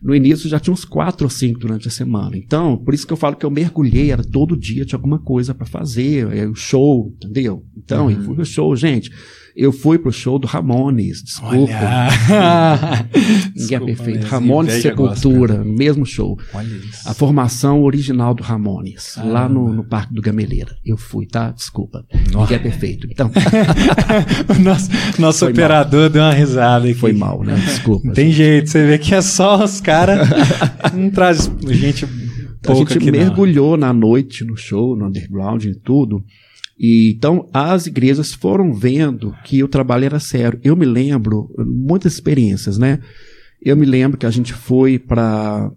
[0.02, 2.36] No início já tinha uns quatro ou cinco durante a semana.
[2.36, 5.54] Então, por isso que eu falo que eu mergulhei, era todo dia, tinha alguma coisa
[5.54, 7.64] para fazer, é, o show, entendeu?
[7.78, 9.12] Então, eu fui pro show, gente.
[9.56, 11.74] Eu fui pro show do Ramones, desculpa.
[13.56, 14.26] Ninguém é perfeito.
[14.26, 16.38] Ramones Sepultura, no mesmo show.
[16.54, 17.08] Olha isso.
[17.08, 20.76] A formação original do Ramones, Ah, lá no, no Parque do Gameleira.
[20.86, 21.52] Eu fui, tá?
[21.52, 22.06] Desculpa.
[22.14, 23.08] Ninguém é perfeito.
[23.10, 23.30] Então,
[24.50, 24.90] o nosso
[25.20, 26.96] nosso Foi operador deu uma risada aqui.
[26.96, 27.56] foi mal, né?
[27.56, 28.12] Desculpa.
[28.12, 30.28] Tem jeito, você vê que é só os caras.
[30.94, 32.08] não traz gente a
[32.62, 33.20] pouca gente aqui, não.
[33.20, 36.24] mergulhou na noite no show, no underground e tudo.
[36.86, 40.60] E então as igrejas foram vendo que o trabalho era sério.
[40.62, 43.00] Eu me lembro muitas experiências, né?
[43.62, 45.72] Eu me lembro que a gente foi para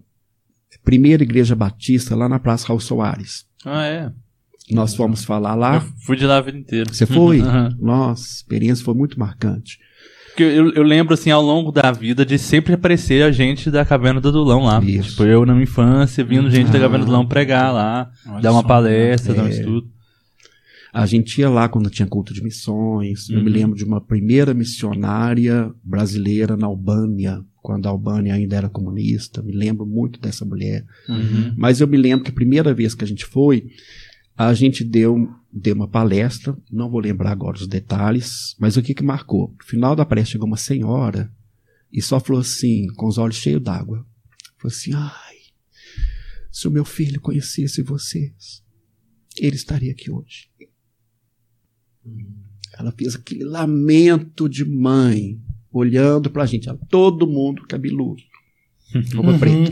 [0.83, 3.45] primeira igreja batista lá na Praça Raul Soares.
[3.65, 4.11] Ah, é.
[4.69, 5.75] Nós fomos falar lá.
[5.75, 6.91] Eu fui de lá a vida inteira.
[6.93, 7.39] Você foi?
[7.41, 7.73] Aham.
[7.79, 9.79] Nossa, a experiência foi muito marcante.
[10.27, 13.85] Porque eu, eu lembro, assim, ao longo da vida, de sempre aparecer a gente da
[13.85, 14.81] Caverna do Adulão lá.
[14.83, 15.11] Isso.
[15.11, 16.81] Tipo, eu na minha infância, vindo gente da Ah.
[16.81, 19.51] Caverna do Adulão pregar lá, Olha dar uma só, palestra, dar um É.
[19.51, 19.87] estudo.
[20.93, 23.29] A gente ia lá quando tinha culto de missões.
[23.29, 23.53] Eu me Uhum.
[23.55, 29.41] lembro de uma primeira missionária brasileira na Albânia, quando a Albânia ainda era comunista.
[29.43, 30.85] Me lembro muito dessa mulher.
[31.09, 31.53] Uhum.
[31.57, 33.67] Mas eu me lembro que a primeira vez que a gente foi,
[34.37, 36.57] a gente deu, deu uma palestra.
[36.71, 39.53] Não vou lembrar agora os detalhes, mas o que que marcou?
[39.59, 41.31] No final da palestra chegou uma senhora
[41.91, 44.05] e só falou assim, com os olhos cheios d'água.
[44.57, 45.35] Falou assim: ai,
[46.51, 48.63] se o meu filho conhecesse vocês,
[49.39, 50.47] ele estaria aqui hoje.
[52.77, 55.41] Ela fez aquele lamento de mãe,
[55.71, 56.69] olhando pra gente.
[56.69, 58.21] Ela, todo mundo cabeludo,
[59.13, 59.71] roupa preta.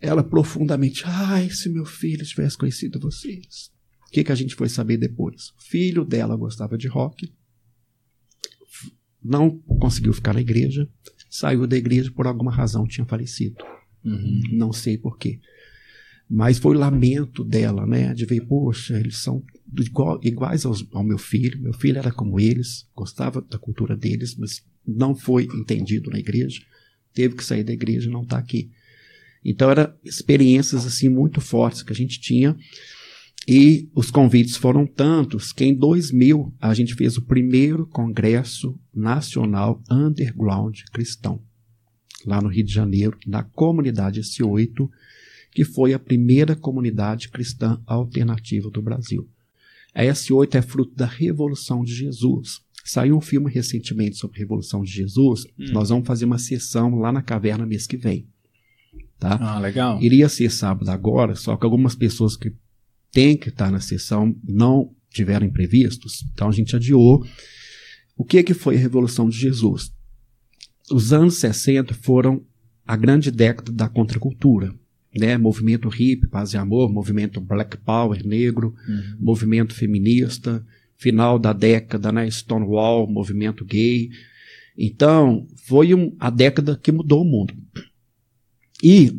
[0.00, 3.70] Ela profundamente, ai, se meu filho tivesse conhecido vocês.
[4.08, 5.50] O que, que a gente foi saber depois?
[5.50, 7.32] O filho dela gostava de rock,
[9.22, 10.88] não conseguiu ficar na igreja,
[11.30, 13.64] saiu da igreja por alguma razão, tinha falecido.
[14.52, 15.40] Não sei porquê.
[16.34, 18.14] Mas foi o lamento dela, né?
[18.14, 19.42] De ver, poxa, eles são
[19.78, 21.60] igual- iguais aos- ao meu filho.
[21.60, 26.62] Meu filho era como eles, gostava da cultura deles, mas não foi entendido na igreja.
[27.12, 28.70] Teve que sair da igreja e não está aqui.
[29.44, 32.56] Então, eram experiências assim muito fortes que a gente tinha.
[33.46, 39.82] E os convites foram tantos que em 2000 a gente fez o primeiro Congresso Nacional
[39.90, 41.42] Underground Cristão,
[42.24, 44.88] lá no Rio de Janeiro, na comunidade S8,
[45.52, 49.28] que foi a primeira comunidade cristã alternativa do Brasil.
[49.94, 52.60] A S8 é fruto da Revolução de Jesus.
[52.84, 55.44] Saiu um filme recentemente sobre a Revolução de Jesus.
[55.58, 55.66] Hum.
[55.72, 58.26] Nós vamos fazer uma sessão lá na caverna mês que vem.
[59.18, 59.38] Tá?
[59.40, 60.02] Ah, legal.
[60.02, 62.52] Iria ser sábado agora, só que algumas pessoas que
[63.12, 67.24] têm que estar na sessão não tiveram imprevistos, então a gente adiou.
[68.16, 69.92] O que, que foi a Revolução de Jesus?
[70.90, 72.44] Os anos 60 foram
[72.86, 74.74] a grande década da contracultura.
[75.18, 75.36] Né?
[75.36, 79.16] Movimento hippie, paz e amor, movimento black power, negro, Uhum.
[79.20, 80.64] movimento feminista,
[80.96, 82.30] final da década, né?
[82.30, 84.08] Stonewall, movimento gay.
[84.78, 87.52] Então, foi um- a década que mudou o mundo.
[88.82, 89.12] E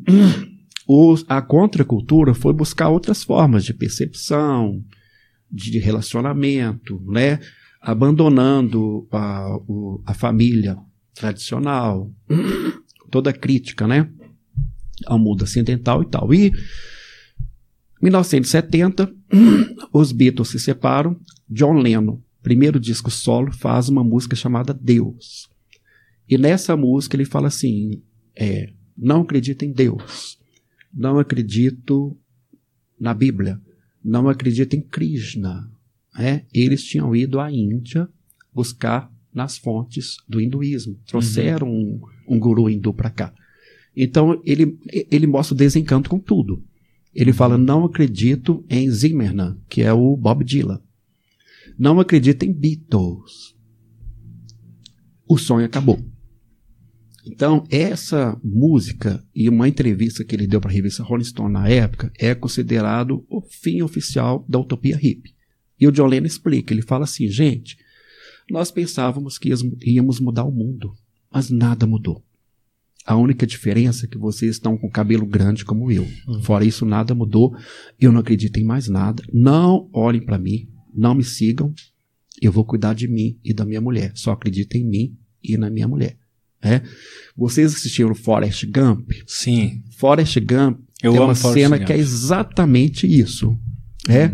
[0.87, 4.83] os- a contracultura foi buscar outras formas de percepção,
[5.51, 7.39] de relacionamento, né?
[7.85, 10.77] abandonando a, o- a família
[11.13, 12.09] tradicional,
[13.11, 14.09] toda a crítica né?
[15.05, 16.33] Ao mundo ocidental e tal.
[16.33, 16.51] E
[18.01, 19.13] 1970,
[19.93, 21.19] os Beatles se separam.
[21.49, 25.49] John Lennon, primeiro disco solo, faz uma música chamada Deus.
[26.29, 28.01] E nessa música ele fala assim:
[28.35, 30.37] é, não acredito em Deus,
[30.93, 32.17] não acredito
[32.99, 33.59] na Bíblia,
[34.03, 35.69] não acredito em Krishna.
[36.17, 38.07] É, eles tinham ido à Índia
[38.53, 40.99] buscar nas fontes do hinduísmo.
[41.07, 43.33] Trouxeram um, um guru hindu para cá.
[43.95, 44.77] Então ele,
[45.11, 46.63] ele mostra o desencanto com tudo.
[47.13, 50.81] Ele fala: não acredito em Zimmerman, que é o Bob Dylan.
[51.77, 53.55] Não acredito em Beatles.
[55.27, 55.99] O sonho acabou.
[57.25, 61.69] Então, essa música e uma entrevista que ele deu para a revista Rolling Stone na
[61.69, 65.33] época é considerado o fim oficial da utopia hippie.
[65.79, 67.77] E o John Lennon explica, ele fala assim, gente,
[68.51, 69.53] nós pensávamos que
[69.85, 70.93] íamos mudar o mundo,
[71.31, 72.23] mas nada mudou.
[73.05, 76.07] A única diferença é que vocês estão com cabelo grande como eu.
[76.27, 76.41] Uhum.
[76.43, 77.53] Fora isso, nada mudou.
[77.99, 79.21] Eu não acredito em mais nada.
[79.33, 81.73] Não olhem para mim, não me sigam.
[82.41, 84.11] Eu vou cuidar de mim e da minha mulher.
[84.15, 86.17] Só acreditem em mim e na minha mulher.
[86.61, 86.81] É?
[87.35, 89.11] Vocês assistiram Forrest Gump?
[89.27, 89.83] Sim.
[89.97, 91.87] Forrest Gump Eu é uma Forrest cena Gump.
[91.87, 93.57] que é exatamente isso.
[94.07, 94.31] É?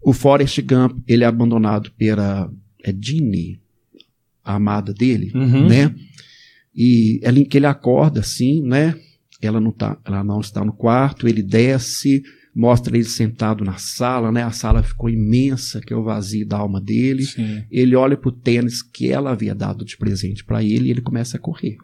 [0.00, 2.50] O Forrest Gump, ele é abandonado pela
[2.82, 3.60] é Ginny,
[4.42, 5.68] a amada dele, Uhum.
[5.68, 5.94] né?
[6.74, 8.94] E ela, que ele acorda assim, né?
[9.40, 12.22] Ela não, tá, ela não está no quarto, ele desce,
[12.54, 14.42] mostra ele sentado na sala, né?
[14.42, 17.24] A sala ficou imensa, que é o vazio da alma dele.
[17.24, 17.64] Sim.
[17.70, 21.36] Ele olha pro tênis que ela havia dado de presente para ele e ele começa
[21.36, 21.76] a correr.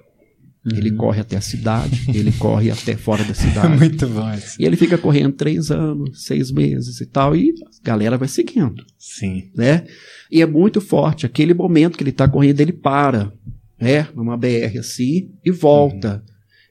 [0.71, 3.77] Ele corre até a cidade, ele corre até fora da cidade.
[3.77, 4.61] muito bom esse.
[4.61, 8.85] E ele fica correndo três anos, seis meses e tal, e a galera vai seguindo,
[8.99, 9.51] Sim.
[9.57, 9.87] né?
[10.31, 11.25] E é muito forte.
[11.25, 13.33] Aquele momento que ele tá correndo, ele para,
[13.81, 14.09] né?
[14.15, 16.23] Numa BR assim, e volta.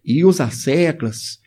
[0.03, 1.39] E os asseclas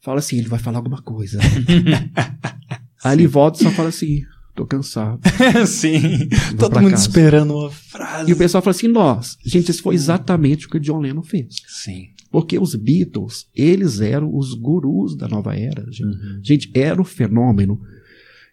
[0.00, 1.38] falam assim, ele vai falar alguma coisa.
[3.04, 4.22] Aí ele volta e só fala assim,
[4.54, 5.20] tô cansado.
[5.66, 6.28] Sim.
[6.58, 7.08] Todo mundo casa.
[7.08, 8.30] esperando uma frase.
[8.30, 11.22] E o pessoal fala assim, nós, gente, isso foi exatamente o que o John Lennon
[11.22, 11.56] fez.
[11.66, 12.08] Sim.
[12.30, 15.84] Porque os Beatles, eles eram os gurus da nova era.
[15.90, 16.40] Gente, Uhum.
[16.42, 17.80] gente era um fenômeno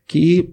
[0.07, 0.49] que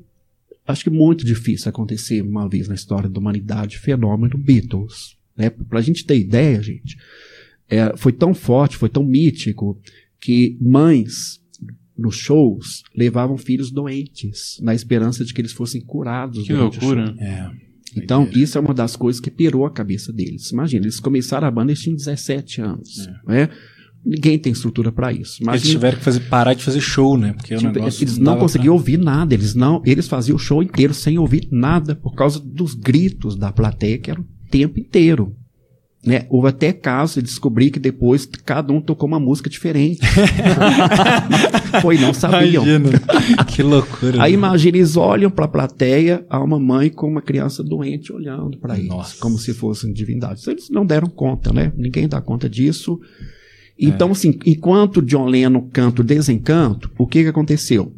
[0.67, 5.17] acho que é muito difícil acontecer uma vez na história da humanidade, fenômeno Beatles.
[5.37, 5.51] Né?
[5.51, 6.97] Pra gente ter ideia, gente,
[7.69, 9.79] é, foi tão forte, foi tão mítico,
[10.21, 11.41] que mães
[11.97, 16.47] nos shows levavam filhos doentes, na esperança de que eles fossem curados.
[16.47, 17.15] Que loucura.
[17.19, 17.51] É.
[17.95, 20.51] Então, isso é uma das coisas que pirou a cabeça deles.
[20.51, 23.07] Imagina, eles começaram a banda, eles tinham 17 anos.
[23.27, 23.51] Né?
[24.05, 25.35] Ninguém tem estrutura para isso.
[25.35, 27.35] Eles Imagina, tiveram que fazer, parar de fazer show, né?
[27.35, 29.35] Porque o tipo, negócio eles não dava conseguiam pra- ouvir nada.
[29.35, 33.53] Eles não, eles faziam o show inteiro sem ouvir nada por causa dos gritos da
[33.53, 35.35] plateia, que era o tempo inteiro.
[36.05, 36.27] Né?
[36.29, 40.01] Houve até casos de descobrir que depois cada um tocou uma música diferente.
[41.81, 42.67] Foi, não sabiam.
[42.67, 43.45] Imagina.
[43.47, 44.21] que loucura.
[44.21, 44.39] Aí né?
[44.39, 48.77] imagina, eles olham para a plateia, há uma mãe com uma criança doente olhando para
[48.77, 49.17] eles, Nossa.
[49.21, 50.47] como se fossem divindades.
[50.49, 51.73] Eles não deram conta, né?
[51.77, 52.99] Ninguém dá conta disso.
[53.79, 57.95] Então, assim, enquanto John Lennon canta o desencanto, o que, que aconteceu?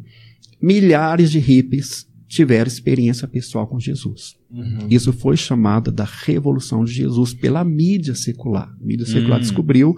[0.61, 4.35] Milhares de hippies tiveram experiência pessoal com Jesus.
[4.49, 4.87] Uhum.
[4.89, 8.69] Isso foi chamada da Revolução de Jesus pela mídia secular.
[8.69, 9.41] A mídia secular Hum.
[9.41, 9.95] descobriu.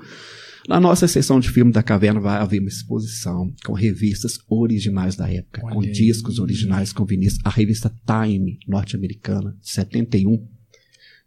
[0.68, 5.32] Na nossa sessão de filme da caverna vai haver uma exposição com revistas originais da
[5.32, 5.92] época, Olha com aí.
[5.92, 7.38] discos originais, com vinis.
[7.46, 10.46] A revista Time, norte-americana, de 71,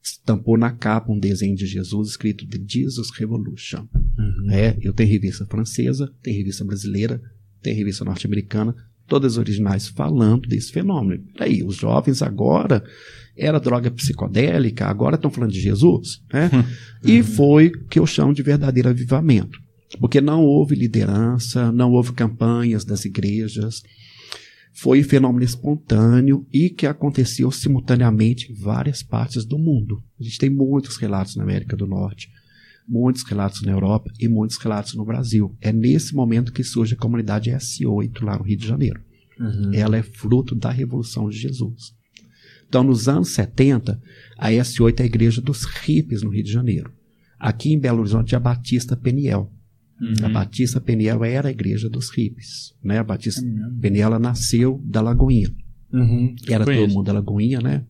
[0.03, 3.87] estampou na capa um desenho de Jesus escrito The Jesus Revolution.
[4.19, 4.51] Uhum.
[4.51, 7.21] É, eu tenho revista francesa, tem revista brasileira,
[7.63, 8.75] tem revista norte-americana,
[9.11, 11.25] todas originais falando desse fenômeno.
[11.39, 12.83] Aí, os jovens agora
[13.37, 16.49] era droga psicodélica, agora estão falando de Jesus, né?
[17.05, 19.59] E foi o que eu chamo de verdadeiro avivamento.
[19.99, 23.83] Porque não houve liderança, não houve campanhas das igrejas,
[24.73, 30.01] foi um fenômeno espontâneo e que aconteceu simultaneamente em várias partes do mundo.
[30.21, 32.29] A gente tem muitos relatos na América do Norte,
[32.89, 35.57] muitos relatos na Europa e muitos relatos no Brasil.
[35.61, 39.01] É nesse momento que surge a comunidade S8 lá no Rio de Janeiro.
[39.39, 39.72] Uhum.
[39.72, 41.95] Ela é fruto da Revolução de Jesus.
[42.68, 44.01] Então, nos anos 70,
[44.39, 46.93] a S8 é a igreja dos hippies no Rio de Janeiro.
[47.39, 49.51] Aqui em Belo Horizonte a Batista Peniel.
[50.22, 50.33] A Uhum.
[50.33, 52.74] Batista Peniel era a igreja dos hippies.
[52.83, 52.99] Né?
[52.99, 53.78] A Batista mesmo?
[53.81, 55.51] Peniel ela nasceu da Lagoinha.
[55.93, 56.35] Uhum.
[56.49, 57.85] Era todo mundo da Lagoinha, né?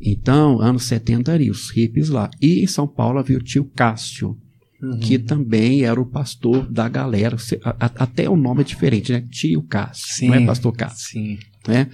[0.00, 2.30] Então, anos 70 ali, os hippies lá.
[2.40, 4.38] E em São Paulo havia o tio Cássio,
[4.82, 4.98] Uhum.
[4.98, 7.36] que também era o pastor da galera.
[7.78, 9.24] Até o nome é diferente, né?
[9.30, 10.28] Tio Cássio, Sim.
[10.28, 11.38] não é pastor Cássio, Sim.
[11.66, 11.88] né?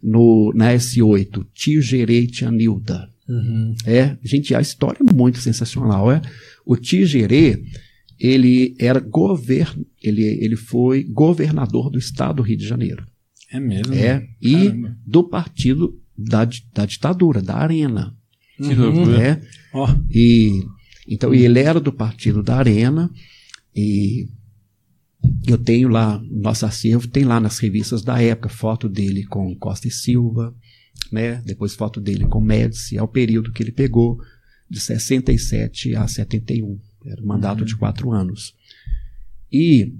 [0.00, 3.08] No, na S8, tio Gerei e tia Nilda.
[3.28, 3.74] Uhum.
[3.84, 6.22] É, gente, a história é muito sensacional, é?
[6.64, 7.60] O tio Gerê,
[8.20, 13.04] ele era govern, ele, ele foi governador do estado do Rio de Janeiro.
[13.50, 13.94] É mesmo.
[13.94, 14.96] É, e Caramba.
[15.04, 18.14] do partido da, da ditadura, da Arena.
[18.56, 19.18] Que loucura.
[19.18, 19.42] né?
[19.72, 20.66] Ó, E,
[21.06, 23.08] então, ele era do partido da Arena
[23.74, 24.28] e
[25.46, 29.86] eu tenho lá, nosso acervo tem lá nas revistas da época, foto dele com Costa
[29.86, 30.54] e Silva,
[31.12, 31.40] né?
[31.44, 34.20] Depois foto dele com Médici, é o período que ele pegou
[34.68, 36.78] de 67 a 71.
[37.06, 38.54] Era um mandato de quatro anos.
[39.50, 39.94] E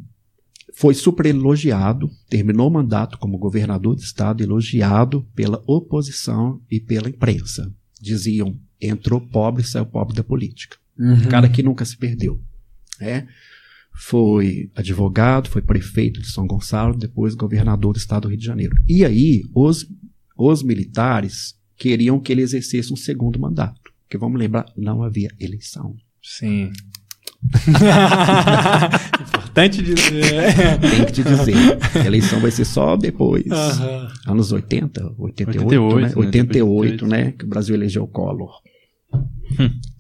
[0.79, 7.09] foi super elogiado, terminou o mandato como governador do estado, elogiado pela oposição e pela
[7.09, 7.75] imprensa.
[8.01, 10.77] Diziam, entrou pobre, saiu pobre da política.
[10.97, 12.41] Um cara que nunca se perdeu.
[13.01, 13.27] Né?
[13.93, 18.77] Foi advogado, foi prefeito de São Gonçalo, depois governador do estado do Rio de Janeiro.
[18.87, 19.85] E aí, os,
[20.37, 23.93] os militares queriam que ele exercesse um segundo mandato.
[24.05, 25.97] Porque vamos lembrar, não havia eleição.
[26.23, 26.71] Sim.
[29.59, 30.55] Importante dizer.
[30.81, 31.55] Tem que te dizer.
[31.95, 33.51] A eleição vai ser só depois.
[33.51, 34.09] Aham.
[34.27, 36.09] Anos 80, 88, 88, né?
[36.09, 36.13] né?
[36.17, 37.33] 88, né?
[37.33, 38.61] Que o Brasil elegeu o Collor.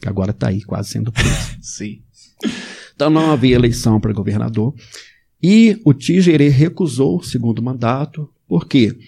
[0.00, 1.56] Que agora tá aí, quase sendo preso.
[1.62, 2.02] Sim.
[2.94, 4.74] Então não havia eleição para governador.
[5.42, 8.98] E o Tigerê recusou o segundo mandato, porque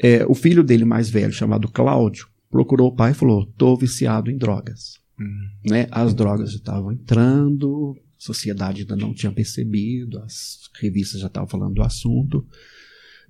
[0.00, 4.30] é, o filho dele mais velho, chamado Cláudio, procurou o pai e falou: estou viciado
[4.30, 4.98] em drogas.
[5.64, 5.86] Né?
[5.90, 11.48] As drogas já estavam entrando, a sociedade ainda não tinha percebido, as revistas já estavam
[11.48, 12.46] falando do assunto.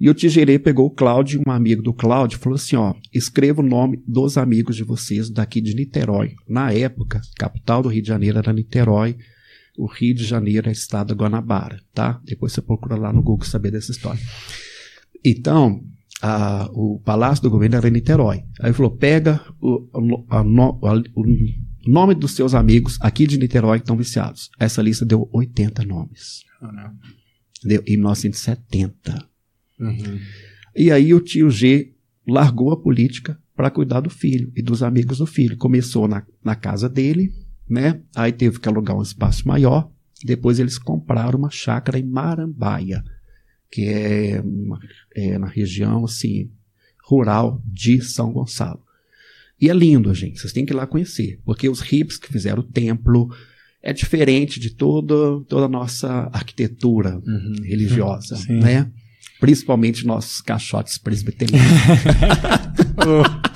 [0.01, 3.61] E o Tigerê pegou o Cláudio, um amigo do Cláudio, e falou assim: ó, escreva
[3.61, 6.35] o nome dos amigos de vocês daqui de Niterói.
[6.49, 9.17] Na época, capital do Rio de Janeiro era Niterói,
[9.77, 12.21] o Rio de Janeiro é estado da Guanabara, tá?
[12.25, 14.21] Depois você procura lá no Google saber dessa história.
[15.25, 15.83] Então,
[16.23, 18.39] a- o palácio do governo era Niterói.
[18.61, 21.25] Aí ele falou: pega o, a a- o
[21.87, 24.51] nome dos seus amigos aqui de Niterói que estão viciados.
[24.59, 26.45] Essa lista deu 80 nomes.
[27.59, 27.83] Entendeu?
[27.87, 29.29] Em 1970.
[29.81, 30.19] Uhum.
[30.77, 31.93] E aí o tio G
[32.27, 35.57] largou a política para cuidar do filho e dos amigos do filho.
[35.57, 37.33] Começou na, na casa dele,
[37.69, 38.01] né?
[38.15, 39.91] Aí teve que alugar um espaço maior.
[40.25, 43.05] Depois eles compraram uma chácara em Marambaia,
[43.71, 44.79] que é, uma-
[45.15, 46.51] é na região assim
[47.05, 48.83] rural de São Gonçalo.
[49.61, 50.39] E é lindo, gente.
[50.41, 53.29] Vocês têm que ir lá conhecer, porque os hippies que fizeram o templo
[53.83, 55.15] é diferente de toda
[55.49, 57.55] toda a nossa arquitetura Uhum.
[57.65, 58.61] religiosa, Sim.
[58.61, 58.91] né?
[59.41, 61.69] Principalmente nossos caixotes presbiterianos.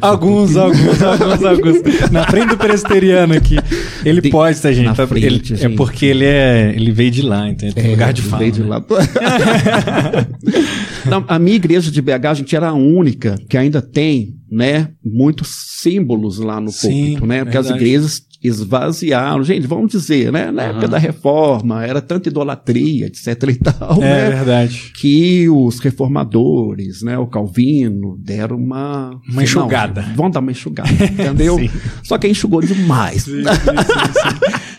[0.00, 2.10] Alguns, alguns, alguns, alguns.
[2.10, 3.56] Na frente do presbiteriano aqui.
[4.04, 4.94] Ele Tem- pode, tá, gente?
[4.94, 5.76] Tá- frente, ele- É gente.
[5.76, 6.72] porque ele é.
[6.74, 8.36] Ele veio de lá, então ele tem lugar de fala.
[8.36, 8.68] É, veio de né?
[8.68, 8.84] lá.
[11.08, 14.88] Não, a minha igreja de BH, a gente era a única que ainda tem, né,
[15.04, 15.48] muitos
[15.82, 17.44] símbolos lá no Sim, púlpito, né?
[17.44, 17.84] Porque as verdade.
[17.84, 19.42] igrejas esvaziaram.
[19.42, 20.50] Gente, vamos dizer, né?
[20.50, 20.90] Na época Aham.
[20.90, 24.30] da reforma, era tanta idolatria, etc e tal, É né?
[24.30, 24.92] verdade.
[24.94, 29.18] Que os reformadores, né, o Calvino, deram uma...
[29.28, 30.02] Uma enxugada.
[30.02, 31.58] Não, vamos dar uma enxugada, entendeu?
[31.58, 31.70] Sim.
[32.02, 33.26] Só que enxugou demais.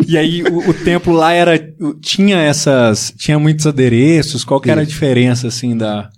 [0.08, 1.58] E aí o, o templo lá era.
[2.00, 3.14] Tinha essas.
[3.18, 4.44] Tinha muitos adereços.
[4.44, 6.10] Qual que era a diferença, assim, da.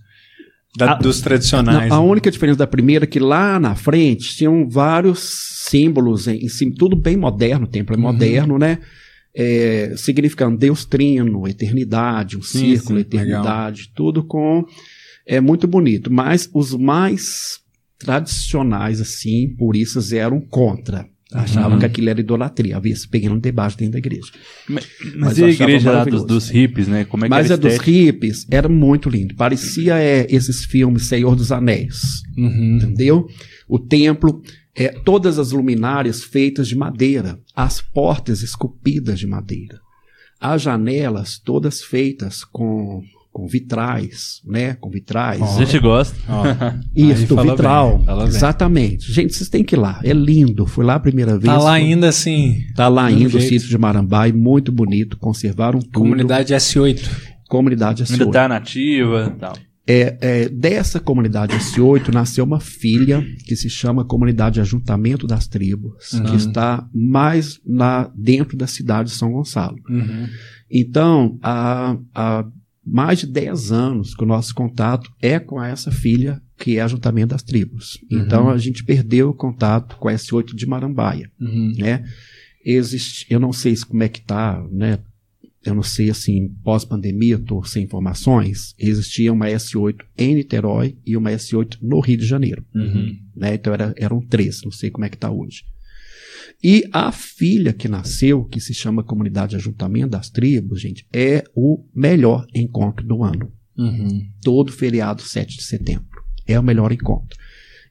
[0.77, 1.89] Da- Ah, dos tradicionais?
[1.89, 2.07] Não, a né?
[2.11, 5.19] única diferença da primeira é que lá na frente tinham vários
[5.69, 8.03] símbolos em, cima, tudo bem moderno, o templo é Uhum.
[8.03, 8.79] moderno, né?
[9.35, 14.65] É, significando Deus trino, eternidade, um Sim, círculo, sim, eternidade, tudo com.
[15.27, 16.11] É muito bonito.
[16.11, 17.59] Mas os mais
[17.99, 21.05] tradicionais, assim, puristas, eram contra.
[21.33, 21.79] Achavam Uhum.
[21.79, 22.77] que aquilo era idolatria.
[22.77, 24.31] Havia esse pequeno debate dentro da igreja.
[24.69, 27.03] Mas, Mas e eu a igreja lá dos, dos hippies, né?
[27.03, 29.35] Como é que Mas era a dos hippies era muito lindo.
[29.35, 32.77] Parecia é, esses filmes Senhor dos Anéis Uhum.
[32.77, 33.27] entendeu?
[33.67, 34.41] O templo,
[34.73, 39.79] é, todas as luminárias feitas de madeira, as portas esculpidas de madeira,
[40.39, 43.01] as janelas todas feitas com,
[43.37, 44.73] com vitrais, né?
[44.81, 45.39] Com vitrais.
[45.43, 46.17] A gente gosta.
[46.27, 46.43] Ó,
[46.95, 47.99] Isso, vitral.
[47.99, 48.23] bem.
[48.25, 49.13] Exatamente.
[49.13, 49.99] Gente, vocês têm que ir lá.
[50.03, 50.65] É lindo.
[50.65, 51.43] Fui lá a primeira vez.
[51.43, 52.63] Tá lá ainda, assim.
[52.75, 53.47] Tá lá ainda o jeito.
[53.47, 55.17] sítio de Marambai, muito bonito.
[55.19, 55.91] Conservaram tudo.
[55.99, 57.07] Comunidade S8.
[57.47, 58.31] Comunidade Ainda S8.
[58.31, 59.53] tá nativa e tal.
[59.89, 66.11] É, é, dessa comunidade S8 nasceu uma filha que se chama Comunidade Ajuntamento das Tribos,
[66.13, 66.23] Uhum.
[66.23, 69.77] que está mais na, dentro da cidade de São Gonçalo.
[69.87, 70.27] Uhum.
[70.71, 72.43] Então, há, há
[72.89, 77.27] mais de 10 anos que o nosso contato é com essa filha que é Ajuntamento
[77.33, 77.99] das Tribos.
[78.09, 78.19] Uhum.
[78.19, 81.73] Então, a gente perdeu o contato com a S8 de Marambaia Uhum.
[81.77, 82.03] né?
[82.65, 84.99] Existe, eu não sei se como é que tá, né?
[85.65, 88.73] Eu não sei assim, pós-pandemia, estou sem informações.
[88.79, 93.17] Existia uma S8 em Niterói e uma S8 no Rio de Janeiro, Uhum.
[93.35, 93.55] né?
[93.55, 95.63] Então era, eram três, não sei como é que está hoje.
[96.63, 101.83] E a filha que nasceu, que se chama Comunidade Ajuntamento das Tribos, gente, é o
[101.93, 104.27] melhor encontro do ano Uhum.
[104.43, 106.05] todo feriado 7 de setembro.
[106.47, 107.37] É o melhor encontro.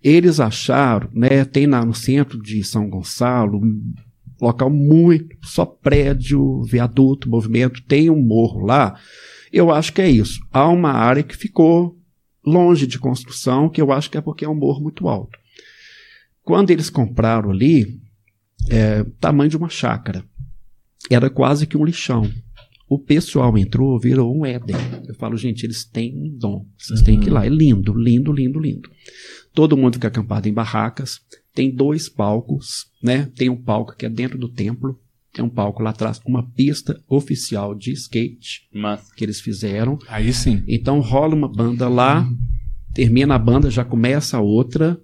[0.03, 3.95] Eles acharam, né, tem lá no centro de São Gonçalo, um
[4.41, 8.99] local muito, só prédio, viaduto, movimento, tem um morro lá.
[9.53, 10.41] Eu acho que é isso.
[10.53, 11.97] Há uma área que ficou
[12.45, 15.39] longe de construção, que eu acho que é porque é um morro muito alto.
[16.43, 18.01] Quando eles compraram ali,
[18.69, 20.25] é, tamanho de uma chácara,
[21.11, 22.31] era quase que um lixão.
[22.89, 24.77] O pessoal entrou, virou um Éden.
[25.09, 26.65] Eu falo, gente, eles têm um dom.
[26.79, 27.45] Vocês têm que ir lá.
[27.45, 28.89] É lindo, lindo, lindo, lindo.
[29.53, 31.21] Todo mundo fica acampado em barracas.
[31.53, 33.27] Tem dois palcos, né?
[33.35, 35.01] Tem um palco que é dentro do templo.
[35.33, 39.99] Tem um palco lá atrás, uma pista oficial de skate Mas, que eles fizeram.
[40.09, 40.63] Aí sim.
[40.67, 42.27] Então rola uma banda lá,
[42.95, 44.99] termina a banda, já começa a outra.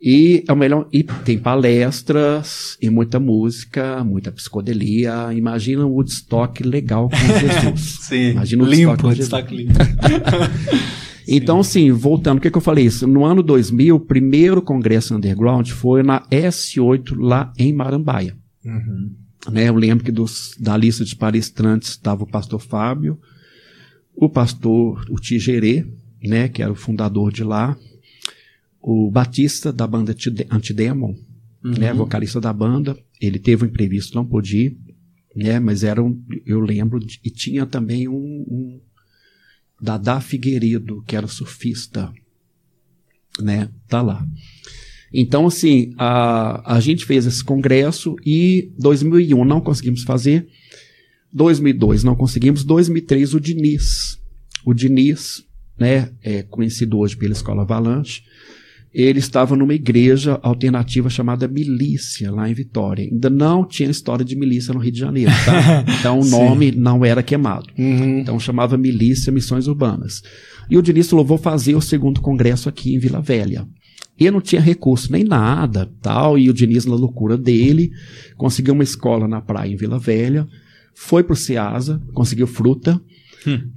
[0.00, 0.86] E é o melhor.
[0.92, 5.32] E tem palestras e muita música, muita psicodelia.
[5.32, 7.98] Imagina um Woodstock legal com Jesus.
[8.02, 8.30] Sim.
[8.32, 9.74] Imagina o limpo, destaque destaque limpo.
[11.28, 13.04] Então, sim, voltando, o que, que eu falei isso?
[13.04, 18.36] No ano 2000, o primeiro congresso underground foi na S8, lá em Marambaia.
[18.64, 19.10] Uhum.
[19.50, 23.18] Né, eu lembro que dos, da lista de palestrantes estava o pastor Fábio,
[24.14, 25.84] o pastor o Tigerê,
[26.22, 27.76] né, que era o fundador de lá,
[28.88, 31.12] o Batista da banda Antide- Antidemon,
[31.64, 34.78] né, vocalista da banda, ele teve um imprevisto, não pôde ir,
[35.34, 38.80] né, mas era um, eu lembro, de- e tinha também um, um
[39.82, 42.12] Dadá Figueiredo, que era surfista,
[43.40, 44.24] né, tá lá.
[45.12, 50.46] Então, assim, a, a gente fez esse congresso e 2001 não conseguimos fazer,
[51.32, 54.20] 2002 não conseguimos, 2003 o Diniz,
[54.64, 55.44] o Diniz,
[55.76, 58.22] né, é conhecido hoje pela Escola Avalanche,
[58.92, 63.04] ele estava numa igreja alternativa chamada Milícia, lá em Vitória.
[63.04, 65.84] Ainda não tinha história de milícia no Rio de Janeiro, tá?
[66.00, 67.66] Então o nome não era queimado.
[67.78, 68.20] Uhum.
[68.20, 70.22] Então chamava Milícia Missões Urbanas.
[70.70, 73.66] E o Diniz falou: vou fazer o segundo congresso aqui em Vila Velha.
[74.18, 76.38] E não tinha recurso nem nada, tal.
[76.38, 77.90] E o Diniz, na loucura dele,
[78.36, 80.48] conseguiu uma escola na praia em Vila Velha,
[80.94, 82.98] foi pro Ceasa, conseguiu fruta,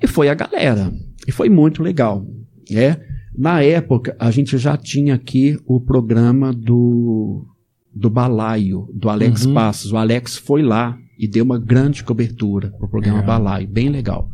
[0.02, 0.92] e foi a galera.
[1.28, 2.26] E foi muito legal.
[2.72, 3.00] É.
[3.40, 7.48] Na época, a gente já tinha aqui o programa do,
[7.96, 9.54] do Balaio, do Alex Uhum.
[9.54, 9.94] Passos.
[9.94, 13.40] O Alex foi lá e deu uma grande cobertura para o programa Legal.
[13.40, 14.30] Balaio, bem legal.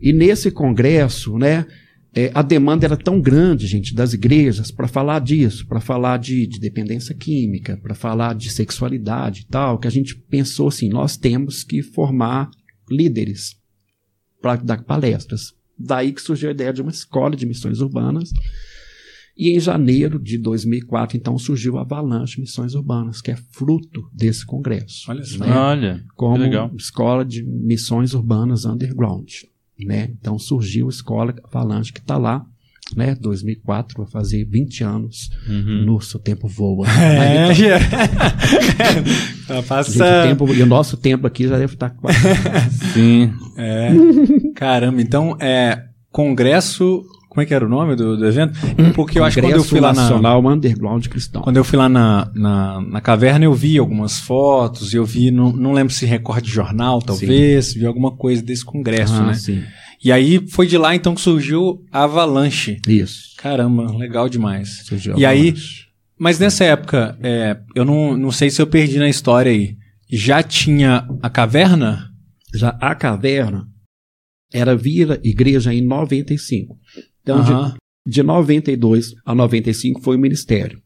[0.00, 1.66] E nesse congresso, né,
[2.14, 6.46] é, a demanda era tão grande, gente, das igrejas para falar disso, para falar de,
[6.46, 11.18] de dependência química, para falar de sexualidade e tal, que a gente pensou assim: nós
[11.18, 12.48] temos que formar
[12.90, 13.54] líderes
[14.40, 15.52] para dar palestras.
[15.78, 18.30] Daí que surgiu a ideia de uma escola de missões urbanas.
[19.36, 24.46] E em janeiro de 2004, então, surgiu a Avalanche Missões Urbanas, que é fruto desse
[24.46, 25.10] congresso.
[25.10, 25.44] Olha só.
[25.44, 25.52] né?
[25.52, 26.70] olha, como que legal.
[26.76, 29.28] escola de missões urbanas underground,
[29.76, 30.10] né?
[30.20, 32.46] Então surgiu a escola Avalanche que está lá,
[32.96, 33.14] né?
[33.20, 35.30] 2004 vai fazer 20 anos.
[35.48, 35.84] Uhum.
[35.86, 36.86] Nossa, o tempo voa.
[37.00, 37.78] É, Mas, já.
[37.78, 40.28] tá gente, o passando.
[40.28, 42.18] tempo, e o nosso tempo aqui já deve estar quase.
[42.92, 43.32] Sim.
[43.56, 43.90] É.
[44.54, 45.84] Caramba, então, é.
[46.10, 47.04] Congresso.
[47.28, 48.56] Como é que era o nome do, do evento?
[48.94, 50.02] Porque eu acho que quando eu fui lá na.
[50.02, 51.42] Nacional Underground Cristão.
[51.42, 55.50] Quando eu fui lá na, na, na caverna, eu vi algumas fotos, eu vi, não,
[55.50, 59.34] não lembro se recorde de jornal, talvez, vi alguma coisa desse congresso, Ah, né?
[59.34, 59.64] sim.
[60.04, 62.78] E aí foi de lá então que surgiu a Avalanche.
[62.86, 63.34] Isso.
[63.38, 64.82] Caramba, legal demais.
[64.84, 65.86] Surgiu a E aí, Avalanche.
[66.18, 69.76] mas nessa época, é, eu não, não sei se eu perdi na história aí.
[70.10, 72.10] Já tinha a caverna?
[72.54, 73.66] Já a caverna
[74.52, 76.76] era vira igreja em 95.
[77.22, 80.78] Então, de- de, 92 a 95 foi o ministério.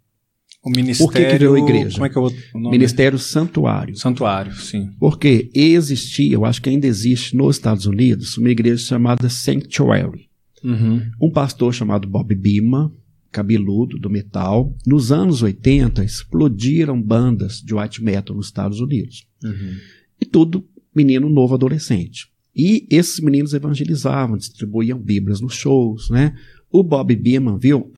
[0.63, 1.13] O ministério.
[1.13, 1.95] Por que que virou igreja?
[1.95, 2.71] Como é que é o nome?
[2.71, 3.97] Ministério Santuário.
[3.97, 4.91] Santuário, sim.
[4.99, 10.29] Porque existia, eu acho que ainda existe nos Estados Unidos, uma igreja chamada Sanctuary.
[10.65, 11.03] Uhum.
[11.21, 12.93] Um pastor chamado Bob Bima,
[13.31, 14.75] cabeludo, do metal.
[14.85, 19.27] Nos anos 80, explodiram bandas de white metal nos Estados Unidos.
[19.45, 19.77] Uhum.
[20.21, 22.27] E tudo menino novo adolescente.
[22.55, 26.35] E esses meninos evangelizavam, distribuíam bíblias nos shows, né?
[26.69, 27.93] O Bob Beeman viu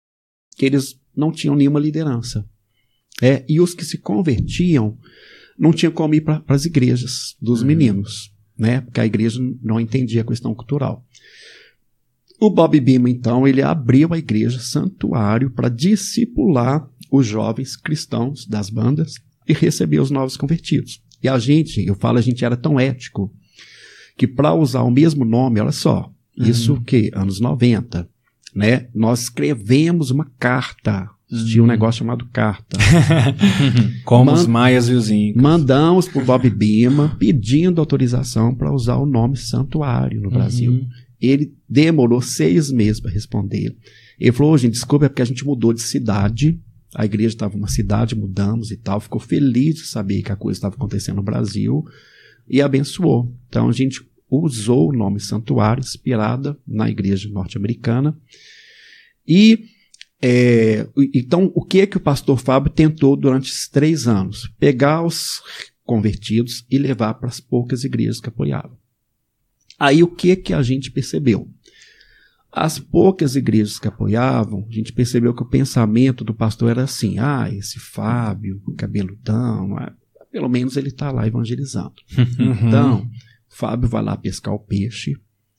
[0.56, 2.44] que eles não tinham nenhuma liderança.
[3.22, 4.96] É, e os que se convertiam
[5.58, 8.80] não tinham como ir para as igrejas dos meninos, né?
[8.80, 11.04] Porque a igreja não entendia a questão cultural.
[12.40, 18.70] O Bob Beeman, então, ele abriu a igreja santuário para discipular os jovens cristãos das
[18.70, 19.14] bandas
[19.46, 21.02] e receber os novos convertidos.
[21.22, 23.30] E a gente, eu falo, a gente era tão ético
[24.16, 28.08] que para usar o mesmo nome, olha só, isso o que anos 90,
[28.54, 28.88] né?
[28.94, 31.08] Nós escrevemos uma carta.
[31.46, 32.76] Tinha um negócio chamado carta.
[34.04, 35.40] Como os maias e os incas.
[35.40, 40.72] Mandamos pro Bob Bima pedindo autorização para usar o nome santuário no Brasil.
[40.72, 40.88] Uhum.
[41.20, 43.76] Ele demorou seis meses para responder.
[44.18, 46.58] Ele falou, "Ô, gente, desculpa, é porque a gente mudou de cidade.
[46.96, 48.98] A igreja estava numa cidade, mudamos e tal.
[48.98, 51.84] Ficou feliz de saber que a coisa estava acontecendo no Brasil
[52.48, 53.32] e abençoou.
[53.48, 58.16] Então a gente usou o nome santuário, inspirada na igreja norte-americana.
[59.26, 59.66] E
[60.22, 64.52] é, então, o que é que o pastor Fábio tentou durante esses três anos?
[64.58, 65.42] Pegar os
[65.84, 68.78] convertidos e levar para as poucas igrejas que apoiavam.
[69.78, 71.48] Aí o que é que a gente percebeu?
[72.52, 77.18] As poucas igrejas que apoiavam, a gente percebeu que o pensamento do pastor era assim:
[77.18, 79.92] ah, esse Fábio, cabeludão, ah,
[80.30, 81.94] pelo menos ele está lá evangelizando.
[82.18, 82.68] Uhum.
[82.68, 83.10] Então,
[83.50, 85.12] Fábio vai lá pescar o peixe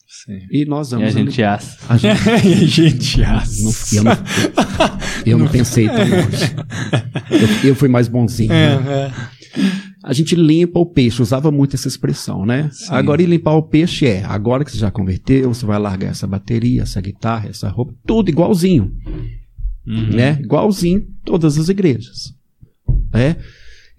[0.07, 0.39] Sim.
[0.51, 1.13] e nós E a vamos.
[1.13, 1.77] gente assa.
[1.87, 3.63] a gente- e a gente assa.
[3.63, 4.17] não, eu não,
[5.25, 6.55] eu não pensei tão longe.
[7.63, 8.49] Eu, eu fui mais bonzinho.
[8.49, 8.73] né?
[8.73, 9.11] É,
[10.03, 12.69] A gente limpa o peixe, usava muito essa expressão, né?
[12.71, 12.87] Sim.
[12.89, 16.25] Agora, e limpar o peixe é, agora que você já converteu, você vai largar essa
[16.25, 18.91] bateria, essa guitarra, essa roupa, tudo igualzinho,
[19.85, 20.09] Uhum.
[20.13, 20.39] né?
[20.41, 22.33] Igualzinho todas as igrejas,
[23.13, 23.37] né?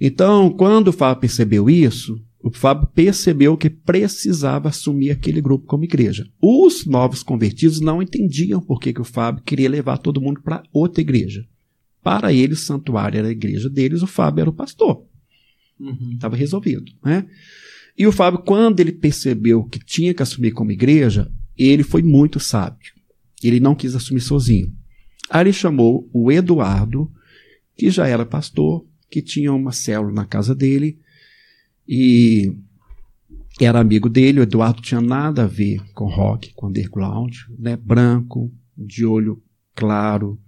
[0.01, 5.85] Então, quando o Fábio percebeu isso, o Fábio percebeu que precisava assumir aquele grupo como
[5.85, 6.27] igreja.
[6.41, 10.63] Os novos convertidos não entendiam por que, que o Fábio queria levar todo mundo para
[10.73, 11.47] outra igreja.
[12.03, 15.07] Para eles, o santuário era a igreja deles, o Fábio era o pastor.
[15.79, 16.15] Uhum.
[16.15, 17.27] Estava resolvido, né?
[17.97, 22.41] E o Fábio, quando ele percebeu que tinha que assumir como igreja, ele foi muito
[22.41, 22.93] sábio.
[23.43, 24.75] Ele não quis assumir sozinho.
[25.31, 27.09] Aí ele chamou o Eduardo,
[27.77, 30.99] que já era pastor, que tinha uma célula na casa dele
[31.95, 32.51] e
[33.61, 34.41] era amigo dele.
[34.41, 37.77] O Eduardo tinha nada a ver com rock, com underground, né?
[37.77, 39.43] Branco, de olho
[39.75, 40.39] claro,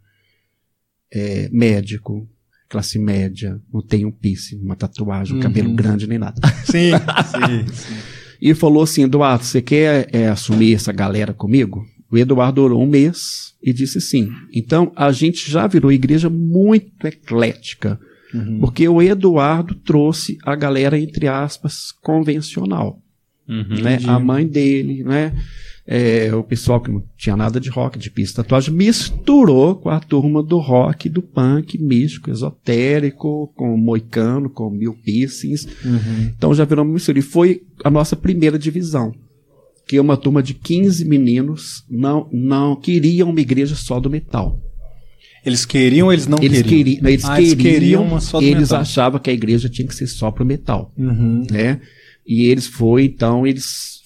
[1.13, 2.27] é, médico,
[2.69, 5.43] classe média, não tem um piercing, uma tatuagem, um Uhum.
[5.43, 6.41] cabelo grande nem nada.
[6.65, 6.93] Sim,
[7.27, 7.95] sim, sim.
[8.41, 11.85] E falou assim: Eduardo, você quer é, assumir essa galera comigo?
[12.11, 14.31] O Eduardo orou um mês e disse sim.
[14.53, 17.99] Então a gente já virou igreja muito eclética,
[18.35, 18.59] Uhum.
[18.59, 22.99] porque o Eduardo trouxe a galera, entre aspas, convencional.
[23.49, 23.83] Uhum.
[23.83, 23.99] né?
[24.07, 25.33] A mãe dele, né?
[25.87, 30.01] É, o pessoal que não tinha nada de rock, de pista tatuagem, misturou com a
[30.01, 35.67] turma do rock, do punk, místico, esotérico, com moicano, com mil piercings.
[35.85, 36.33] Uhum.
[36.37, 37.19] Então já virou uma mistura.
[37.19, 39.15] E foi a nossa primeira divisão.
[39.87, 44.59] Que é uma turma de 15 meninos não, não queriam uma igreja só do metal.
[45.45, 46.85] Eles queriam eles não eles queriam?
[46.85, 48.81] queriam, eles Ah, queriam, queriam uma só do eles metal.
[48.81, 51.47] achavam que a igreja tinha que ser só pro metal Uhum.
[51.51, 51.81] né?
[52.27, 54.03] E eles foi, então, eles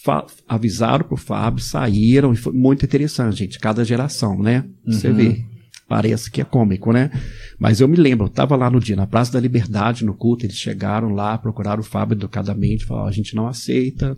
[0.48, 4.64] avisaram pro Fábio, saíram, e foi muito interessante, gente, cada geração, né?
[4.86, 5.14] Você Uhum.
[5.14, 5.44] vê,
[5.86, 7.10] parece que é cômico, né?
[7.58, 10.44] Mas eu me lembro, eu tava lá no dia, na Praça da Liberdade, no culto,
[10.46, 14.16] eles chegaram lá, procuraram o Fábio educadamente, falaram, a gente não aceita,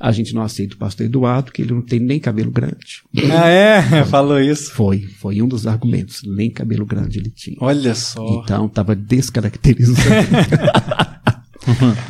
[0.00, 3.02] a gente não aceita o pastor Eduardo, que ele não tem nem cabelo grande.
[3.30, 4.04] Ah, é?
[4.08, 4.72] Falou isso.
[4.72, 7.58] Foi, foi um dos argumentos, nem cabelo grande ele tinha.
[7.60, 8.42] Olha só.
[8.42, 9.98] Então, tava descaracterizando.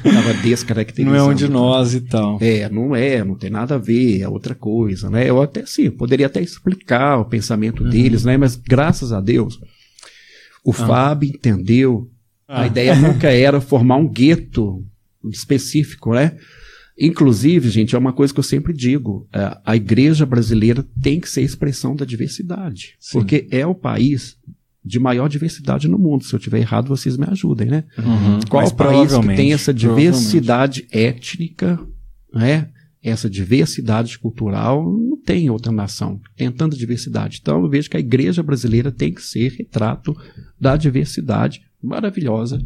[0.04, 1.16] tava descaracterizando.
[1.18, 2.38] Não é um de nós e tal.
[2.40, 5.28] É, não é, não tem nada a ver, é outra coisa, né?
[5.28, 7.90] Eu até sim, poderia até explicar o pensamento Uhum.
[7.90, 8.36] deles, né?
[8.36, 9.58] Mas graças a Deus,
[10.64, 12.08] o Fábio entendeu.
[12.46, 12.62] Ah.
[12.62, 14.84] A ideia nunca era formar um gueto
[15.28, 16.36] específico, né?
[17.00, 21.30] Inclusive, gente, é uma coisa que eu sempre digo: é, a igreja brasileira tem que
[21.30, 23.18] ser expressão da diversidade, Sim.
[23.18, 24.36] porque é o país
[24.84, 26.24] de maior diversidade no mundo.
[26.24, 27.84] Se eu tiver errado, vocês me ajudem, né?
[27.98, 28.40] Uhum.
[28.48, 31.80] Qual país que tem essa diversidade étnica,
[32.34, 32.68] né?
[33.02, 34.84] essa diversidade cultural?
[34.84, 37.38] Não tem outra nação tenha tanta diversidade.
[37.40, 40.14] Então, eu vejo que a igreja brasileira tem que ser retrato
[40.60, 42.58] da diversidade maravilhosa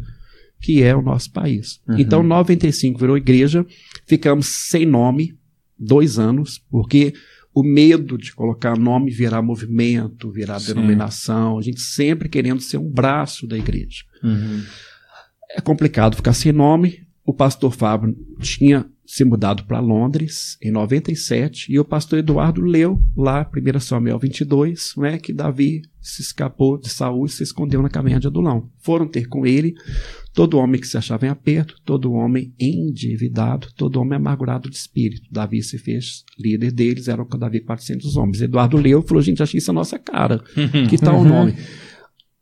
[0.65, 1.79] que é o nosso país.
[1.87, 1.99] Uhum.
[1.99, 3.63] Então, 95 virou igreja,
[4.07, 5.37] ficamos sem nome
[5.77, 7.13] dois anos, porque
[7.53, 10.73] o medo de colocar nome virar movimento, virar Sim.
[10.73, 14.05] denominação, a gente sempre querendo ser um braço da igreja.
[14.23, 14.63] Uhum.
[15.51, 17.05] É complicado ficar sem nome.
[17.23, 22.99] O pastor Fábio tinha se mudado para Londres em 97 e o pastor Eduardo leu
[23.15, 27.89] lá 1 Samuel 22, né, que Davi se escapou de Saul e se escondeu na
[27.89, 28.67] caverna de Adulão.
[28.79, 29.75] Foram ter com ele
[30.35, 35.23] todo homem que se achava em aperto, todo homem endividado, todo homem amargurado de espírito.
[35.31, 38.41] Davi se fez líder deles, eram com Davi 400 homens.
[38.41, 40.43] Eduardo leu e falou, gente, achei isso a nossa cara.
[40.89, 41.55] Que tal o nome?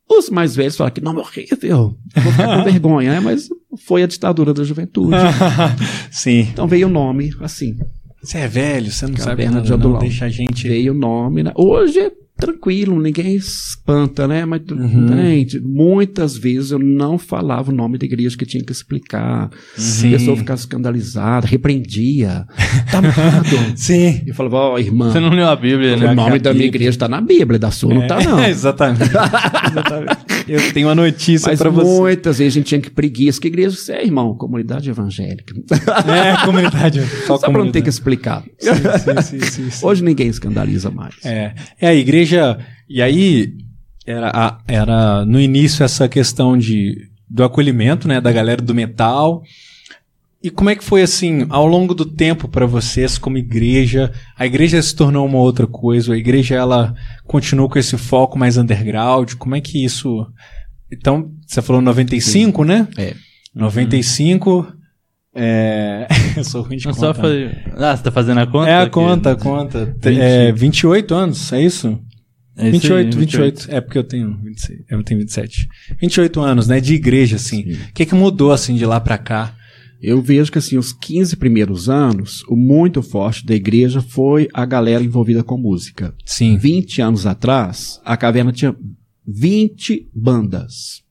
[0.09, 3.19] Os mais velhos falaram que nome horrível, vou ficar com vergonha, né?
[3.19, 3.47] mas
[3.85, 5.15] foi a ditadura da juventude.
[6.11, 6.47] Sim.
[6.51, 7.77] Então veio o nome assim.
[8.21, 9.77] Você é velho, você não sabe Caverna nada, de não.
[9.77, 9.99] Adulão.
[9.99, 10.67] Deixa a gente...
[10.67, 11.43] Veio o nome.
[11.43, 11.51] Né?
[11.55, 14.43] Hoje é tranquilo, ninguém espanta, né?
[14.45, 15.07] Mas, Uhum.
[15.07, 19.49] gente, muitas vezes eu não falava o nome da igreja que tinha que explicar.
[19.77, 20.09] Sim.
[20.09, 22.45] A pessoa ficava escandalizada, repreendia.
[22.91, 23.47] Tá errado.
[23.77, 24.21] Sim.
[24.25, 26.11] Eu falava, ó, irmã, Você não leu a Bíblia, né?
[26.11, 28.39] o nome da minha igreja tá na Bíblia, da sua não tá, não.
[28.39, 29.03] É, exatamente.
[29.71, 30.32] exatamente.
[30.47, 31.87] Eu tenho uma notícia Mas pra você.
[31.99, 33.39] muitas vezes a gente tinha que preguiça.
[33.39, 34.35] Que igreja você é, irmão?
[34.35, 35.53] Comunidade evangélica.
[36.07, 37.01] É, comunidade.
[37.25, 38.43] Só, Só pra não ter que explicar.
[38.59, 39.85] Sim, sim, sim.
[39.85, 41.15] Hoje ninguém escandaliza mais.
[41.25, 42.57] É, é a igreja.
[42.89, 43.53] E aí
[44.05, 46.95] era, a- era no início essa questão de
[47.29, 49.41] do acolhimento, né, da galera do metal.
[50.43, 54.11] E como é que foi assim, ao longo do tempo pra vocês como igreja?
[54.37, 56.93] A igreja se tornou uma outra coisa, a igreja ela
[57.25, 59.33] continuou com esse foco mais underground.
[59.35, 60.27] Como é que isso
[60.91, 62.87] Então, você falou 95, né?
[62.97, 63.13] É.
[63.55, 64.67] 95
[65.35, 66.07] é...
[66.37, 67.07] Eu sou ruim de Não conta.
[67.07, 67.49] só foi...
[67.77, 68.69] Ah, você tá fazendo a conta?
[68.69, 69.95] É a Que- conta, a conta.
[70.03, 70.19] 20.
[70.19, 71.99] É 28 anos, é isso?
[72.55, 73.67] É isso 28, aí, 28.
[73.69, 75.67] É porque eu tenho 26, eu tenho 27.
[75.99, 76.79] 28 anos, né?
[76.79, 77.63] De igreja, assim.
[77.63, 77.71] Sim.
[77.89, 79.55] O que, que mudou, assim, de lá pra cá?
[80.03, 84.65] Eu vejo que assim, os 15 primeiros anos, o muito forte da igreja foi a
[84.65, 86.13] galera envolvida com música.
[86.25, 86.57] Sim.
[86.57, 88.75] 20 anos atrás, a caverna tinha
[89.25, 91.01] 20 bandas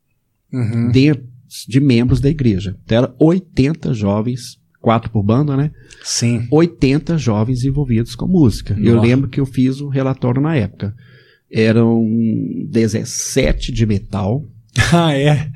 [0.53, 0.91] Uhum.
[0.91, 1.19] de,
[1.67, 2.77] de membros da igreja.
[2.85, 5.71] Então, era 80 jovens, quatro por banda, né?
[6.05, 6.47] Sim.
[6.51, 8.77] 80 jovens envolvidos com música.
[8.79, 9.07] Eu Nossa.
[9.07, 10.95] lembro que eu fiz um relatório na época.
[11.51, 12.07] Eram
[12.69, 14.45] 17 de metal,
[14.93, 15.49] Ah, é?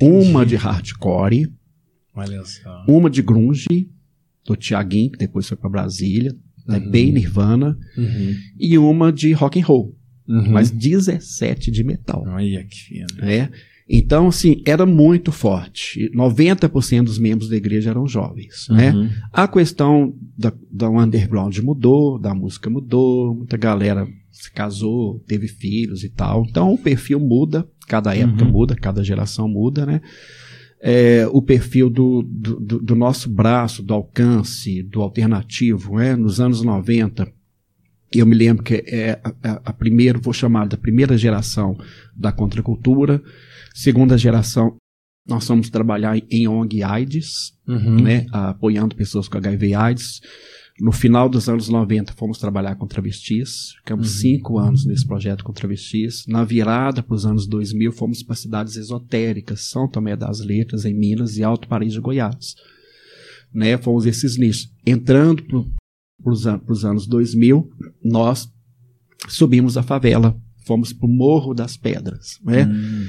[0.00, 1.52] uma de hardcore,
[2.14, 2.84] Olha só.
[2.88, 3.90] uma de grunge,
[4.46, 6.34] do Tiaguinho, que depois foi para Brasília,
[6.66, 6.90] né, Uhum.
[6.90, 8.34] bem Nirvana, Uhum.
[8.58, 9.96] e uma de rock and roll,
[10.28, 10.52] Uhum.
[10.52, 12.22] mas 17 de metal.
[12.26, 13.06] Olha que fino.
[13.18, 13.50] né?
[13.86, 16.10] Então, assim, era muito forte.
[16.14, 18.92] 90% dos membros da igreja eram jovens, né?
[18.94, 19.10] Uhum.
[19.30, 26.02] A questão da, da underground mudou, da música mudou, muita galera se casou, teve filhos
[26.02, 26.46] e tal.
[26.48, 28.52] Então o perfil muda, cada época Uhum.
[28.52, 30.00] muda, cada geração muda, né?
[30.86, 36.14] É, o perfil do, do, do- nosso braço, do alcance, do alternativo, né?
[36.14, 37.26] Nos anos 90,
[38.14, 41.74] eu me lembro que é a, a- a primeira, vou chamar da primeira geração
[42.14, 43.22] da contracultura,
[43.74, 44.76] segunda geração,
[45.26, 48.02] nós fomos trabalhar em ONG AIDS, Uhum.
[48.02, 50.20] né, apoiando pessoas com HIV AIDS.
[50.80, 53.74] No final dos anos 90, fomos trabalhar com travestis.
[53.76, 54.20] Ficamos Uhum.
[54.20, 56.26] cinco anos nesse projeto com travestis.
[56.26, 60.92] Na virada para os anos 2000, fomos para cidades esotéricas, São Tomé das Letras, em
[60.92, 62.56] Minas, e Alto Paraíso de Goiás.
[63.52, 64.68] Né, fomos esses nichos.
[64.84, 66.32] Entrando para
[66.72, 67.70] os anos 2000,
[68.02, 68.48] nós
[69.28, 70.36] subimos a favela.
[70.66, 72.40] Fomos para o Morro das Pedras.
[72.42, 72.64] Né?
[72.66, 73.06] Hum.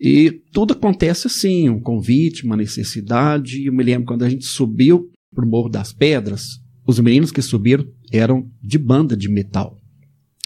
[0.00, 3.64] E tudo acontece assim, um convite, uma necessidade.
[3.64, 7.86] Eu me lembro quando a gente subiu pro Morro das Pedras, os meninos que subiram
[8.12, 9.80] eram de banda de metal.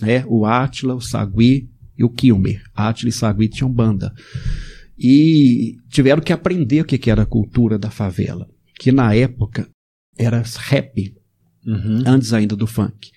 [0.01, 0.25] Né?
[0.27, 2.63] O Átila, o Sagui e o Kilmer.
[2.75, 4.13] Átila e Sagui tinham banda.
[4.99, 8.49] E tiveram que aprender o que que era a cultura da favela.
[8.79, 9.69] Que na época
[10.17, 11.15] era rap,
[11.67, 12.03] Uhum.
[12.07, 13.11] antes ainda do funk.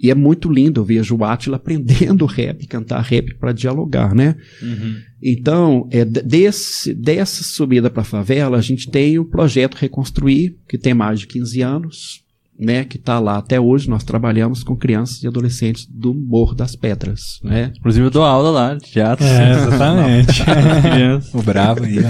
[0.00, 4.34] E é muito lindo, eu vejo o Átila aprendendo rap, cantar rap para dialogar, né?
[4.60, 4.96] Uhum.
[5.22, 10.76] Então, é, desse, dessa subida para a favela, a gente tem o projeto Reconstruir, que
[10.76, 12.24] tem mais de 15 anos,
[12.58, 13.88] né, que está lá até hoje.
[13.88, 17.40] Nós trabalhamos com crianças e adolescentes do Morro das Pedras.
[17.42, 17.72] Né?
[17.76, 19.24] Inclusive eu dou aula lá de teatro.
[19.24, 20.42] É, exatamente.
[21.34, 22.02] O bravo aí, ó.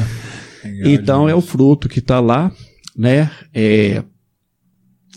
[0.65, 2.53] Legal Então, é o fruto que está lá.
[2.97, 3.31] Né?
[3.55, 4.03] É,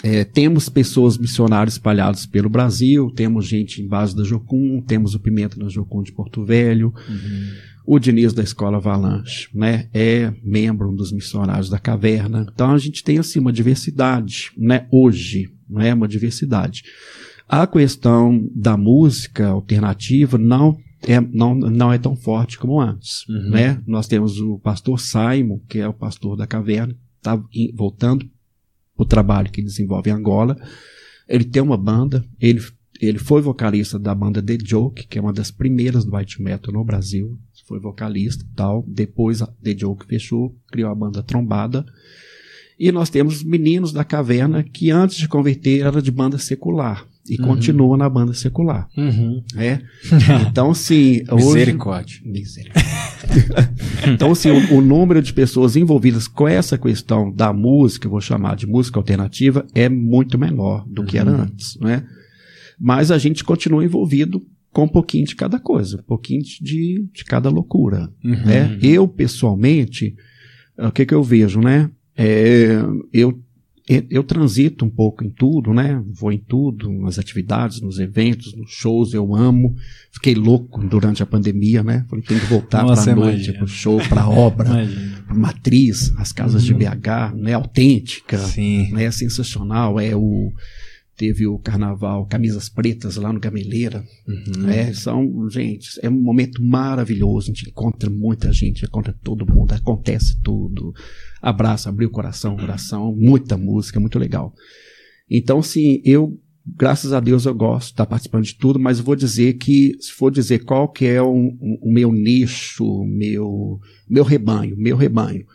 [0.03, 5.19] é, temos pessoas missionárias espalhadas pelo Brasil, temos gente em base da Jocum, temos o
[5.19, 7.74] Pimenta da Jocum de Porto Velho, Uhum.
[7.85, 12.45] O Diniz da Escola Avalanche, né, é membro dos missionários da caverna.
[12.51, 16.83] Então a gente tem assim uma diversidade, né, hoje, né, uma diversidade.
[17.47, 23.49] A questão da música alternativa não é, não, não é tão forte como antes, Uhum.
[23.51, 23.79] né?
[23.85, 27.39] Nós temos o pastor Simon, que é o pastor da caverna, está
[27.75, 28.25] voltando
[28.95, 30.57] para o trabalho que desenvolve em Angola.
[31.29, 32.59] Ele tem uma banda, ele
[33.01, 36.73] ele foi vocalista da banda The Joke, que é uma das primeiras do white metal
[36.73, 37.37] no Brasil.
[37.67, 38.83] Foi vocalista e tal.
[38.87, 41.85] Depois a The Joke fechou, criou a banda Trombada.
[42.77, 47.05] E nós temos meninos da caverna que antes de converter era de banda secular.
[47.27, 47.47] E Uhum.
[47.47, 48.87] continua na banda secular.
[48.95, 49.41] Uhum.
[49.55, 49.81] Né?
[50.47, 51.23] Então, assim.
[51.31, 52.21] hoje- Misericórdia.
[52.23, 52.85] Misericórdia.
[54.13, 58.55] então, assim, o, o número de pessoas envolvidas com essa questão da música, vou chamar
[58.55, 61.41] de música alternativa, é muito menor do que era Uhum.
[61.41, 62.05] antes, né?
[62.79, 67.23] Mas a gente continua envolvido com um pouquinho de cada coisa, um pouquinho de, de
[67.23, 68.31] cada loucura, Uhum.
[68.45, 68.77] né?
[68.81, 70.13] Eu, pessoalmente,
[70.77, 71.89] o que que eu vejo, né?
[72.17, 72.75] É,
[73.13, 73.41] eu,
[74.09, 76.03] eu- transito um pouco em tudo, né?
[76.19, 79.75] Vou em tudo, nas atividades, nos eventos, nos shows, eu amo.
[80.11, 82.03] Fiquei louco durante a pandemia, né?
[82.09, 83.57] Falei, tem que voltar Nossa, pra noite, imagino.
[83.59, 85.23] pro show, pra obra, Imagina.
[85.25, 86.79] pra matriz, as casas de Uhum.
[86.79, 87.53] BH, né?
[87.53, 88.91] Autêntica, Sim.
[88.91, 89.09] né?
[89.11, 90.51] Sensacional, é o
[91.15, 94.03] teve o carnaval Camisas Pretas lá no Gameleira.
[94.27, 94.69] Uhum.
[94.69, 97.51] É, são, gente, é um momento maravilhoso.
[97.51, 100.93] A gente encontra muita gente, encontra todo mundo, acontece tudo.
[101.41, 104.53] Abraço, abriu o coração, coração, muita música, muito legal.
[105.29, 109.15] Então, sim, eu, graças a Deus, eu gosto de estar participando de tudo, mas vou
[109.15, 113.79] dizer que, se for dizer qual que é o, o meu nicho, meu,
[114.09, 115.45] meu rebanho, meu rebanho,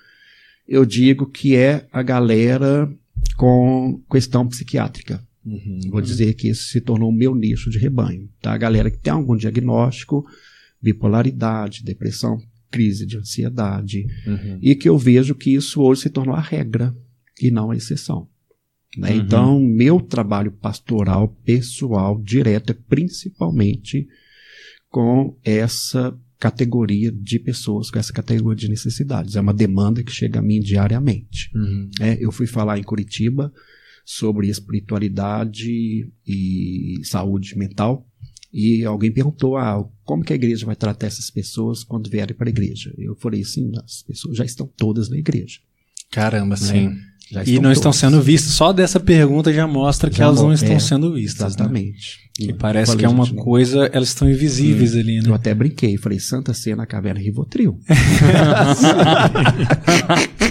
[0.67, 2.91] eu digo que é a galera
[3.37, 5.21] com questão psiquiátrica.
[5.45, 5.81] Uhum.
[5.91, 8.29] Vou dizer que isso se tornou o meu nicho de rebanho.
[8.43, 8.53] Tá?
[8.53, 10.25] A galera que tem algum diagnóstico,
[10.83, 12.39] bipolaridade, depressão,
[12.71, 14.59] crise de ansiedade, Uhum.
[14.63, 16.95] e que eu vejo que isso hoje se tornou a regra
[17.41, 18.29] e não a exceção.
[18.97, 19.11] né?
[19.13, 19.17] Uhum.
[19.19, 24.07] Então, meu trabalho pastoral pessoal direto é principalmente
[24.89, 29.37] com essa categoria de pessoas, com essa categoria de necessidades.
[29.37, 31.51] É uma demanda que chega a mim diariamente.
[31.55, 31.89] Uhum.
[32.01, 32.17] né?
[32.21, 33.53] Eu fui falar em Curitiba
[34.05, 38.05] sobre espiritualidade e saúde mental
[38.53, 42.49] e alguém perguntou ah, como que a igreja vai tratar essas pessoas quando vierem para
[42.49, 42.93] a igreja.
[42.99, 45.61] Eu falei sim, as pessoas já estão todas na igreja.
[46.11, 46.91] Caramba, sim.
[47.31, 48.01] Já E não estão todas.
[48.01, 48.51] sendo vistas.
[48.55, 51.41] Só dessa pergunta já mostra que Já elas não estão é, sendo vistas.
[51.41, 51.47] Né?
[51.63, 52.19] Exatamente.
[52.35, 55.35] Que parece Falei, que é uma não- coisa, elas estão invisíveis ali, Eu né?
[55.35, 57.79] até brinquei, falei Santa Ceia na caverna Rivotril.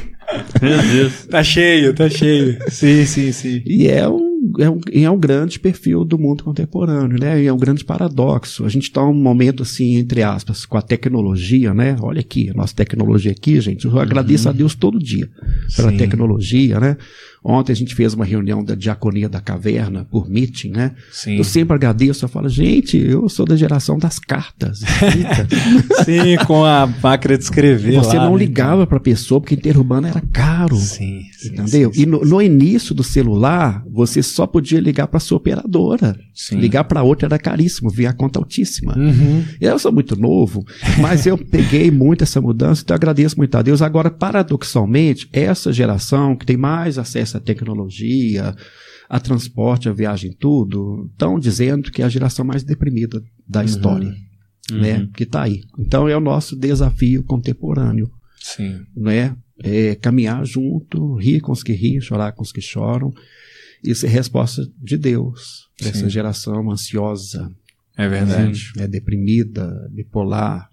[0.61, 1.13] Meu Deus.
[1.29, 2.57] Tá cheio, tá cheio.
[2.69, 3.61] Sim, sim, sim.
[3.65, 7.41] E é um, é, um, é um grande perfil do mundo contemporâneo, né?
[7.43, 8.65] E é um grande paradoxo.
[8.65, 11.95] A gente está um momento assim, entre aspas, com a tecnologia, né?
[12.01, 13.85] Olha aqui, a nossa tecnologia aqui, gente.
[13.85, 15.29] Eu agradeço a Deus todo dia
[15.75, 15.97] pela Sim.
[15.97, 16.97] tecnologia, né?
[17.43, 20.93] Ontem a gente fez uma reunião da Diaconia da Caverna por meeting, né?
[21.11, 21.37] Sim.
[21.37, 24.81] Eu sempre agradeço, eu falo, gente, eu sou da geração das cartas.
[24.81, 25.47] escritas.
[26.05, 27.95] Sim, com a máquina de escrever.
[27.95, 28.39] Você lá, não né?
[28.39, 30.75] ligava para a pessoa porque interurbano era caro.
[30.75, 31.53] Sim, sim.
[31.53, 31.93] Entendeu?
[31.93, 36.17] sim, E no, no início do celular, você só podia ligar para sua operadora.
[36.33, 36.57] Sim.
[36.57, 38.97] Ligar para outra era caríssimo, via conta altíssima.
[38.97, 39.43] Uhum.
[39.59, 40.65] Eu sou muito novo,
[40.99, 43.81] mas eu peguei muito essa mudança, então eu agradeço muito a Deus.
[43.81, 48.55] Agora, paradoxalmente, essa geração que tem mais acesso à tecnologia,
[49.09, 54.15] a transporte, a viagem, tudo, estão dizendo que é a geração mais deprimida da história,
[54.71, 55.07] né?
[55.15, 55.61] Que está aí.
[55.77, 58.81] Então é o nosso desafio contemporâneo Sim.
[58.95, 59.35] né?
[59.61, 63.11] É, caminhar junto, rir com os que riem, chorar com os que choram.
[63.83, 65.99] Isso é resposta de Deus para Sim.
[65.99, 67.51] essa geração ansiosa,
[67.97, 68.71] É verdade.
[68.75, 68.87] né?
[68.87, 70.68] deprimida, bipolar.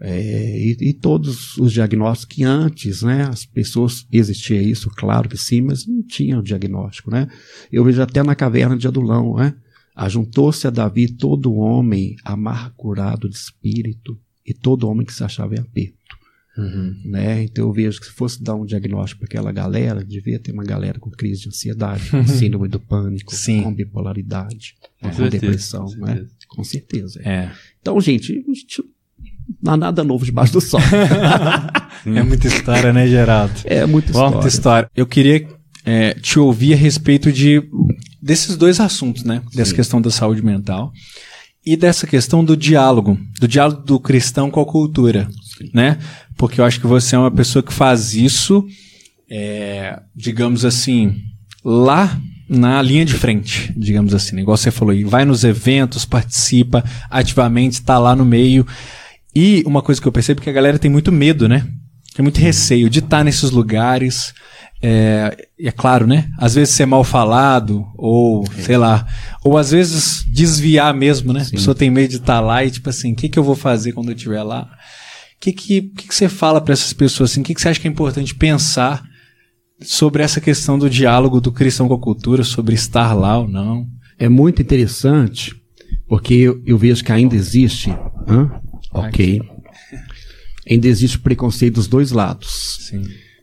[0.00, 5.36] É, e, e todos os diagnósticos que antes, né, as pessoas existia isso, claro que
[5.38, 7.28] sim, mas não tinham diagnóstico, né?
[7.70, 9.54] Eu vejo até na caverna de Adulão, né?
[9.94, 15.60] Ajuntou-se a Davi todo homem amargurado de espírito e todo homem que se achava em
[15.60, 15.94] aperto
[16.56, 16.94] Uhum.
[17.06, 17.42] né?
[17.42, 20.62] Então eu vejo que se fosse dar um diagnóstico para aquela galera, devia ter uma
[20.62, 23.64] galera com crise de ansiedade, com síndrome do pânico, Sim.
[23.64, 26.14] com bipolaridade, Com com, certeza, depressão, com né?
[26.14, 26.34] certeza.
[26.48, 27.20] Com certeza.
[27.24, 27.50] É.
[27.80, 28.84] Então, gente, a gente-
[29.62, 30.80] não há nada novo debaixo do sol.
[32.06, 33.54] É muita história, né, Geraldo?
[33.64, 34.30] é muita história.
[34.30, 34.90] muita história.
[34.94, 35.48] Eu queria
[35.86, 37.62] é, te ouvir a respeito de
[38.20, 39.40] desses dois assuntos, né?
[39.54, 39.76] Dessa Sim.
[39.76, 40.92] questão da saúde mental
[41.64, 45.28] e dessa questão do diálogo, do diálogo do cristão com a cultura,
[45.72, 45.98] né?
[46.36, 48.66] Porque eu acho que você é uma pessoa que faz isso,
[49.30, 51.16] é, digamos assim,
[51.64, 54.42] lá na linha de frente, digamos assim, né?
[54.42, 58.66] igual você falou, e vai nos eventos, participa ativamente, está lá no meio.
[59.34, 61.66] E uma coisa que eu percebo é que a galera tem muito medo, né?
[62.14, 64.32] Tem muito receio de estar nesses lugares.
[64.80, 66.28] É, é claro, né?
[66.38, 69.06] Às vezes ser mal falado, ou sei lá,
[69.42, 71.44] ou às vezes desviar mesmo, né?
[71.46, 73.56] A pessoa tem medo de estar lá e tipo assim, o que, que eu vou
[73.56, 74.68] fazer quando eu estiver lá?
[75.36, 77.40] O que, que, que, que você fala para essas pessoas assim?
[77.40, 79.02] O que, que você acha que é importante pensar
[79.80, 83.86] sobre essa questão do diálogo do cristão com a cultura, sobre estar lá ou não?
[84.18, 85.54] É muito interessante,
[86.06, 87.90] porque eu, eu vejo que ainda existe.
[88.28, 88.50] Hã?
[88.94, 89.42] Ok.
[90.68, 92.88] Ainda existe preconceito dos dois lados.
[92.88, 93.02] Sim.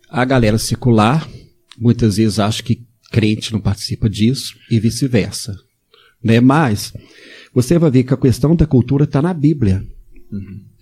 [0.09, 1.29] A galera secular
[1.77, 5.55] muitas vezes acha que crente não participa disso e vice-versa.
[6.23, 6.39] Né?
[6.39, 6.93] Mas
[7.53, 9.85] você vai ver que a questão da cultura está na Bíblia.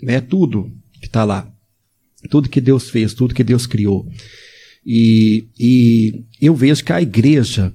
[0.03, 1.51] É tudo que está lá.
[2.29, 4.07] Tudo que Deus fez, tudo que Deus criou.
[4.85, 7.73] E, e eu vejo que a igreja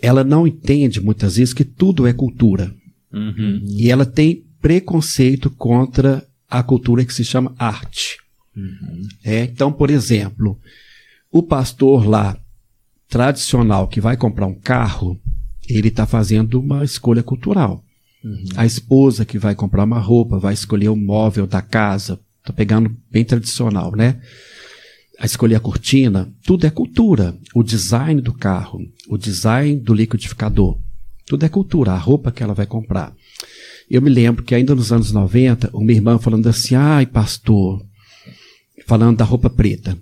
[0.00, 2.74] ela não entende muitas vezes que tudo é cultura.
[3.12, 3.64] Uhum.
[3.68, 8.16] E ela tem preconceito contra a cultura que se chama arte.
[9.22, 10.58] É, então, por exemplo,
[11.30, 12.34] o pastor lá,
[13.06, 15.20] tradicional, que vai comprar um carro,
[15.68, 17.84] ele está fazendo uma escolha cultural.
[18.56, 22.96] A esposa que vai comprar uma roupa, vai escolher o móvel da casa, está pegando
[23.10, 24.18] bem tradicional, né?
[25.18, 27.36] a escolher a cortina, tudo é cultura.
[27.54, 28.80] O design do carro,
[29.10, 30.78] o design do liquidificador,
[31.26, 33.14] tudo é cultura, a roupa que ela vai comprar.
[33.90, 37.84] Eu me lembro que ainda nos anos 90, uma irmã falando assim, ai pastor,
[38.86, 39.96] falando da roupa preta.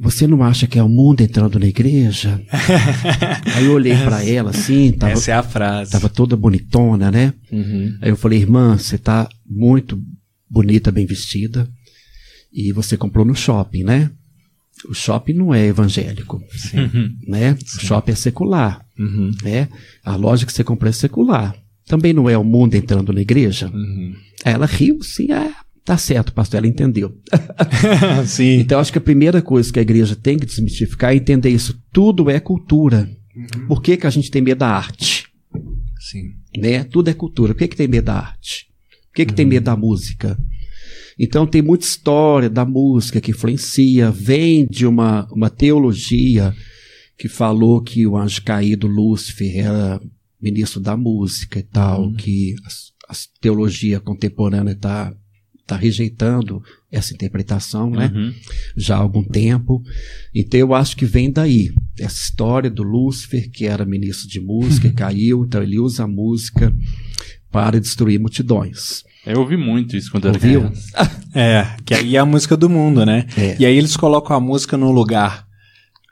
[0.00, 2.42] Você não acha que é o mundo entrando na igreja?
[3.54, 5.92] Aí eu olhei para ela assim, tava, Essa é a frase.
[5.92, 7.32] tava toda bonitona, né?
[7.52, 7.96] Uhum.
[8.02, 10.02] Aí eu falei, irmã, você tá muito
[10.50, 11.68] bonita, bem vestida,
[12.52, 14.10] e você comprou no shopping, né?
[14.88, 16.42] O shopping não é evangélico,
[17.28, 17.56] né?
[17.76, 19.30] O shopping é secular, Uhum.
[19.44, 19.68] né?
[20.04, 21.54] A loja que você comprou é secular.
[21.86, 23.70] Também não é o mundo entrando na igreja?
[23.72, 24.14] Uhum.
[24.44, 25.52] Ela riu, sim, é,
[25.84, 27.16] tá certo, pastor, ela entendeu.
[28.26, 28.58] Sim.
[28.60, 31.78] Então, acho que a primeira coisa que a igreja tem que desmistificar é entender isso.
[31.92, 33.08] Tudo é cultura.
[33.68, 35.26] Por que, que a gente tem medo da arte?
[35.98, 36.34] Sim.
[36.56, 36.84] né?
[36.84, 37.54] Tudo é cultura.
[37.54, 38.66] Por que, que tem medo da arte?
[39.08, 40.38] Por que, que tem medo da música?
[41.18, 46.54] Então tem muita história da música que influencia, vem de uma, uma teologia
[47.16, 50.00] que falou que o anjo caído Lúcifer era
[50.44, 52.54] ministro da música e tal, que
[53.08, 55.12] a, a teologia contemporânea está
[55.66, 56.62] tá rejeitando
[56.92, 58.12] essa interpretação, né?
[58.14, 58.34] Uhum.
[58.76, 59.82] já há algum tempo.
[60.34, 61.72] Então eu acho que vem daí.
[61.98, 66.08] Essa história do Lúcifer, que era ministro de música, e caiu, então ele usa a
[66.08, 66.72] música
[67.50, 69.02] para destruir multidões.
[69.24, 70.60] Eu ouvi muito isso quando eu era Ouviu?
[70.60, 71.24] criança.
[71.36, 73.26] É, que aí é a música do mundo, né?
[73.36, 73.56] É.
[73.58, 75.44] E aí eles colocam a música num lugar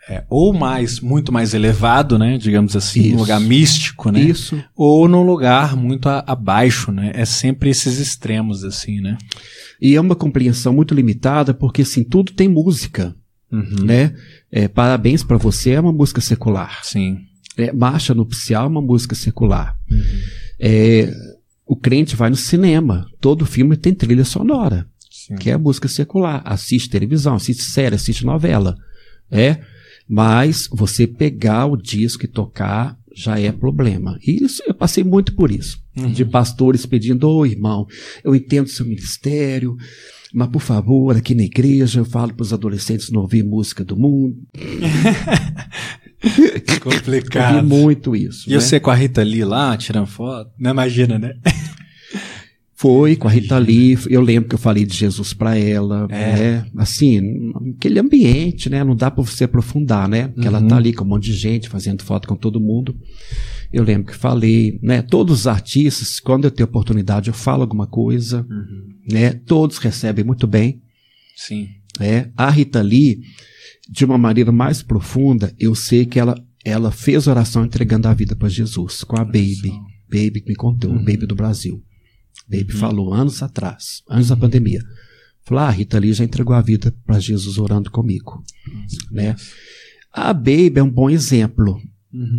[0.09, 2.37] é, ou mais, muito mais elevado, né?
[2.37, 3.15] Digamos assim, Isso.
[3.15, 4.21] um lugar místico, né?
[4.21, 4.63] Isso.
[4.75, 7.13] Ou num lugar muito a- abaixo, né?
[7.15, 9.17] É sempre esses extremos, assim, né?
[9.81, 13.15] E é uma compreensão muito limitada, porque assim, tudo tem música,
[13.51, 13.85] Uhum.
[13.85, 14.15] né?
[14.51, 16.81] É, parabéns para você é uma música secular.
[16.85, 17.19] Sim.
[17.57, 19.77] É, marcha nupcial é uma música secular.
[19.91, 20.03] Uhum.
[20.59, 21.13] É,
[21.67, 24.87] o crente vai no cinema, todo filme tem trilha sonora.
[25.11, 25.37] Sim.
[25.37, 26.43] que é a música secular.
[26.45, 28.75] Assiste televisão, assiste série, assiste novela.
[29.31, 29.59] É,
[30.13, 34.19] mas você pegar o disco e tocar já é problema.
[34.23, 35.79] E isso, eu passei muito por isso.
[36.13, 37.87] De pastores pedindo, ô irmão,
[38.23, 39.75] eu entendo seu ministério,
[40.35, 43.97] mas por favor, aqui na igreja eu falo para os adolescentes não ouvir música do
[43.97, 44.37] mundo.
[46.25, 47.67] Eu Complicado.
[47.67, 48.49] vi muito isso.
[48.49, 48.61] E né?
[48.61, 50.53] você com a Rita Lee lá, tirando foto?
[50.57, 51.35] Não imagina, né?
[52.83, 56.17] Foi com a Rita Lee, eu lembro que eu falei de Jesus para ela, É.
[56.35, 56.67] né?
[56.77, 58.83] Assim, aquele ambiente, né?
[58.83, 60.27] Não dá para você aprofundar, né?
[60.27, 60.67] Porque ela Uhum.
[60.67, 62.97] tá ali com um monte de gente, fazendo foto com todo mundo.
[63.73, 65.01] Eu lembro que falei, né?
[65.01, 68.45] Todos os artistas, quando eu tenho oportunidade, eu falo alguma coisa,
[69.09, 69.33] né?
[69.33, 70.83] Todos recebem muito bem,
[71.37, 71.69] Sim.
[72.01, 72.33] né?
[72.37, 73.21] A Rita Lee,
[73.89, 76.35] de uma maneira mais profunda, eu sei que ela,
[76.65, 79.71] ela fez oração entregando a vida para Jesus, com a Baby.
[80.11, 81.81] Baby que me contou, o Baby do Brasil.
[82.49, 84.81] Baby falou anos atrás, antes da pandemia.
[85.45, 88.43] Falou, ah, a Rita Lee já entregou a vida para Jesus orando comigo.
[89.11, 89.35] Né?
[90.13, 91.81] A Baby é um bom exemplo.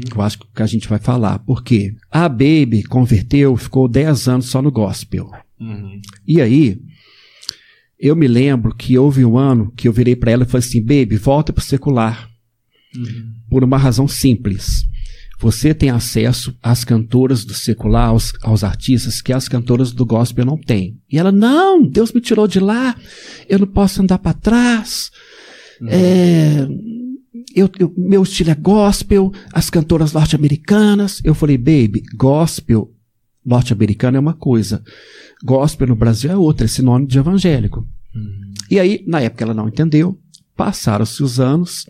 [0.06, 1.40] que Eu acho que a gente vai falar.
[1.40, 1.96] Por quê?
[2.10, 5.32] A Baby converteu, ficou 10 anos só no gospel.
[5.60, 6.00] Uhum.
[6.28, 6.80] E aí,
[8.00, 10.82] eu me lembro que houve um ano que eu virei para ela e falei assim:
[10.82, 12.30] Baby, volta pro secular.
[13.50, 14.86] Por uma razão simples.
[15.44, 20.46] Você tem acesso às cantoras do secular, aos, aos artistas, que as cantoras do gospel
[20.46, 20.98] não têm.
[21.12, 22.96] E ela, não, Deus me tirou de lá,
[23.50, 25.12] eu não posso andar para trás.
[25.90, 26.66] É,
[27.54, 31.20] eu, eu- meu estilo é gospel, as cantoras norte-americanas.
[31.26, 32.90] Eu falei, baby, gospel
[33.46, 34.82] norte-americano é uma coisa,
[35.44, 37.86] gospel no Brasil é outra, é sinônimo de evangélico.
[38.72, 40.18] E aí, na época, ela não entendeu.
[40.56, 41.86] Passaram-se os anos.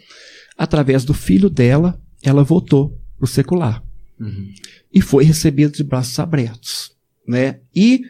[0.57, 3.83] Através do filho dela, ela voltou para o secular.
[4.93, 6.91] E foi recebida de braços abertos.
[7.27, 7.59] Né?
[7.75, 8.01] E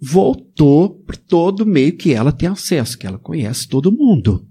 [0.00, 4.46] voltou para todo meio que ela tem acesso, que ela conhece todo mundo.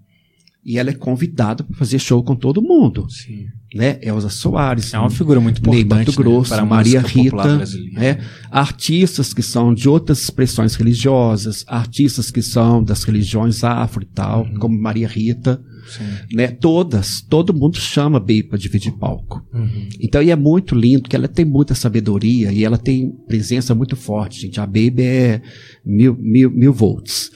[0.66, 3.06] E ela é convidada para fazer show com todo mundo.
[3.10, 3.48] Sim.
[3.76, 4.00] Né?
[4.02, 7.58] Elza Soares, É uma figura muito Ney importante Mato Grosso, né, para a Maria Rita,
[7.92, 8.24] né?
[8.50, 14.46] artistas que são de outras expressões religiosas, artistas que são das religiões afro e tal,
[14.46, 14.56] Uhum.
[14.56, 16.36] como Maria Rita, Sim.
[16.36, 16.48] né?
[16.48, 19.46] Todas, todo mundo chama Baby para dividir palco.
[19.54, 19.90] Uhum.
[20.00, 23.96] Então, e é muito lindo, que ela tem muita sabedoria e ela tem presença muito
[23.96, 24.60] forte, gente.
[24.60, 25.42] A Baby é
[25.86, 27.32] mil, mil, mil volts.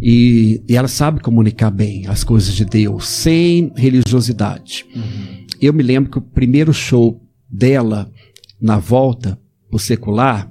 [0.00, 4.86] E, e ela sabe comunicar bem as coisas de Deus, sem religiosidade.
[5.60, 8.10] Eu me lembro que o primeiro show dela,
[8.60, 9.38] na volta
[9.68, 10.50] pro secular,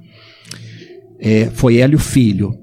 [1.18, 2.54] é, foi ela e o filho.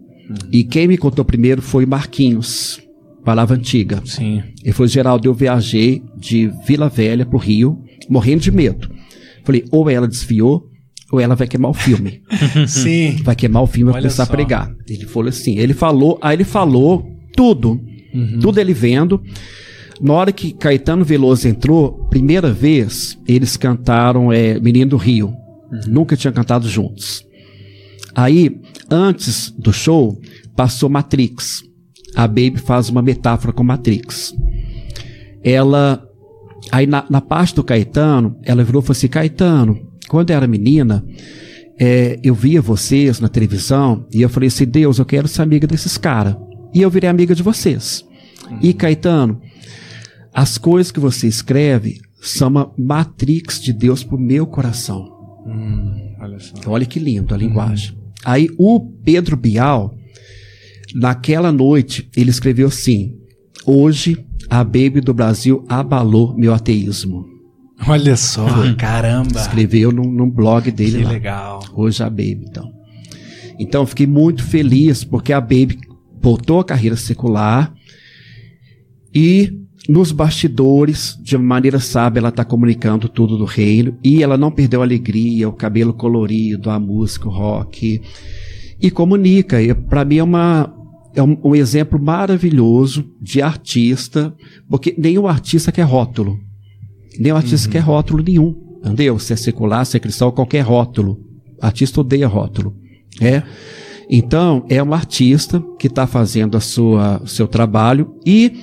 [0.51, 2.81] E quem me contou primeiro foi Marquinhos,
[3.27, 4.01] palavra antiga.
[4.05, 4.41] Sim.
[4.63, 7.77] Ele falou, Geraldo, eu viajei de Vila Velha pro Rio,
[8.09, 8.89] morrendo de medo.
[9.43, 10.69] Falei, ou ela desviou,
[11.11, 12.21] ou ela vai queimar o filme.
[12.65, 13.17] Sim.
[13.23, 14.31] Vai queimar o filme e começar só.
[14.31, 14.73] a pregar.
[14.87, 17.05] Ele falou assim, ele falou, aí ele falou
[17.35, 17.77] tudo.
[18.39, 19.21] Tudo ele vendo.
[20.01, 25.33] Na hora que Caetano Veloso entrou, primeira vez, eles cantaram é, Menino do Rio.
[25.85, 27.25] Nunca tinham cantado juntos.
[28.15, 28.57] Aí,
[28.89, 30.17] antes do show,
[30.55, 31.66] passou Matrix.
[32.15, 34.35] A Baby faz uma metáfora com Matrix.
[35.43, 36.03] Ela.
[36.71, 40.47] Aí, na, na parte do Caetano, ela virou e falou assim: Caetano, quando eu era
[40.47, 41.05] menina,
[41.79, 45.67] é, eu via vocês na televisão e eu falei assim: Deus, eu quero ser amiga
[45.67, 46.35] desses caras.
[46.73, 48.05] E eu virei amiga de vocês.
[48.61, 49.41] E Caetano,
[50.33, 55.17] as coisas que você escreve são uma matrix de Deus pro meu coração.
[56.19, 56.55] Olha só.
[56.67, 57.97] Olha que lindo a linguagem.
[58.25, 59.95] Aí o Pedro Bial,
[60.95, 63.15] naquela noite, ele escreveu assim:
[63.65, 67.25] Hoje a Baby do Brasil abalou meu ateísmo.
[67.87, 69.39] Olha só, caramba.
[69.39, 71.11] Escreveu num, num blog dele Que lá.
[71.11, 71.59] legal.
[71.75, 72.71] Hoje a Baby, então.
[73.59, 75.79] Então eu fiquei muito feliz porque a Baby
[76.21, 77.73] voltou à carreira secular
[79.13, 79.53] e
[79.87, 84.81] nos bastidores, de maneira sábia, ela está comunicando tudo do reino e ela não perdeu
[84.81, 88.01] a alegria, o cabelo colorido, a música, o rock
[88.81, 89.61] e comunica.
[89.61, 90.73] E para mim é uma
[91.17, 94.33] é um, um exemplo maravilhoso de artista,
[94.69, 96.39] porque nenhum artista quer rótulo.
[97.19, 98.55] Nenhum artista quer rótulo nenhum.
[98.79, 99.17] Entendeu?
[99.17, 101.19] Se é secular, se é cristão, qualquer rótulo.
[101.59, 102.75] Artista odeia rótulo.
[103.19, 103.41] É.
[104.07, 108.53] Então, é um artista que está fazendo a sua, o seu trabalho e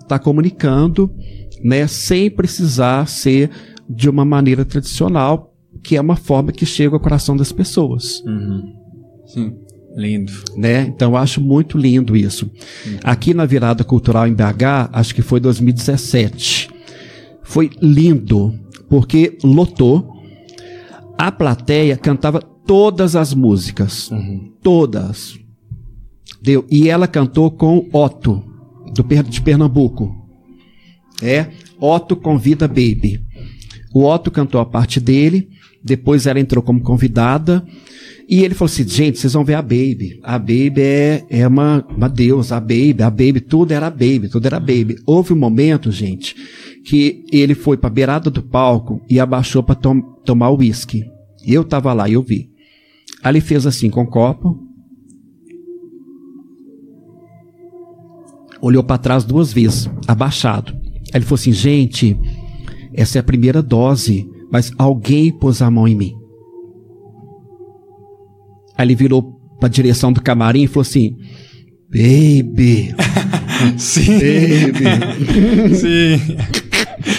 [0.00, 1.14] está comunicando,
[1.62, 3.50] né, sem precisar ser
[3.88, 8.22] de uma maneira tradicional, que é uma forma que chega ao coração das pessoas
[9.26, 9.54] Sim.
[9.96, 10.32] Lindo.
[10.56, 10.82] né?
[10.82, 12.50] Então eu acho muito lindo isso.
[13.02, 16.68] Aqui na virada cultural em BH, acho que foi 2017.
[17.42, 18.54] Foi lindo,
[18.88, 20.16] porque lotou.
[21.16, 24.10] A plateia cantava todas as músicas.
[24.62, 25.38] Todas.
[26.40, 26.64] Deu.
[26.70, 28.44] E ela cantou com Otto,
[28.94, 30.14] do, de Pernambuco.
[31.22, 31.48] É,
[31.80, 33.20] Otto convida Baby.
[33.92, 35.48] O Otto cantou a parte dele,
[35.82, 37.64] depois ela entrou como convidada.
[38.28, 40.20] E ele falou assim: gente, vocês vão ver a Baby.
[40.22, 44.44] A Baby é, é uma, uma deusa, a Baby, a Baby, tudo era Baby, tudo
[44.46, 44.96] era Baby.
[45.06, 46.36] Houve um momento, gente,
[46.84, 51.04] que ele foi pra beirada do palco e abaixou pra tom- tomar uísque.
[51.46, 52.50] Eu tava lá e eu vi.
[53.22, 54.58] Aí ele fez assim com o copo.
[58.60, 60.72] Olhou pra trás duas vezes, abaixado.
[60.74, 62.18] Aí ele falou assim: gente,
[62.92, 66.17] essa é a primeira dose, mas alguém pôs a mão em mim.
[68.78, 69.22] Aí ele virou
[69.58, 71.16] pra direção do camarim e falou assim:
[71.90, 72.94] Baby,
[73.76, 74.18] Sim.
[74.18, 75.74] baby.
[75.74, 76.36] Sim.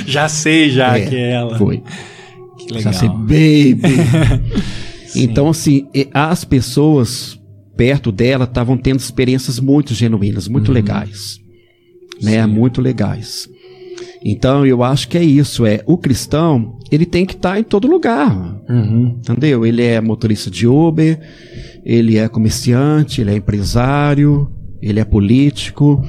[0.08, 1.58] Já sei já É, que é ela.
[1.58, 1.84] Foi.
[2.68, 2.94] Que Já legal.
[2.94, 3.96] sei, baby.
[5.16, 7.38] então, assim, as pessoas
[7.76, 11.38] perto dela estavam tendo experiências muito genuínas, muito legais.
[12.22, 12.46] Né?
[12.46, 13.48] Muito legais.
[14.24, 15.66] Então, eu acho que é isso.
[15.66, 18.62] É O cristão, ele tem que estar em todo lugar.
[18.70, 19.20] Uhum.
[19.20, 19.66] Entendeu?
[19.66, 21.20] Ele é motorista de Uber,
[21.86, 24.52] ele é comerciante, ele é empresário,
[24.82, 26.02] ele é político,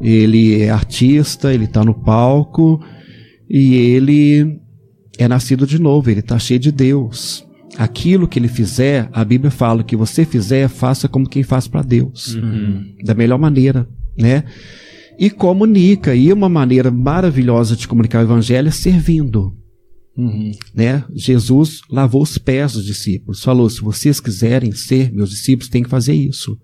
[0.00, 2.80] ele é artista, ele está no palco
[3.48, 4.60] e ele
[5.18, 7.44] é nascido de novo, ele está cheio de Deus.
[7.76, 11.82] Aquilo que ele fizer, a Bíblia fala que você fizer, faça como quem faz para
[11.82, 12.36] Deus,
[13.04, 13.88] da melhor maneira,
[14.18, 14.44] né?
[15.18, 16.14] E comunica.
[16.14, 19.54] E uma maneira maravilhosa de comunicar o evangelho é servindo
[20.18, 20.50] Uhum.
[20.74, 21.04] né?
[21.14, 23.44] Jesus lavou os pés dos discípulos.
[23.44, 26.58] Falou: se vocês quiserem ser meus discípulos, tem que fazer isso.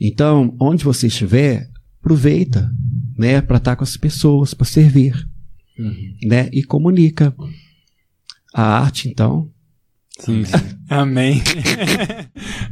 [0.00, 1.68] Então, onde você estiver,
[2.00, 2.70] aproveita,
[3.18, 5.28] né, para estar com as pessoas, para servir,
[6.24, 6.48] né?
[6.52, 7.34] E comunica.
[8.54, 9.50] A arte, então,
[10.20, 10.44] Sim.
[10.88, 11.42] Amém.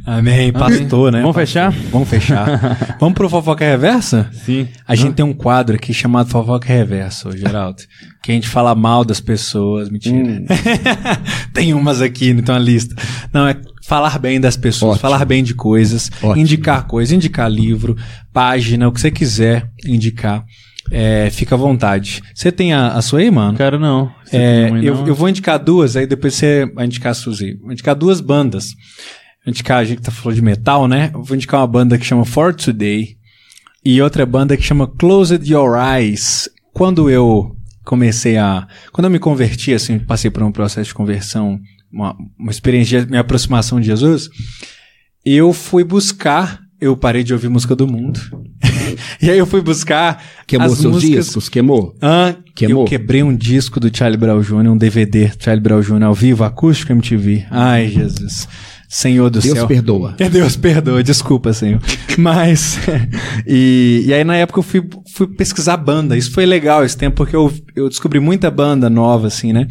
[0.05, 0.51] Amém.
[0.51, 1.21] Pastor, né?
[1.21, 1.71] Vamos fechar?
[1.91, 2.97] Vamos fechar.
[2.99, 4.29] Vamos pro Fofoca Reversa?
[4.33, 4.67] Sim.
[4.87, 7.81] A gente tem um quadro aqui chamado Fofoca Reversa, Geraldo.
[8.21, 9.89] Que a gente fala mal das pessoas.
[9.89, 10.17] Mentira.
[10.17, 10.45] Hum.
[11.53, 12.95] tem umas aqui, não tem uma lista.
[13.33, 13.55] Não, é
[13.87, 15.01] falar bem das pessoas, Ótimo.
[15.01, 16.37] falar bem de coisas, Ótimo.
[16.37, 17.97] indicar coisas, indicar livro,
[18.31, 20.45] página, o que você quiser indicar.
[20.91, 22.21] É, fica à vontade.
[22.33, 23.57] Você tem a, a sua aí, mano?
[23.57, 24.11] Cara, não.
[24.31, 25.07] É, eu, não?
[25.07, 27.57] eu vou indicar duas, aí depois você vai indicar a Suzy.
[27.61, 28.73] Vou indicar duas bandas.
[29.45, 31.11] Vou indicar, a gente tá falando de metal, né?
[31.13, 33.17] Eu vou indicar uma banda que chama For Today
[33.83, 36.49] e outra banda que chama Closed Your Eyes.
[36.73, 38.67] Quando eu comecei a.
[38.91, 41.59] Quando eu me converti, assim, passei por um processo de conversão,
[41.91, 44.29] uma, uma experiência de minha aproximação de Jesus,
[45.25, 46.59] eu fui buscar.
[46.79, 48.21] Eu parei de ouvir música do mundo.
[49.21, 50.23] E aí eu fui buscar.
[50.47, 51.49] queimou as seus músicas discos?
[51.49, 51.95] Queimou?
[52.01, 52.83] ah, Queimou?
[52.83, 56.03] eu quebrei um disco do Charlie Brown Jr., um DVD, Charlie Brown Jr.
[56.03, 57.45] ao vivo, acústico MTV.
[57.49, 58.47] Ai, Jesus.
[58.91, 59.67] Senhor do Deus céu.
[59.67, 60.13] perdoa.
[60.17, 61.79] Que Deus perdoa, desculpa, Senhor.
[62.17, 62.79] Mas,
[63.45, 66.17] e, e aí na época eu fui, fui pesquisar banda.
[66.17, 69.67] Isso foi legal esse tempo, porque eu, eu descobri muita banda nova, assim, né?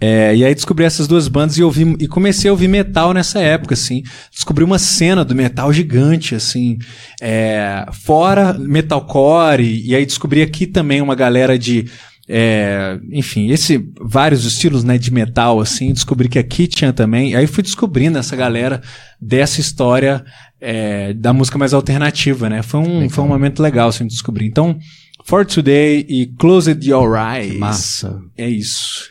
[0.00, 3.40] É, e aí descobri essas duas bandas e, ouvi, e comecei a ouvir metal nessa
[3.40, 4.02] época, assim.
[4.30, 6.78] Descobri uma cena do metal gigante, assim.
[7.20, 11.86] É, fora metalcore, e, e aí descobri aqui também uma galera de
[12.28, 17.30] é, enfim, esse vários estilos né, de metal, assim, descobri que aqui tinha também.
[17.30, 18.82] E aí fui descobrindo essa galera
[19.20, 20.24] dessa história
[20.60, 22.62] é, da música mais alternativa, né?
[22.62, 24.46] Foi um, foi um momento legal assim, de descobrir.
[24.46, 24.76] Então,
[25.24, 27.58] For Today e Closed Your Eyes.
[27.58, 28.20] Massa.
[28.36, 29.08] É isso.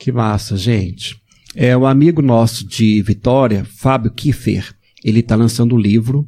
[0.00, 1.20] Que massa, gente.
[1.54, 4.74] É o amigo nosso de Vitória, Fábio Kiefer.
[5.04, 6.26] Ele está lançando um livro.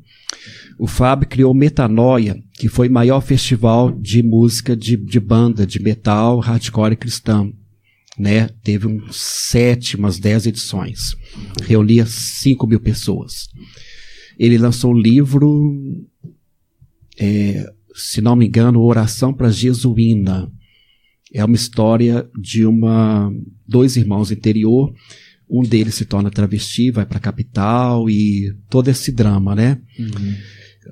[0.79, 5.81] O Fábio criou Metanoia, que foi o maior festival de música de, de banda, de
[5.81, 7.51] metal, hardcore cristão.
[8.19, 8.51] Né?
[8.63, 11.17] Teve uns sete, umas dez edições.
[11.63, 13.49] Reunia cinco mil pessoas.
[14.39, 16.07] Ele lançou um livro,
[17.19, 20.53] é, se não me engano, Oração para Jesuína.
[21.35, 23.33] É uma história de uma
[23.73, 24.93] dois irmãos interior.
[25.51, 29.79] Um deles se torna travesti, vai para a capital e todo esse drama, né?
[29.99, 30.35] Uhum.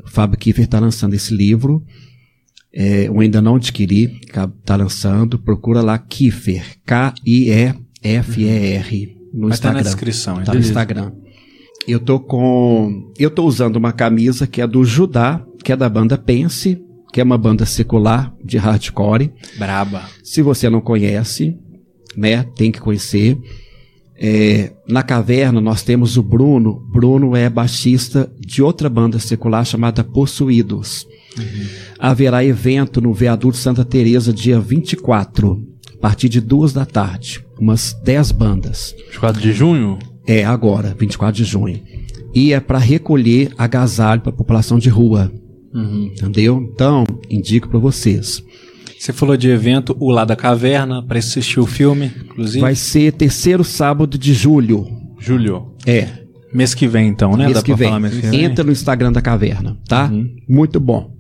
[0.07, 1.85] Fábio Kiefer está lançando esse livro.
[2.73, 5.39] É, eu ainda não adquiri, está lançando.
[5.39, 7.87] Procura lá Kiefer, K-I-E-F-E-R,
[9.33, 9.83] no Vai estar na Instagram.
[9.83, 10.35] descrição.
[10.37, 10.55] Tá então.
[10.55, 11.13] no Instagram.
[11.89, 13.13] Eu tô com.
[13.19, 16.79] Eu tô usando uma camisa que é do Judá, que é da banda Pense,
[17.13, 19.33] que é uma banda secular de hardcore.
[19.59, 20.05] Braba.
[20.23, 21.59] Se você não conhece,
[22.17, 23.39] né, tem que conhecer.
[24.23, 26.87] É, na caverna nós temos o Bruno.
[26.93, 31.07] Bruno é baixista de outra banda secular chamada Possuídos.
[31.99, 35.63] Haverá evento no Viaduto Santa Teresa dia 24,
[35.95, 37.45] a partir de duas da tarde.
[37.59, 38.95] Umas 10 bandas.
[39.07, 39.99] 24 de junho?
[40.27, 41.81] É agora, 24 de junho.
[42.35, 45.33] E é para recolher agasalho para a população de rua.
[46.13, 46.71] Entendeu?
[46.73, 48.43] Então, indico para vocês.
[49.01, 52.61] Você falou de evento, o Lá da Caverna, para assistir o filme, inclusive.
[52.61, 54.87] Vai ser terceiro sábado de julho.
[55.19, 55.75] Julho.
[55.87, 56.07] É,
[56.53, 57.45] Mês que vem, então, né?
[57.45, 57.89] mês Dá que pra vem.
[57.89, 58.45] falar mês que vem?
[58.45, 60.11] Entra no Instagram da Caverna, tá?
[60.47, 61.17] Muito bom.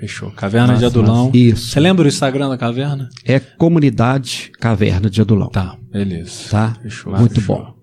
[0.00, 0.30] Fechou.
[0.30, 1.26] Caverna de Massa, Adulão.
[1.26, 1.36] massa.
[1.36, 1.66] Isso.
[1.70, 3.10] Você lembra o Instagram da Caverna?
[3.26, 5.50] É Comunidade Caverna de Adulão.
[5.50, 6.48] Tá, beleza.
[6.50, 6.76] Tá?
[6.80, 7.12] Fechou.
[7.14, 7.56] Muito Fechou.
[7.56, 7.74] bom.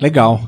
[0.00, 0.40] Legal.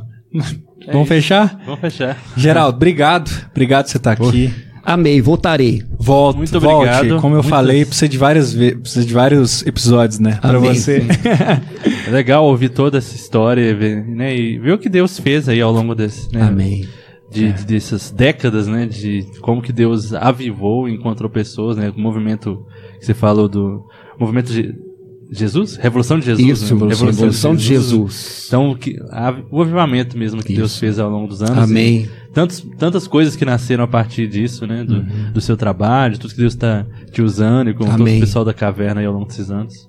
[0.90, 1.60] Vamos fechar?
[1.66, 2.16] Vamos fechar.
[2.38, 3.30] Geraldo, obrigado.
[3.50, 4.50] Obrigado por você estar aqui.
[4.86, 5.82] Amei, voltarei.
[5.98, 6.88] Volte, Muito volte.
[6.88, 7.20] obrigado.
[7.20, 10.38] Como eu Muitas- falei, precisa de várias precisa de vários episódios, né?
[10.40, 11.02] Pra você.
[12.06, 15.48] É legal ouvir toda essa história e ver, né, e ver o que Deus fez
[15.48, 16.86] aí ao longo desse, né, Amém.
[17.30, 18.86] de, dessas décadas, né?
[18.86, 21.92] De como que Deus avivou e encontrou pessoas, né?
[21.94, 22.64] O movimento
[23.00, 23.84] que você falou do
[24.20, 24.72] movimento de
[25.30, 25.76] Jesus?
[25.76, 26.48] Revolução de Jesus.
[26.62, 26.86] Isso, né?
[26.94, 28.44] Revolução, de Jesus.
[28.48, 30.80] Então, que, a- o avivamento mesmo que Deus Isso.
[30.80, 31.58] fez ao longo dos anos.
[31.58, 32.08] Amém.
[32.32, 34.84] Tantos, tantas coisas que nasceram a partir disso, né?
[34.84, 38.02] Do, do seu trabalho, de tudo que Deus está te usando e com todo Uhum.
[38.02, 38.18] Amém.
[38.18, 39.88] o pessoal da caverna aí ao longo desses anos.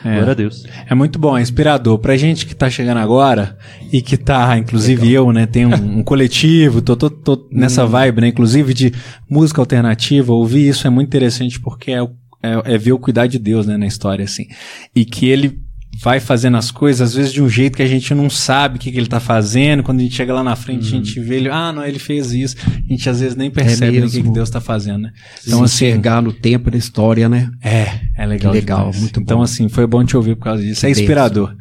[0.00, 0.64] Glória a Deus.
[0.88, 1.98] É muito bom, é inspirador.
[1.98, 3.58] Pra gente que tá chegando agora
[3.92, 8.20] e que tá, inclusive eu, né, tem um, um coletivo, tô, tô, tô nessa vibe,
[8.20, 8.92] né, inclusive de
[9.28, 12.10] música alternativa, ouvir isso é muito interessante porque é, o-
[12.42, 14.46] é, é ver o cuidar de Deus, né, na história, assim.
[14.94, 15.60] E que ele
[16.00, 18.78] vai fazendo as coisas, às vezes de um jeito que a gente não sabe o
[18.78, 21.36] que, que ele tá fazendo, quando a gente chega lá na frente, a gente vê
[21.36, 24.22] ele, ah, não, ele fez isso, a gente às vezes nem percebe né, o que,
[24.22, 24.28] que.
[24.30, 25.12] Deus tá fazendo, né.
[25.44, 27.50] Então, enxergar no tempo e na história, né?
[27.62, 28.52] É, é legal.
[28.52, 29.00] Que legal, demais.
[29.00, 29.42] muito Então, bom.
[29.42, 30.86] assim, foi bom te ouvir por causa disso.
[30.86, 31.02] É Bênção.
[31.02, 31.56] inspirador.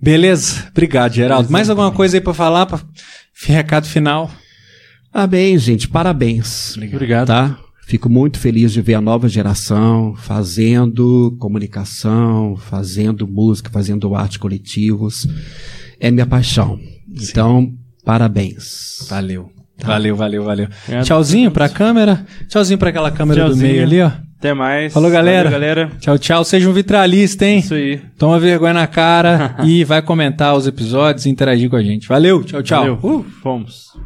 [0.00, 0.66] Beleza?
[0.70, 1.50] Obrigado, Geraldo.
[1.50, 2.66] Mais alguma coisa aí pra falar?
[2.66, 2.80] Pra...
[3.46, 4.30] Recado final?
[5.12, 5.88] Amém, gente.
[5.88, 6.76] Parabéns.
[6.76, 7.28] Obrigado.
[7.28, 7.58] Tá?
[7.88, 15.26] Fico muito feliz de ver a nova geração fazendo comunicação, fazendo música, fazendo arte coletivos.
[15.98, 16.78] É minha paixão.
[17.10, 17.72] Então,
[18.04, 19.06] parabéns.
[19.08, 19.50] Valeu.
[19.82, 20.68] Valeu, valeu, valeu.
[20.82, 21.06] Obrigado.
[21.06, 22.26] Tchauzinho pra câmera.
[22.46, 23.72] Tchauzinho pra aquela câmera do Tchauzinho.
[23.72, 24.10] meio ali, ó.
[24.38, 24.92] Até mais.
[24.92, 25.50] Falou, galera.
[25.50, 25.90] Valeu, galera.
[25.98, 26.44] Tchau, tchau.
[26.44, 27.60] Seja um vitralista, hein?
[27.60, 28.02] Isso aí.
[28.18, 32.06] Toma vergonha na cara e vai comentar os episódios e interagir com a gente.
[32.06, 32.44] Valeu.
[32.44, 32.96] Tchau, tchau.
[32.98, 33.24] Valeu.
[33.42, 33.96] Fomos.